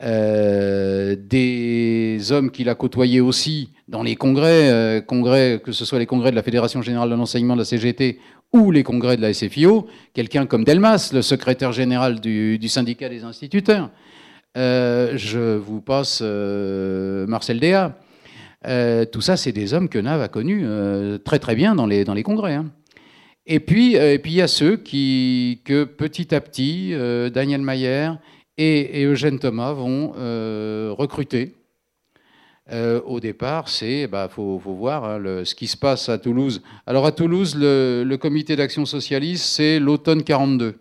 des 0.00 2.18
hommes 2.30 2.50
qu'il 2.50 2.68
a 2.68 2.74
côtoyés 2.74 3.20
aussi 3.20 3.70
dans 3.88 4.02
les 4.02 4.16
congrès, 4.16 5.60
que 5.64 5.72
ce 5.72 5.84
soit 5.84 5.98
les 5.98 6.06
congrès 6.06 6.30
de 6.30 6.36
la 6.36 6.42
Fédération 6.42 6.82
Générale 6.82 7.10
de 7.10 7.14
l'Enseignement 7.14 7.54
de 7.54 7.60
la 7.60 7.64
CGT 7.64 8.18
ou 8.52 8.70
les 8.70 8.82
congrès 8.82 9.16
de 9.16 9.22
la 9.22 9.32
SFIO, 9.32 9.86
quelqu'un 10.12 10.46
comme 10.46 10.64
Delmas, 10.64 11.10
le 11.12 11.22
secrétaire 11.22 11.72
général 11.72 12.20
du, 12.20 12.68
syndicat 12.68 13.08
des 13.08 13.24
instituteurs. 13.24 13.90
Euh, 14.58 15.12
je 15.16 15.56
vous 15.56 15.80
passe 15.80 16.20
euh, 16.22 17.26
Marcel 17.26 17.58
Déa. 17.58 17.98
Euh, 18.66 19.04
tout 19.04 19.20
ça, 19.20 19.36
c'est 19.36 19.52
des 19.52 19.74
hommes 19.74 19.88
que 19.88 19.98
Nav 19.98 20.20
a 20.20 20.28
connus 20.28 20.66
très 21.24 21.38
très 21.38 21.54
bien 21.54 21.74
dans 21.74 21.86
les, 21.86 22.04
dans 22.04 22.20
congrès. 22.22 22.54
Hein. 22.54 22.70
Et 23.46 23.60
puis, 23.60 23.94
et 23.94 24.18
puis 24.18 24.32
il 24.32 24.36
y 24.36 24.42
a 24.42 24.48
ceux 24.48 24.76
qui, 24.76 25.62
que 25.64 25.84
petit 25.84 26.34
à 26.34 26.40
petit, 26.40 26.94
Daniel 27.32 27.62
Mayer 27.62 28.10
et, 28.56 29.04
Eugène 29.04 29.38
Thomas 29.40 29.72
vont 29.72 30.12
recruter 30.94 31.56
euh, 32.70 33.00
au 33.04 33.18
départ, 33.18 33.68
c'est, 33.68 34.06
bah, 34.06 34.28
faut, 34.30 34.58
voir 34.58 35.04
hein, 35.04 35.20
ce 35.44 35.54
qui 35.54 35.66
se 35.66 35.76
passe 35.76 36.08
à 36.08 36.18
Toulouse. 36.18 36.62
Alors 36.86 37.04
à 37.04 37.12
Toulouse, 37.12 37.56
le, 37.58 38.16
comité 38.16 38.54
d'action 38.54 38.86
socialiste, 38.86 39.44
c'est 39.44 39.80
l'automne 39.80 40.22
42. 40.22 40.76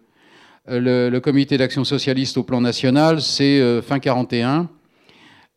Euh, 0.69 1.09
le, 1.09 1.19
comité 1.19 1.57
d'action 1.57 1.83
socialiste 1.83 2.37
au 2.37 2.43
plan 2.43 2.61
national, 2.61 3.21
c'est 3.21 3.59
euh, 3.59 3.81
fin 3.81 3.99
41. 3.99 4.69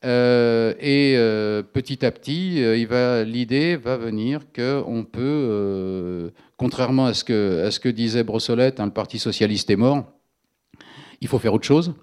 Et 0.04 1.16
petit 1.72 2.04
à 2.04 2.10
petit, 2.10 2.62
l'idée 3.26 3.76
va 3.76 3.96
venir 3.96 4.40
qu'on 4.54 5.04
peut, 5.04 6.30
contrairement 6.56 7.06
à 7.06 7.14
ce, 7.14 7.24
que, 7.24 7.88
disait 7.88 8.22
Brossolette, 8.22 8.80
hein, 8.80 8.86
le 8.86 8.92
Parti 8.92 9.18
socialiste 9.18 9.70
est 9.70 9.76
mort, 9.76 10.04
il 11.20 11.28
faut 11.28 11.38
faire 11.38 11.54
autre 11.54 11.64
chose, 11.64 11.94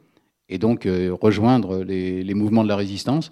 et 0.49 0.57
donc 0.57 0.87
rejoindre 1.21 1.83
les 1.83 2.33
mouvements 2.33 2.63
de 2.63 2.69
la 2.69 2.75
résistance. 2.75 3.31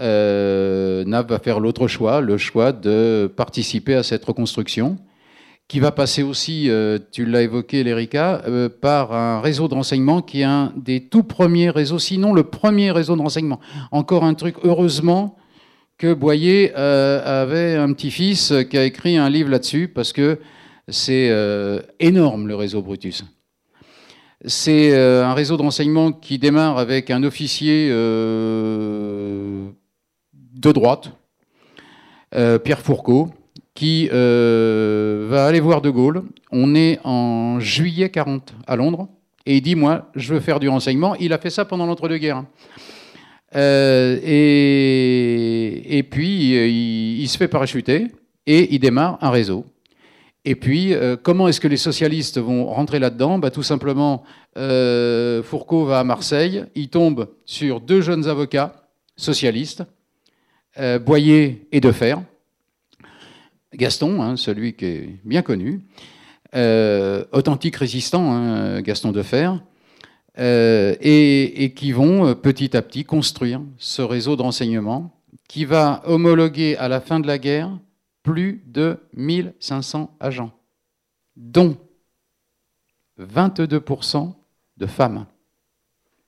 Euh, 0.00 1.04
NAV 1.04 1.28
va 1.28 1.38
faire 1.38 1.60
l'autre 1.60 1.86
choix, 1.86 2.20
le 2.20 2.36
choix 2.36 2.72
de 2.72 3.32
participer 3.34 3.94
à 3.94 4.02
cette 4.02 4.24
reconstruction, 4.24 4.98
qui 5.68 5.80
va 5.80 5.92
passer 5.92 6.22
aussi, 6.22 6.68
euh, 6.68 6.98
tu 7.10 7.24
l'as 7.24 7.42
évoqué, 7.42 7.82
Lérica, 7.84 8.42
euh, 8.46 8.68
par 8.68 9.12
un 9.12 9.40
réseau 9.40 9.66
de 9.68 9.74
renseignement 9.74 10.20
qui 10.20 10.42
est 10.42 10.44
un 10.44 10.74
des 10.76 11.08
tout 11.08 11.22
premiers 11.22 11.70
réseaux, 11.70 11.98
sinon 11.98 12.34
le 12.34 12.44
premier 12.44 12.90
réseau 12.90 13.16
de 13.16 13.22
renseignement. 13.22 13.60
Encore 13.90 14.24
un 14.24 14.34
truc, 14.34 14.56
heureusement 14.62 15.36
que 15.96 16.12
Boyer 16.12 16.72
euh, 16.76 17.42
avait 17.42 17.76
un 17.76 17.92
petit-fils 17.94 18.52
qui 18.68 18.76
a 18.76 18.84
écrit 18.84 19.16
un 19.16 19.30
livre 19.30 19.48
là-dessus, 19.50 19.88
parce 19.88 20.12
que 20.12 20.38
c'est 20.88 21.32
énorme 21.98 22.46
le 22.46 22.56
réseau 22.56 22.82
Brutus. 22.82 23.24
C'est 24.44 24.94
un 24.94 25.32
réseau 25.32 25.56
de 25.56 25.62
renseignement 25.62 26.12
qui 26.12 26.38
démarre 26.38 26.76
avec 26.76 27.10
un 27.10 27.22
officier 27.22 27.88
de 27.88 29.72
droite, 30.60 31.10
Pierre 32.32 32.80
Fourcault, 32.80 33.30
qui 33.74 34.08
euh, 34.12 35.26
va 35.28 35.46
aller 35.46 35.60
voir 35.60 35.82
De 35.82 35.90
Gaulle. 35.90 36.22
On 36.50 36.74
est 36.74 36.98
en 37.04 37.58
juillet 37.60 38.08
40 38.10 38.54
à 38.66 38.76
Londres, 38.76 39.08
et 39.46 39.56
il 39.56 39.60
dit, 39.60 39.74
moi, 39.74 40.10
je 40.14 40.32
veux 40.34 40.40
faire 40.40 40.60
du 40.60 40.68
renseignement. 40.68 41.14
Il 41.16 41.32
a 41.32 41.38
fait 41.38 41.50
ça 41.50 41.64
pendant 41.64 41.86
l'entre-deux-guerres. 41.86 42.44
Euh, 43.56 44.18
et, 44.24 46.02
puis, 46.02 47.20
il, 47.20 47.28
se 47.28 47.36
fait 47.36 47.48
parachuter, 47.48 48.06
et 48.46 48.74
il 48.74 48.78
démarre 48.78 49.18
un 49.20 49.30
réseau. 49.30 49.66
Et 50.46 50.54
puis, 50.54 50.94
comment 51.22 51.48
est-ce 51.48 51.60
que 51.60 51.68
les 51.68 51.76
socialistes 51.76 52.38
vont 52.38 52.66
rentrer 52.66 52.98
là-dedans? 52.98 53.38
Bah, 53.38 53.50
Tout 53.50 53.62
simplement, 53.62 54.24
Fourcault 54.54 55.84
va 55.84 56.00
à 56.00 56.04
Marseille, 56.04 56.64
il 56.74 56.88
tombe 56.88 57.28
sur 57.44 57.80
deux 57.80 58.00
jeunes 58.00 58.28
avocats 58.28 58.84
socialistes, 59.16 59.84
euh, 60.78 60.98
Boyer 60.98 61.66
et 61.72 61.80
Defer. 61.80 62.16
Gaston, 63.74 64.22
hein, 64.22 64.36
celui 64.36 64.74
qui 64.74 64.84
est 64.84 65.18
bien 65.24 65.42
connu, 65.42 65.80
euh, 66.54 67.24
authentique 67.32 67.76
résistant, 67.76 68.32
hein, 68.32 68.80
Gaston 68.80 69.12
Defer, 69.12 69.50
euh, 70.38 70.94
et, 71.00 71.72
qui 71.76 71.92
vont 71.92 72.34
petit 72.34 72.76
à 72.76 72.82
petit 72.82 73.04
construire 73.04 73.60
ce 73.78 74.02
réseau 74.02 74.36
de 74.36 74.42
renseignement 74.42 75.14
qui 75.48 75.64
va 75.64 76.02
homologuer 76.06 76.76
à 76.76 76.88
la 76.88 77.00
fin 77.00 77.20
de 77.20 77.26
la 77.26 77.38
guerre 77.38 77.70
plus 78.22 78.62
de 78.66 78.98
1500 79.14 80.16
agents, 80.18 80.50
dont 81.36 81.76
22% 83.20 84.34
de 84.76 84.86
femmes, 84.86 85.26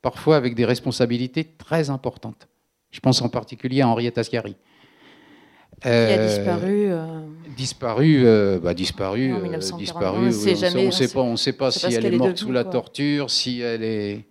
parfois 0.01 0.37
avec 0.37 0.55
des 0.55 0.65
responsabilités 0.65 1.43
très 1.43 1.89
importantes. 1.89 2.47
Je 2.91 2.99
pense 2.99 3.21
en 3.21 3.29
particulier 3.29 3.81
à 3.81 3.87
Henriette 3.87 4.17
Ascari. 4.17 4.55
Qui 5.81 5.87
a 5.87 5.91
euh, 5.91 6.27
disparu. 6.27 6.87
Euh, 6.89 7.05
disparu, 7.55 8.21
euh, 8.25 8.59
bah, 8.59 8.73
disparu, 8.73 9.33
disparu. 9.77 10.17
on 10.17 10.85
ne 10.85 10.91
sait 10.91 11.07
pas, 11.07 11.21
on 11.21 11.37
sait 11.37 11.53
pas 11.53 11.71
si 11.71 11.93
elle 11.93 12.05
est 12.05 12.17
morte 12.17 12.37
sous 12.37 12.51
la 12.51 12.63
torture, 12.63 13.29
si 13.29 13.61
elle 13.61 13.83
est 13.83 14.25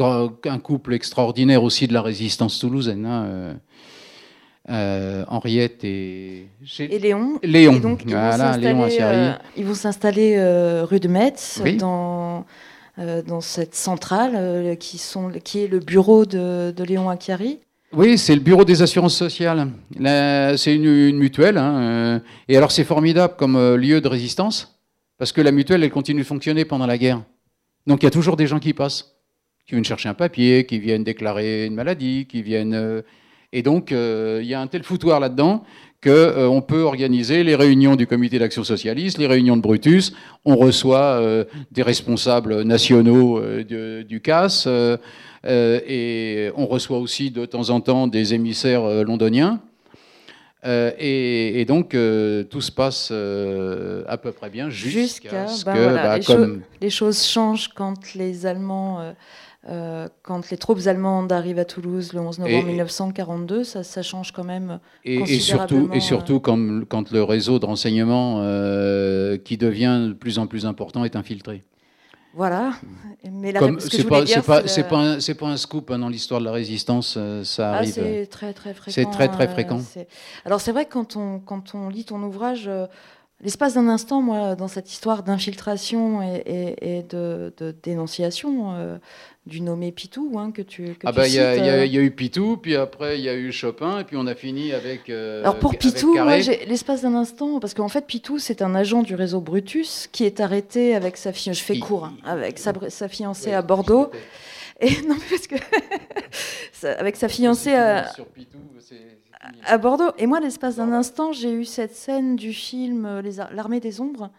un 0.00 0.58
couple 0.58 0.94
extraordinaire 0.94 1.62
aussi 1.62 1.86
de 1.86 1.92
la 1.92 2.02
résistance 2.02 2.58
toulousaine. 2.58 3.06
Hein, 3.06 3.56
Henriette 5.28 5.84
et, 5.84 6.48
et 6.80 6.98
Léon. 6.98 7.38
Léon. 7.44 7.78
donc, 7.78 8.02
ils 8.04 8.10
voilà, 8.10 8.56
Léon 8.56 8.88
ils 9.56 9.64
vont 9.64 9.74
s'installer 9.74 10.36
rue 10.82 10.98
de 10.98 11.08
Metz 11.08 11.62
dans 11.78 12.44
dans 12.98 13.42
cette 13.42 13.74
centrale 13.74 14.76
qui, 14.78 14.96
sont, 14.96 15.30
qui 15.44 15.62
est 15.62 15.66
le 15.68 15.80
bureau 15.80 16.24
de, 16.24 16.72
de 16.74 16.82
Léon 16.82 17.10
Acchiari. 17.10 17.60
Oui, 17.92 18.18
c'est 18.18 18.34
le 18.34 18.40
bureau 18.40 18.64
des 18.64 18.82
assurances 18.82 19.16
sociales. 19.16 19.68
C'est 20.56 20.74
une, 20.74 21.16
mutuelle. 21.16 21.56
Hein, 21.56 21.78
euh, 21.78 22.18
et 22.48 22.56
alors 22.56 22.72
c'est 22.72 22.84
formidable 22.84 23.34
comme 23.38 23.56
euh, 23.56 23.76
lieu 23.76 24.00
de 24.00 24.08
résistance, 24.08 24.80
parce 25.18 25.32
que 25.32 25.40
la 25.40 25.52
mutuelle, 25.52 25.84
elle 25.84 25.90
continue 25.90 26.22
de 26.22 26.26
fonctionner 26.26 26.64
pendant 26.64 26.86
la 26.86 26.98
guerre. 26.98 27.22
Donc 27.86 28.02
il 28.02 28.06
y 28.06 28.08
a 28.08 28.10
toujours 28.10 28.36
des 28.36 28.48
gens 28.48 28.58
qui 28.58 28.72
passent, 28.72 29.16
qui 29.66 29.74
viennent 29.74 29.84
chercher 29.84 30.08
un 30.08 30.14
papier, 30.14 30.66
qui 30.66 30.80
viennent 30.80 31.04
déclarer 31.04 31.66
une 31.66 31.74
maladie, 31.74 32.26
qui 32.28 32.42
viennent... 32.42 32.74
Euh, 32.74 33.02
et 33.52 33.62
donc 33.62 33.92
il 33.92 34.44
y 34.44 34.52
a 34.52 34.60
un 34.60 34.66
tel 34.66 34.82
foutoir 34.82 35.20
là-dedans 35.20 35.62
qu'on 36.02 36.62
peut 36.66 36.82
organiser 36.82 37.42
les 37.42 37.54
réunions 37.54 37.96
du 37.96 38.06
comité 38.06 38.38
d'action 38.38 38.64
socialiste, 38.64 39.16
les 39.18 39.28
réunions 39.28 39.56
de 39.56 39.62
Brutus. 39.62 40.12
On 40.44 40.56
reçoit 40.56 41.22
des 41.70 41.82
responsables 41.82 42.62
nationaux 42.62 43.40
du 43.62 44.20
CAS. 44.20 44.68
Euh, 45.46 45.80
et 45.86 46.50
on 46.56 46.66
reçoit 46.66 46.98
aussi 46.98 47.30
de 47.30 47.46
temps 47.46 47.70
en 47.70 47.80
temps 47.80 48.06
des 48.06 48.34
émissaires 48.34 48.84
euh, 48.84 49.04
londoniens. 49.04 49.60
Euh, 50.64 50.90
et, 50.98 51.64
donc 51.66 51.90
tout 51.90 52.60
se 52.60 52.72
passe 52.72 53.12
à 53.12 54.16
peu 54.16 54.32
près 54.32 54.50
bien 54.50 54.68
jusqu'à 54.68 55.46
ce 55.46 55.64
ben 55.64 55.74
que 55.74 55.94
bah, 55.94 56.18
les, 56.18 56.58
les, 56.80 56.90
choses 56.90 57.24
changent 57.24 57.68
quand 57.68 58.14
les 58.14 58.46
Allemands, 58.46 59.14
quand 59.64 60.50
les 60.50 60.56
troupes 60.56 60.80
allemandes 60.86 61.30
arrivent 61.30 61.60
à 61.60 61.64
Toulouse 61.64 62.12
le 62.14 62.20
11 62.20 62.40
novembre 62.40 62.66
1942, 62.66 63.62
ça, 63.62 63.84
ça, 63.84 64.02
change 64.02 64.32
quand 64.32 64.42
même 64.42 64.80
et, 65.04 65.18
considérablement. 65.18 65.82
Et 65.82 65.86
surtout, 65.90 65.94
et 65.94 66.00
surtout 66.00 66.40
quand, 66.40 66.84
quand, 66.88 67.12
le 67.12 67.22
réseau 67.22 67.60
de 67.60 67.66
renseignement 67.66 68.40
qui 69.44 69.58
devient 69.58 70.06
de 70.08 70.14
plus 70.14 70.40
en 70.40 70.48
plus 70.48 70.66
important 70.66 71.04
est 71.04 71.14
infiltré. 71.14 71.62
Voilà. 72.36 72.74
Mais 73.32 73.50
la 73.50 73.60
c'est 73.78 74.04
pas, 74.04 74.26
c'est 74.26 74.42
pas, 74.42 74.68
c'est 74.68 74.84
pas, 74.84 74.98
un, 74.98 75.18
pas, 75.38 75.46
un 75.46 75.56
scoop 75.56 75.90
hein, 75.90 75.98
dans 75.98 76.10
l'histoire 76.10 76.38
de 76.38 76.44
la 76.44 76.52
résistance, 76.52 77.14
euh, 77.16 77.42
ça 77.44 77.72
ah, 77.72 77.76
arrive. 77.76 77.94
c'est 77.94 78.26
très 78.26 78.52
très 78.52 78.74
fréquent. 78.74 78.94
C'est 78.94 79.10
très 79.10 79.28
très 79.28 79.48
euh, 79.48 79.52
fréquent. 79.52 79.80
Alors 80.44 80.60
c'est 80.60 80.70
vrai 80.70 80.84
que 80.84 80.92
quand 80.92 81.16
on, 81.16 81.38
quand 81.40 81.74
on 81.74 81.88
lit 81.88 82.04
ton 82.04 82.22
ouvrage, 82.22 82.68
euh, 82.68 82.86
L'espace 83.42 83.74
d'un 83.74 83.88
instant, 83.88 84.22
moi, 84.22 84.54
dans 84.54 84.66
cette 84.66 84.90
histoire 84.90 85.22
d'infiltration 85.22 86.22
et, 86.22 87.04
de, 87.08 87.52
dénonciation 87.82 88.74
euh, 88.74 88.96
du 89.44 89.60
nommé 89.60 89.92
Pitou, 89.92 90.38
hein, 90.38 90.52
que 90.52 90.62
tu, 90.62 90.94
que 90.94 91.06
ah 91.06 91.12
bah 91.12 91.28
il 91.28 91.34
y, 91.34 91.38
a 91.38 91.86
eu 91.86 92.10
Pitou, 92.10 92.56
puis 92.56 92.76
après 92.76 93.18
il 93.18 93.24
y 93.24 93.28
a 93.28 93.34
eu 93.34 93.52
Chopin, 93.52 94.00
et 94.00 94.04
puis 94.04 94.16
on 94.16 94.26
a 94.26 94.34
fini 94.34 94.72
avec. 94.72 95.10
Alors 95.10 95.58
pour 95.58 95.76
Pitou, 95.76 96.16
l'espace 96.66 97.02
d'un 97.02 97.14
instant, 97.14 97.60
parce 97.60 97.74
qu'en 97.74 97.88
fait 97.88 98.06
Pitou, 98.06 98.38
c'est 98.38 98.62
un 98.62 98.74
agent 98.74 99.02
du 99.02 99.14
réseau 99.14 99.42
Brutus 99.42 100.08
qui 100.10 100.24
est 100.24 100.40
arrêté 100.40 100.94
avec 100.94 101.18
sa 101.18 101.34
fille, 101.34 101.52
je 101.52 101.62
fais 101.62 101.78
court, 101.78 102.06
hein, 102.06 102.16
avec 102.24 102.58
sa, 102.58 102.72
sa 102.88 103.08
fiancée 103.08 103.52
à 103.52 103.60
Bordeaux. 103.60 104.10
Et 104.80 104.90
non, 105.08 105.16
parce 105.30 105.46
que 105.46 105.56
avec 106.98 107.16
sa 107.16 107.28
fiancée 107.28 107.74
à, 107.74 108.12
à, 109.64 109.78
Bordeaux. 109.78 110.10
Et 110.18 110.26
moi, 110.26 110.40
l'espace 110.40 110.76
d'un 110.76 110.92
instant, 110.92 111.32
j'ai 111.32 111.52
eu 111.52 111.64
cette 111.64 111.94
scène 111.94 112.36
du 112.36 112.52
film 112.52 113.06
euh, 113.06 113.22
L'armée 113.52 113.80
des 113.80 114.00
ombres, 114.00 114.30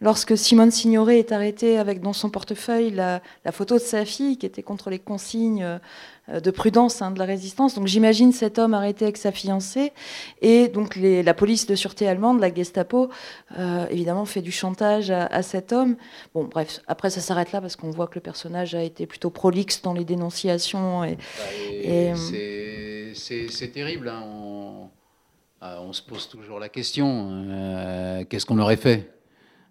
lorsque 0.00 0.36
Simone 0.36 0.70
Signoret 0.70 1.18
est 1.18 1.32
arrêtée 1.32 1.78
avec 1.78 2.00
dans 2.00 2.12
son 2.12 2.30
portefeuille 2.30 2.90
la, 2.90 3.20
la, 3.44 3.52
photo 3.52 3.74
de 3.74 3.80
sa 3.80 4.04
fille 4.04 4.36
qui 4.36 4.46
était 4.46 4.62
contre 4.62 4.90
les 4.90 4.98
consignes 4.98 5.62
euh, 5.62 5.78
de 6.28 6.50
prudence 6.50 7.00
hein, 7.02 7.10
de 7.10 7.18
la 7.18 7.24
résistance. 7.24 7.74
Donc 7.74 7.86
j'imagine 7.86 8.32
cet 8.32 8.58
homme 8.58 8.74
arrêté 8.74 9.04
avec 9.04 9.16
sa 9.16 9.32
fiancée 9.32 9.92
et 10.42 10.68
donc 10.68 10.96
la 10.96 11.34
police 11.34 11.66
de 11.66 11.74
sûreté 11.74 12.06
allemande, 12.08 12.40
la 12.40 12.52
Gestapo, 12.52 13.10
euh, 13.58 13.86
évidemment 13.90 14.24
fait 14.24 14.42
du 14.42 14.52
chantage 14.52 15.10
à, 15.10 15.42
cet 15.42 15.72
homme. 15.72 15.96
Bon, 16.34 16.44
bref, 16.44 16.80
après 16.86 17.10
ça 17.10 17.20
s'arrête 17.20 17.52
là 17.52 17.60
parce 17.60 17.76
qu'on 17.76 17.90
voit 17.90 18.06
que 18.06 18.16
le 18.16 18.20
personnage 18.20 18.74
a 18.74 18.82
été 18.82 19.06
plutôt 19.06 19.30
prolixe 19.30 19.82
dans 19.82 19.94
les 19.94 20.04
dénonciations. 20.04 21.04
Et, 21.04 21.16
bah, 21.16 22.14
c'est 23.14 23.72
terrible. 23.72 24.08
Hein. 24.08 24.22
On, 25.60 25.92
se 25.92 26.02
pose 26.02 26.28
toujours 26.28 26.60
la 26.60 26.68
question 26.68 27.44
euh, 27.48 28.24
qu'est-ce 28.28 28.46
qu'on 28.46 28.58
aurait 28.58 28.76
fait 28.76 29.10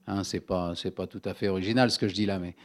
hein, 0.07 0.23
C'est 0.23 0.39
pas 0.39 0.73
c'est 0.75 0.91
pas 0.91 1.07
tout 1.07 1.21
à 1.23 1.33
fait 1.33 1.47
original 1.47 1.91
ce 1.91 1.99
que 1.99 2.07
je 2.07 2.13
dis 2.13 2.25
là, 2.25 2.39
mais 2.39 2.55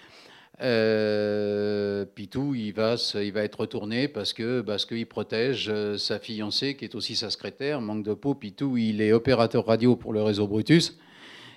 euh, 0.63 2.05
Pitou, 2.05 2.55
il 2.55 2.73
va, 2.73 2.95
être 3.37 3.61
retourné 3.61 4.07
parce 4.07 4.33
que 4.33 4.65
qu'il 4.87 5.07
protège 5.07 5.69
euh, 5.69 5.99
sa 5.99 6.21
fiancée 6.21 6.77
qui 6.77 6.85
est 6.85 6.95
aussi 6.95 7.17
sa 7.17 7.31
secrétaire. 7.31 7.81
Manque 7.81 8.05
de 8.05 8.15
peau, 8.15 8.35
Pitou, 8.35 8.77
il 8.77 9.01
est 9.01 9.13
opérateur 9.13 9.67
radio 9.67 9.97
pour 9.97 10.13
le 10.13 10.23
réseau 10.23 10.47
Brutus. 10.47 10.99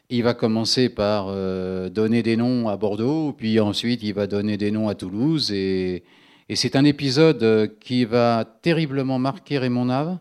Il 0.10 0.24
va 0.24 0.34
commencer 0.34 0.90
par 0.90 1.28
euh, 1.30 1.90
donner 1.90 2.24
des 2.24 2.36
noms 2.36 2.68
à 2.68 2.78
Bordeaux, 2.78 3.32
puis 3.34 3.60
ensuite 3.60 4.02
il 4.02 4.14
va 4.14 4.26
donner 4.26 4.58
des 4.58 4.72
noms 4.72 4.90
à 4.90 4.96
Toulouse. 4.96 5.52
Et, 5.52 6.04
et 6.50 6.56
c'est 6.56 6.76
un 6.76 6.84
épisode 6.84 7.78
qui 7.80 8.06
va 8.06 8.44
terriblement 8.62 9.20
marquer 9.20 9.60
Raymond 9.60 9.86
Nave. 9.86 10.18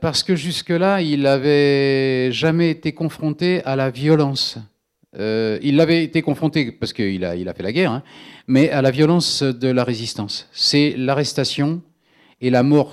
parce 0.00 0.22
que 0.22 0.36
jusque-là, 0.36 1.02
il 1.02 1.22
n'avait 1.22 2.30
jamais 2.32 2.70
été 2.70 2.92
confronté 2.92 3.62
à 3.64 3.76
la 3.76 3.90
violence 3.90 4.58
euh, 5.18 5.58
il 5.62 5.80
avait 5.80 6.04
été 6.04 6.22
confronté, 6.22 6.72
parce 6.72 6.92
qu'il 6.92 7.24
a, 7.24 7.36
il 7.36 7.48
a 7.48 7.54
fait 7.54 7.62
la 7.62 7.72
guerre, 7.72 7.92
hein, 7.92 8.02
mais 8.46 8.70
à 8.70 8.82
la 8.82 8.90
violence 8.90 9.42
de 9.42 9.68
la 9.68 9.84
résistance. 9.84 10.48
C'est 10.52 10.94
l'arrestation 10.96 11.80
et 12.40 12.50
la 12.50 12.62
mort 12.62 12.92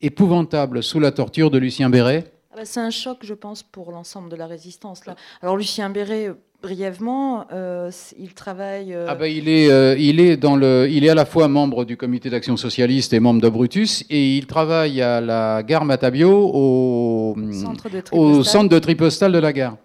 épouvantable 0.00 0.82
sous 0.82 1.00
la 1.00 1.12
torture 1.12 1.50
de 1.50 1.58
Lucien 1.58 1.90
Béret. 1.90 2.32
Ah 2.52 2.56
bah, 2.56 2.62
c'est 2.64 2.80
un 2.80 2.90
choc, 2.90 3.18
je 3.22 3.34
pense, 3.34 3.62
pour 3.62 3.90
l'ensemble 3.90 4.30
de 4.30 4.36
la 4.36 4.46
résistance. 4.46 5.06
Là. 5.06 5.16
Alors 5.42 5.56
Lucien 5.56 5.90
Béret, 5.90 6.32
brièvement, 6.62 7.46
euh, 7.52 7.90
il 8.18 8.32
travaille. 8.32 8.94
Euh, 8.94 9.06
ah 9.08 9.14
bah, 9.14 9.28
il 9.28 9.48
est, 9.48 10.00
il 10.00 10.20
est 10.20 10.36
dans 10.36 10.56
le, 10.56 10.88
il 10.90 11.04
est 11.04 11.10
à 11.10 11.14
la 11.14 11.26
fois 11.26 11.48
membre 11.48 11.84
du 11.84 11.96
Comité 11.96 12.30
d'action 12.30 12.56
socialiste 12.56 13.12
et 13.12 13.20
membre 13.20 13.42
de 13.42 13.48
Brutus, 13.48 14.04
et 14.08 14.36
il 14.36 14.46
travaille 14.46 15.02
à 15.02 15.20
la 15.20 15.62
gare 15.62 15.84
Matabio 15.84 16.50
au 16.54 17.36
centre 17.52 17.90
de 17.90 18.02
au 18.12 18.42
centre 18.42 18.68
de 18.70 18.78
tri 18.78 18.94
postal 18.94 19.32
de 19.32 19.38
la 19.38 19.52
gare. 19.52 19.76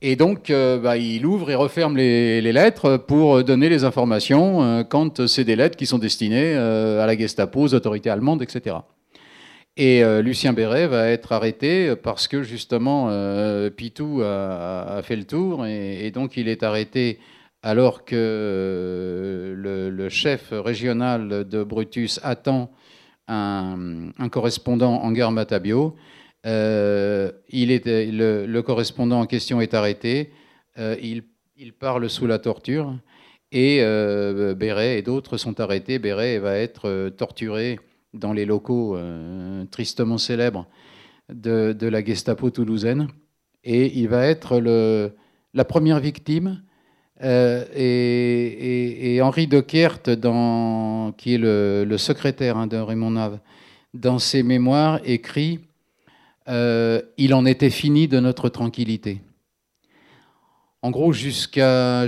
Et 0.00 0.14
donc, 0.14 0.50
euh, 0.50 0.78
bah, 0.78 0.96
il 0.96 1.26
ouvre 1.26 1.50
et 1.50 1.56
referme 1.56 1.96
les, 1.96 2.40
lettres 2.40 2.98
pour 2.98 3.42
donner 3.42 3.68
les 3.68 3.82
informations 3.82 4.62
euh, 4.62 4.84
quand 4.84 5.26
c'est 5.26 5.42
des 5.42 5.56
lettres 5.56 5.76
qui 5.76 5.86
sont 5.86 5.98
destinées 5.98 6.54
euh, 6.54 7.02
à 7.02 7.06
la 7.06 7.18
Gestapo, 7.18 7.62
aux 7.62 7.74
autorités 7.74 8.08
allemandes, 8.08 8.42
etc. 8.42 8.76
Et 9.76 10.02
Lucien 10.22 10.52
Béret 10.52 10.88
va 10.88 11.08
être 11.08 11.30
arrêté 11.30 11.94
parce 11.94 12.26
que 12.26 12.42
justement 12.42 13.12
Pitou 13.70 14.22
a, 14.24 15.00
fait 15.04 15.14
le 15.14 15.22
tour 15.22 15.66
et, 15.66 16.10
donc 16.10 16.36
il 16.36 16.48
est 16.48 16.64
arrêté 16.64 17.20
alors 17.62 18.04
que 18.04 19.54
le, 19.56 20.08
chef 20.08 20.48
régional 20.50 21.48
de 21.48 21.62
Brutus 21.62 22.18
attend 22.24 22.72
un, 23.28 24.08
un 24.18 24.28
correspondant 24.28 25.00
en 25.00 25.12
gare 25.12 25.30
Matabio. 25.30 25.94
Euh, 26.46 27.32
il 27.48 27.70
est, 27.70 27.86
le, 27.86 28.60
correspondant 28.62 29.20
en 29.20 29.26
question 29.26 29.60
est 29.60 29.74
arrêté. 29.74 30.32
Euh, 30.78 30.96
il, 31.02 31.24
parle 31.72 32.08
sous 32.08 32.26
la 32.26 32.38
torture. 32.38 32.96
Et 33.50 33.78
euh, 33.80 34.54
Béret 34.54 34.98
et 34.98 35.02
d'autres 35.02 35.36
sont 35.36 35.60
arrêtés. 35.60 35.98
Béret 35.98 36.38
va 36.38 36.56
être 36.56 37.08
torturé 37.16 37.80
dans 38.14 38.32
les 38.32 38.46
locaux 38.46 38.98
tristement 39.70 40.18
célèbres 40.18 40.66
de, 41.28 41.86
la 41.86 42.04
Gestapo 42.04 42.50
toulousaine. 42.50 43.08
Et 43.64 43.98
il 43.98 44.08
va 44.08 44.26
être 44.26 44.60
le, 44.60 45.12
la 45.54 45.64
première 45.64 45.98
victime. 45.98 46.62
et, 47.20 49.18
Henri 49.22 49.46
de 49.48 50.14
dans, 50.14 51.12
qui 51.16 51.34
est 51.34 51.38
le, 51.38 51.96
secrétaire 51.96 52.56
hein, 52.56 52.66
de 52.66 52.76
Raymond 52.76 53.10
Nave, 53.12 53.40
dans 53.94 54.18
ses 54.18 54.42
mémoires, 54.42 55.00
écrit 55.04 55.60
euh, 56.48 57.02
il 57.16 57.34
en 57.34 57.44
était 57.44 57.70
fini 57.70 58.08
de 58.08 58.20
notre 58.20 58.48
tranquillité. 58.48 59.20
En 60.82 60.90
gros, 60.90 61.12
jusqu'à 61.12 62.06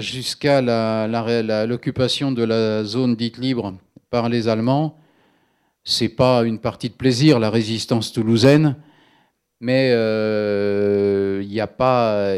l'occupation 1.67 2.33
de 2.33 2.45
la 2.45 2.85
zone 2.85 3.17
dite 3.17 3.39
libre 3.39 3.75
par 4.11 4.29
les 4.29 4.49
Allemands, 4.49 4.97
c'est 5.85 6.09
pas 6.09 6.45
une 6.45 6.59
partie 6.59 6.89
de 6.89 6.95
plaisir 6.95 7.39
la 7.39 7.51
résistance 7.51 8.13
toulousaine, 8.13 8.77
mais 9.61 9.91
euh, 9.93 11.43
n'y 11.45 11.61
a 11.61 11.67
pas. 11.67 12.37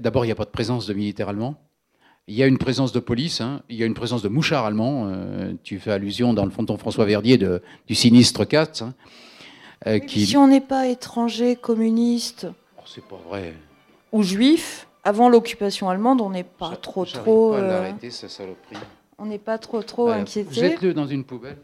D'abord, 0.00 0.24
il 0.24 0.28
n'y 0.28 0.32
a 0.32 0.36
pas 0.36 0.44
de 0.44 0.50
présence 0.50 0.86
de 0.86 0.94
militaires 0.94 1.28
allemands. 1.30 1.56
Il 2.28 2.36
y 2.36 2.42
a 2.42 2.46
une 2.46 2.58
présence 2.58 2.92
de 2.92 3.00
police, 3.00 3.40
hein. 3.40 3.62
il 3.68 3.76
y 3.76 3.82
a 3.82 3.86
une 3.86 3.94
présence 3.94 4.22
de 4.22 4.28
mouchards 4.28 4.64
allemands. 4.64 5.08
Euh, 5.08 5.54
tu 5.64 5.80
fais 5.80 5.90
allusion 5.90 6.34
dans 6.34 6.44
le 6.44 6.52
fronton 6.52 6.76
François 6.76 7.04
Verdier 7.04 7.36
du 7.36 7.94
sinistre 7.96 8.44
4. 8.44 8.84
Euh, 9.86 9.98
si 10.06 10.36
on 10.36 10.46
n'est 10.46 10.60
pas 10.60 10.86
étranger, 10.86 11.56
communiste, 11.56 12.46
oh, 12.78 12.82
c'est 12.86 13.04
pas 13.04 13.20
vrai. 13.28 13.54
ou 14.12 14.22
juif, 14.22 14.86
avant 15.04 15.28
l'occupation 15.28 15.88
allemande, 15.88 16.20
on 16.20 16.30
n'est 16.30 16.44
pas 16.44 16.76
trop 16.80 17.04
trop. 17.04 17.54
Euh. 17.54 17.90
On 19.18 19.26
n'est 19.26 19.38
pas 19.38 19.58
trop 19.58 19.82
trop 19.82 20.08
inquiété. 20.08 20.54
Jette-le 20.54 20.94
dans 20.94 21.06
une 21.06 21.24
poubelle. 21.24 21.58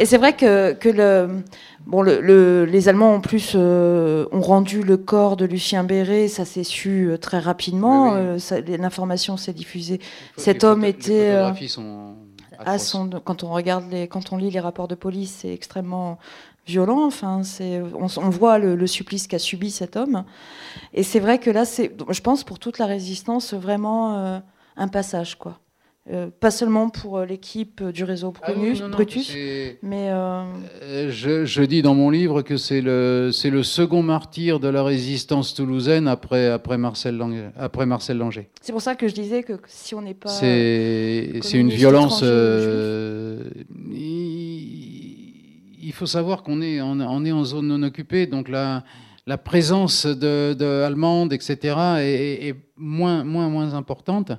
Et 0.00 0.06
c'est 0.06 0.16
vrai 0.16 0.34
que, 0.34 0.72
que 0.72 0.88
le, 0.88 1.42
bon, 1.86 2.00
le, 2.00 2.64
les 2.64 2.88
Allemands 2.88 3.14
en 3.14 3.20
plus 3.20 3.52
euh, 3.54 4.26
ont 4.32 4.40
rendu 4.40 4.82
le 4.82 4.96
corps 4.96 5.36
de 5.36 5.44
Lucien 5.44 5.84
Béret, 5.84 6.28
ça 6.28 6.46
s'est 6.46 6.64
su 6.64 7.10
très 7.20 7.38
rapidement, 7.38 8.14
l'information 8.66 9.36
s'est 9.36 9.52
diffusée. 9.52 10.00
Cet 10.38 10.64
homme 10.64 10.84
était... 10.84 11.36
à 12.58 12.78
son, 12.78 13.10
quand 13.24 13.44
on 13.44 13.50
regarde 13.50 13.84
les, 13.90 14.08
quand 14.08 14.32
on 14.32 14.38
lit 14.38 14.50
les 14.50 14.60
rapports 14.60 14.88
de 14.88 14.94
police, 14.94 15.38
c'est 15.40 15.52
extrêmement 15.52 16.18
violent. 16.66 17.04
Enfin, 17.06 17.42
c'est, 17.42 17.80
on, 17.80 18.30
voit 18.30 18.58
le, 18.58 18.86
supplice 18.86 19.26
qu'a 19.26 19.38
subi 19.38 19.70
cet 19.70 19.96
homme. 19.96 20.24
Et 20.92 21.02
c'est 21.02 21.20
vrai 21.20 21.38
que 21.38 21.50
là, 21.50 21.64
c'est, 21.64 21.92
je 22.10 22.20
pense, 22.20 22.44
pour 22.44 22.58
toute 22.58 22.78
la 22.78 22.86
résistance, 22.86 23.54
vraiment 23.54 24.18
euh, 24.18 24.38
un 24.76 24.88
passage, 24.88 25.36
quoi. 25.36 25.60
Euh, 26.12 26.28
pas 26.38 26.50
seulement 26.50 26.90
pour 26.90 27.16
euh, 27.16 27.24
l'équipe 27.24 27.82
du 27.82 28.04
réseau 28.04 28.34
ah 28.42 28.52
Brutus, 28.92 29.32
mais 29.82 30.10
je, 31.08 31.46
je, 31.46 31.62
dis 31.62 31.80
dans 31.80 31.94
mon 31.94 32.10
livre 32.10 32.42
que 32.42 32.58
c'est 32.58 32.82
le 32.82 33.30
c'est 33.32 33.48
le 33.48 33.62
second 33.62 34.02
martyr 34.02 34.60
de 34.60 34.68
la 34.68 34.82
résistance 34.82 35.54
toulousaine 35.54 36.06
après 36.06 36.50
après 36.50 36.76
Marcel 36.76 37.16
Langer, 37.16 37.48
après 37.56 37.86
Marcel 37.86 38.18
Langer. 38.18 38.50
C'est 38.60 38.72
pour 38.72 38.82
ça 38.82 38.96
que 38.96 39.08
je 39.08 39.14
disais 39.14 39.44
que 39.44 39.54
si 39.66 39.94
on 39.94 40.02
n'est 40.02 40.12
pas 40.12 40.28
c'est 40.28 41.40
c'est 41.40 41.56
une 41.56 41.70
violence 41.70 42.22
il 43.90 44.93
faut 45.92 46.06
savoir 46.06 46.42
qu'on 46.42 46.62
est, 46.62 46.80
en 46.80 47.44
zone 47.44 47.68
non 47.68 47.82
occupée, 47.82 48.26
donc 48.26 48.48
la, 48.48 48.82
présence 49.44 50.06
de, 50.06 50.82
allemande, 50.82 51.32
etc., 51.32 51.76
est, 52.00 52.54
moins 52.76 53.74
importante. 53.74 54.32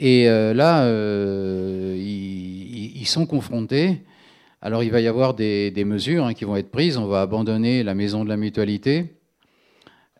Et 0.00 0.28
euh, 0.28 0.54
là, 0.54 0.84
euh, 0.84 1.96
ils, 1.98 3.06
sont 3.06 3.26
confrontés. 3.26 4.02
Alors 4.60 4.82
il 4.82 4.90
va 4.90 5.00
y 5.00 5.06
avoir 5.06 5.34
des, 5.34 5.72
mesures 5.86 6.26
hein, 6.26 6.34
qui 6.34 6.44
vont 6.44 6.56
être 6.56 6.70
prises. 6.70 6.98
On 6.98 7.06
va 7.06 7.22
abandonner 7.22 7.82
la 7.82 7.94
maison 7.94 8.22
de 8.22 8.28
la 8.28 8.36
mutualité. 8.36 9.14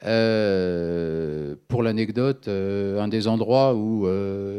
Euh, 0.05 1.57
pour 1.67 1.83
l'anecdote, 1.83 2.49
un 2.49 3.09
des 3.09 3.29
endroits 3.29 3.75
où 3.75 4.07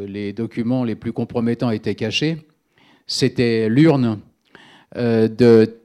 les 0.08 0.32
documents 0.32 0.84
les 0.84 0.96
plus 0.96 1.12
compromettants 1.12 1.72
étaient 1.72 1.96
cachés, 1.96 2.38
c'était 3.08 3.68
l'urne 3.68 4.20
de 4.96 5.78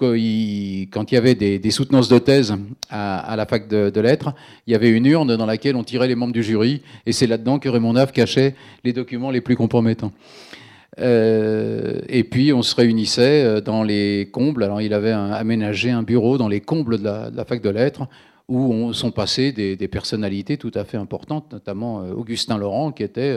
quand 0.00 0.14
il 0.14 1.14
y 1.14 1.16
avait 1.16 1.34
des, 1.34 1.70
soutenances 1.70 2.08
de 2.08 2.18
thèse 2.18 2.54
à, 2.90 3.34
la 3.36 3.46
fac 3.46 3.68
de, 3.68 4.00
lettres, 4.00 4.34
il 4.66 4.72
y 4.72 4.74
avait 4.74 4.90
une 4.90 5.06
urne 5.06 5.36
dans 5.36 5.46
laquelle 5.46 5.76
on 5.76 5.84
tirait 5.84 6.08
les 6.08 6.14
membres 6.14 6.32
du 6.32 6.42
jury, 6.42 6.82
et 7.06 7.12
c'est 7.12 7.26
là-dedans 7.26 7.58
que 7.58 7.68
Raymond 7.68 7.94
Nave 7.94 8.12
cachait 8.12 8.54
les 8.84 8.92
documents 8.92 9.30
les 9.30 9.40
plus 9.40 9.56
compromettants. 9.56 10.12
Euh, 10.98 12.00
et 12.08 12.24
puis 12.24 12.52
on 12.52 12.62
se 12.62 12.74
réunissait 12.74 13.44
euh, 13.44 13.60
dans 13.60 13.82
les 13.82 14.30
combles. 14.32 14.64
Alors 14.64 14.80
il 14.80 14.92
avait 14.92 15.12
aménagé 15.12 15.90
un 15.90 16.02
bureau 16.02 16.38
dans 16.38 16.48
les 16.48 16.60
combles 16.60 16.98
de 16.98 17.04
la, 17.04 17.44
fac 17.44 17.62
de 17.62 17.70
lettres 17.70 18.08
où 18.48 18.72
on, 18.72 18.92
sont 18.92 19.12
passées 19.12 19.52
des, 19.52 19.88
personnalités 19.88 20.56
tout 20.56 20.72
à 20.74 20.84
fait 20.84 20.96
importantes, 20.96 21.52
notamment 21.52 22.02
euh, 22.02 22.12
Augustin 22.12 22.58
Laurent 22.58 22.90
qui 22.90 23.04
était 23.04 23.36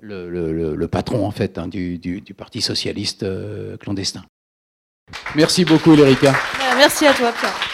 le, 0.00 0.86
patron 0.86 1.26
en 1.26 1.30
fait 1.30 1.58
hein, 1.58 1.68
du, 1.68 2.22
Parti 2.36 2.62
socialiste 2.62 3.26
clandestin. 3.80 4.22
Merci 5.34 5.64
beaucoup, 5.64 5.94
Lérica. 5.94 6.34
Merci 6.76 7.06
à 7.06 7.12
toi, 7.12 7.32
Pierre. 7.32 7.68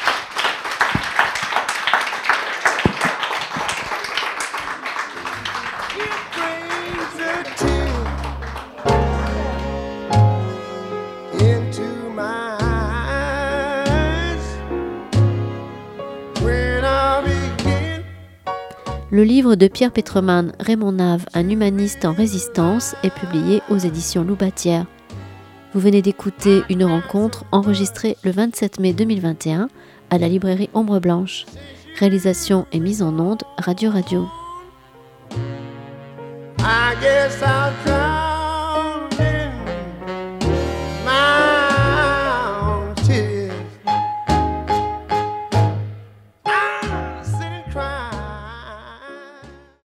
Le 19.14 19.22
livre 19.22 19.54
de 19.54 19.68
Pierre 19.68 19.92
Petreman, 19.92 20.52
Raymond 20.58 20.90
Nave, 20.90 21.24
un 21.34 21.48
humaniste 21.48 22.04
en 22.04 22.12
résistance, 22.12 22.96
est 23.04 23.14
publié 23.14 23.62
aux 23.70 23.78
éditions 23.78 24.24
Loubatière. 24.24 24.86
Vous 25.74 25.80
venez 25.80 26.02
d'écouter 26.02 26.62
une 26.70 26.84
rencontre 26.84 27.44
enregistrée 27.50 28.16
le 28.22 28.30
27 28.30 28.78
mai 28.78 28.92
2021 28.92 29.68
à 30.08 30.18
la 30.18 30.28
librairie 30.28 30.70
Ombre 30.72 31.00
Blanche. 31.00 31.46
Réalisation 31.98 32.66
et 32.70 32.78
mise 32.78 33.02
en 33.02 33.18
onde 33.18 33.42
Radio 33.58 33.90
Radio. 33.90 34.28